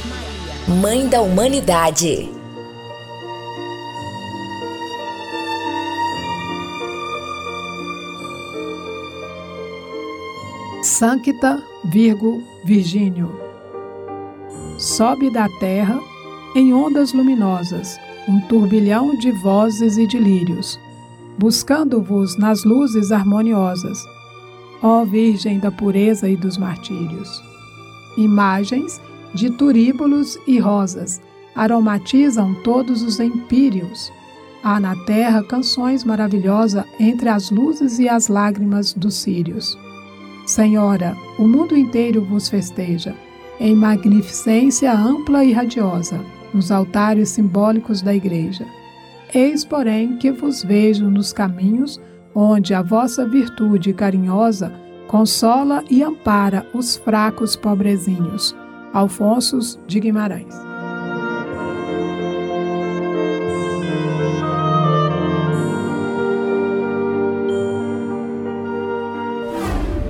Mãe 0.82 1.10
da 1.10 1.20
Humanidade. 1.20 2.30
Sancta 10.82 11.62
Virgo 11.84 12.42
Virgínio. 12.64 13.30
Sobe 14.78 15.30
da 15.30 15.50
terra 15.60 16.00
em 16.56 16.74
ondas 16.74 17.12
luminosas 17.12 18.00
um 18.26 18.40
turbilhão 18.40 19.18
de 19.18 19.32
vozes 19.32 19.98
e 19.98 20.08
de 20.08 20.18
lírios, 20.18 20.80
buscando-vos 21.38 22.38
nas 22.38 22.64
luzes 22.64 23.12
harmoniosas 23.12 24.00
ó 24.82 25.04
Virgem 25.04 25.60
da 25.60 25.72
pureza 25.72 26.28
e 26.30 26.36
dos 26.36 26.58
martírios. 26.58 27.44
Imagens 28.18 29.02
de 29.34 29.50
turíbulos 29.50 30.38
e 30.48 30.60
rosas 30.60 31.22
aromatizam 31.56 32.54
todos 32.64 33.02
os 33.02 33.20
empíreos. 33.20 34.12
Há 34.64 34.80
na 34.80 34.96
terra 35.06 35.44
canções 35.44 36.04
maravilhosas 36.04 36.84
entre 37.00 37.30
as 37.30 37.50
luzes 37.50 38.00
e 38.00 38.10
as 38.10 38.28
lágrimas 38.28 38.94
dos 38.94 39.16
sírios. 39.16 39.78
Senhora, 40.46 41.16
o 41.38 41.48
mundo 41.48 41.78
inteiro 41.78 42.24
vos 42.24 42.50
festeja, 42.50 43.16
em 43.60 43.76
magnificência 43.76 44.92
ampla 44.92 45.46
e 45.46 45.52
radiosa, 45.52 46.20
nos 46.54 46.72
altares 46.72 47.30
simbólicos 47.30 48.02
da 48.02 48.14
Igreja. 48.16 48.66
Eis, 49.34 49.64
porém, 49.64 50.18
que 50.18 50.32
vos 50.32 50.64
vejo 50.64 51.10
nos 51.10 51.32
caminhos 51.32 52.02
onde 52.34 52.74
a 52.74 52.82
vossa 52.82 53.26
virtude 53.26 53.94
carinhosa 53.94 54.72
consola 55.08 55.84
e 55.90 56.04
ampara 56.04 56.68
os 56.74 56.96
fracos 56.96 57.56
pobrezinhos. 57.56 58.56
Alfonso 58.94 59.80
de 59.88 60.00
Guimarães. 60.00 60.54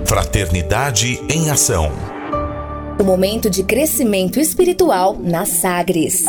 Fraternidade 0.06 1.20
em 1.30 1.50
Ação. 1.50 1.92
O 3.00 3.04
momento 3.04 3.50
de 3.50 3.64
crescimento 3.64 4.40
espiritual 4.40 5.18
na 5.18 5.46
Sagres. 5.46 6.26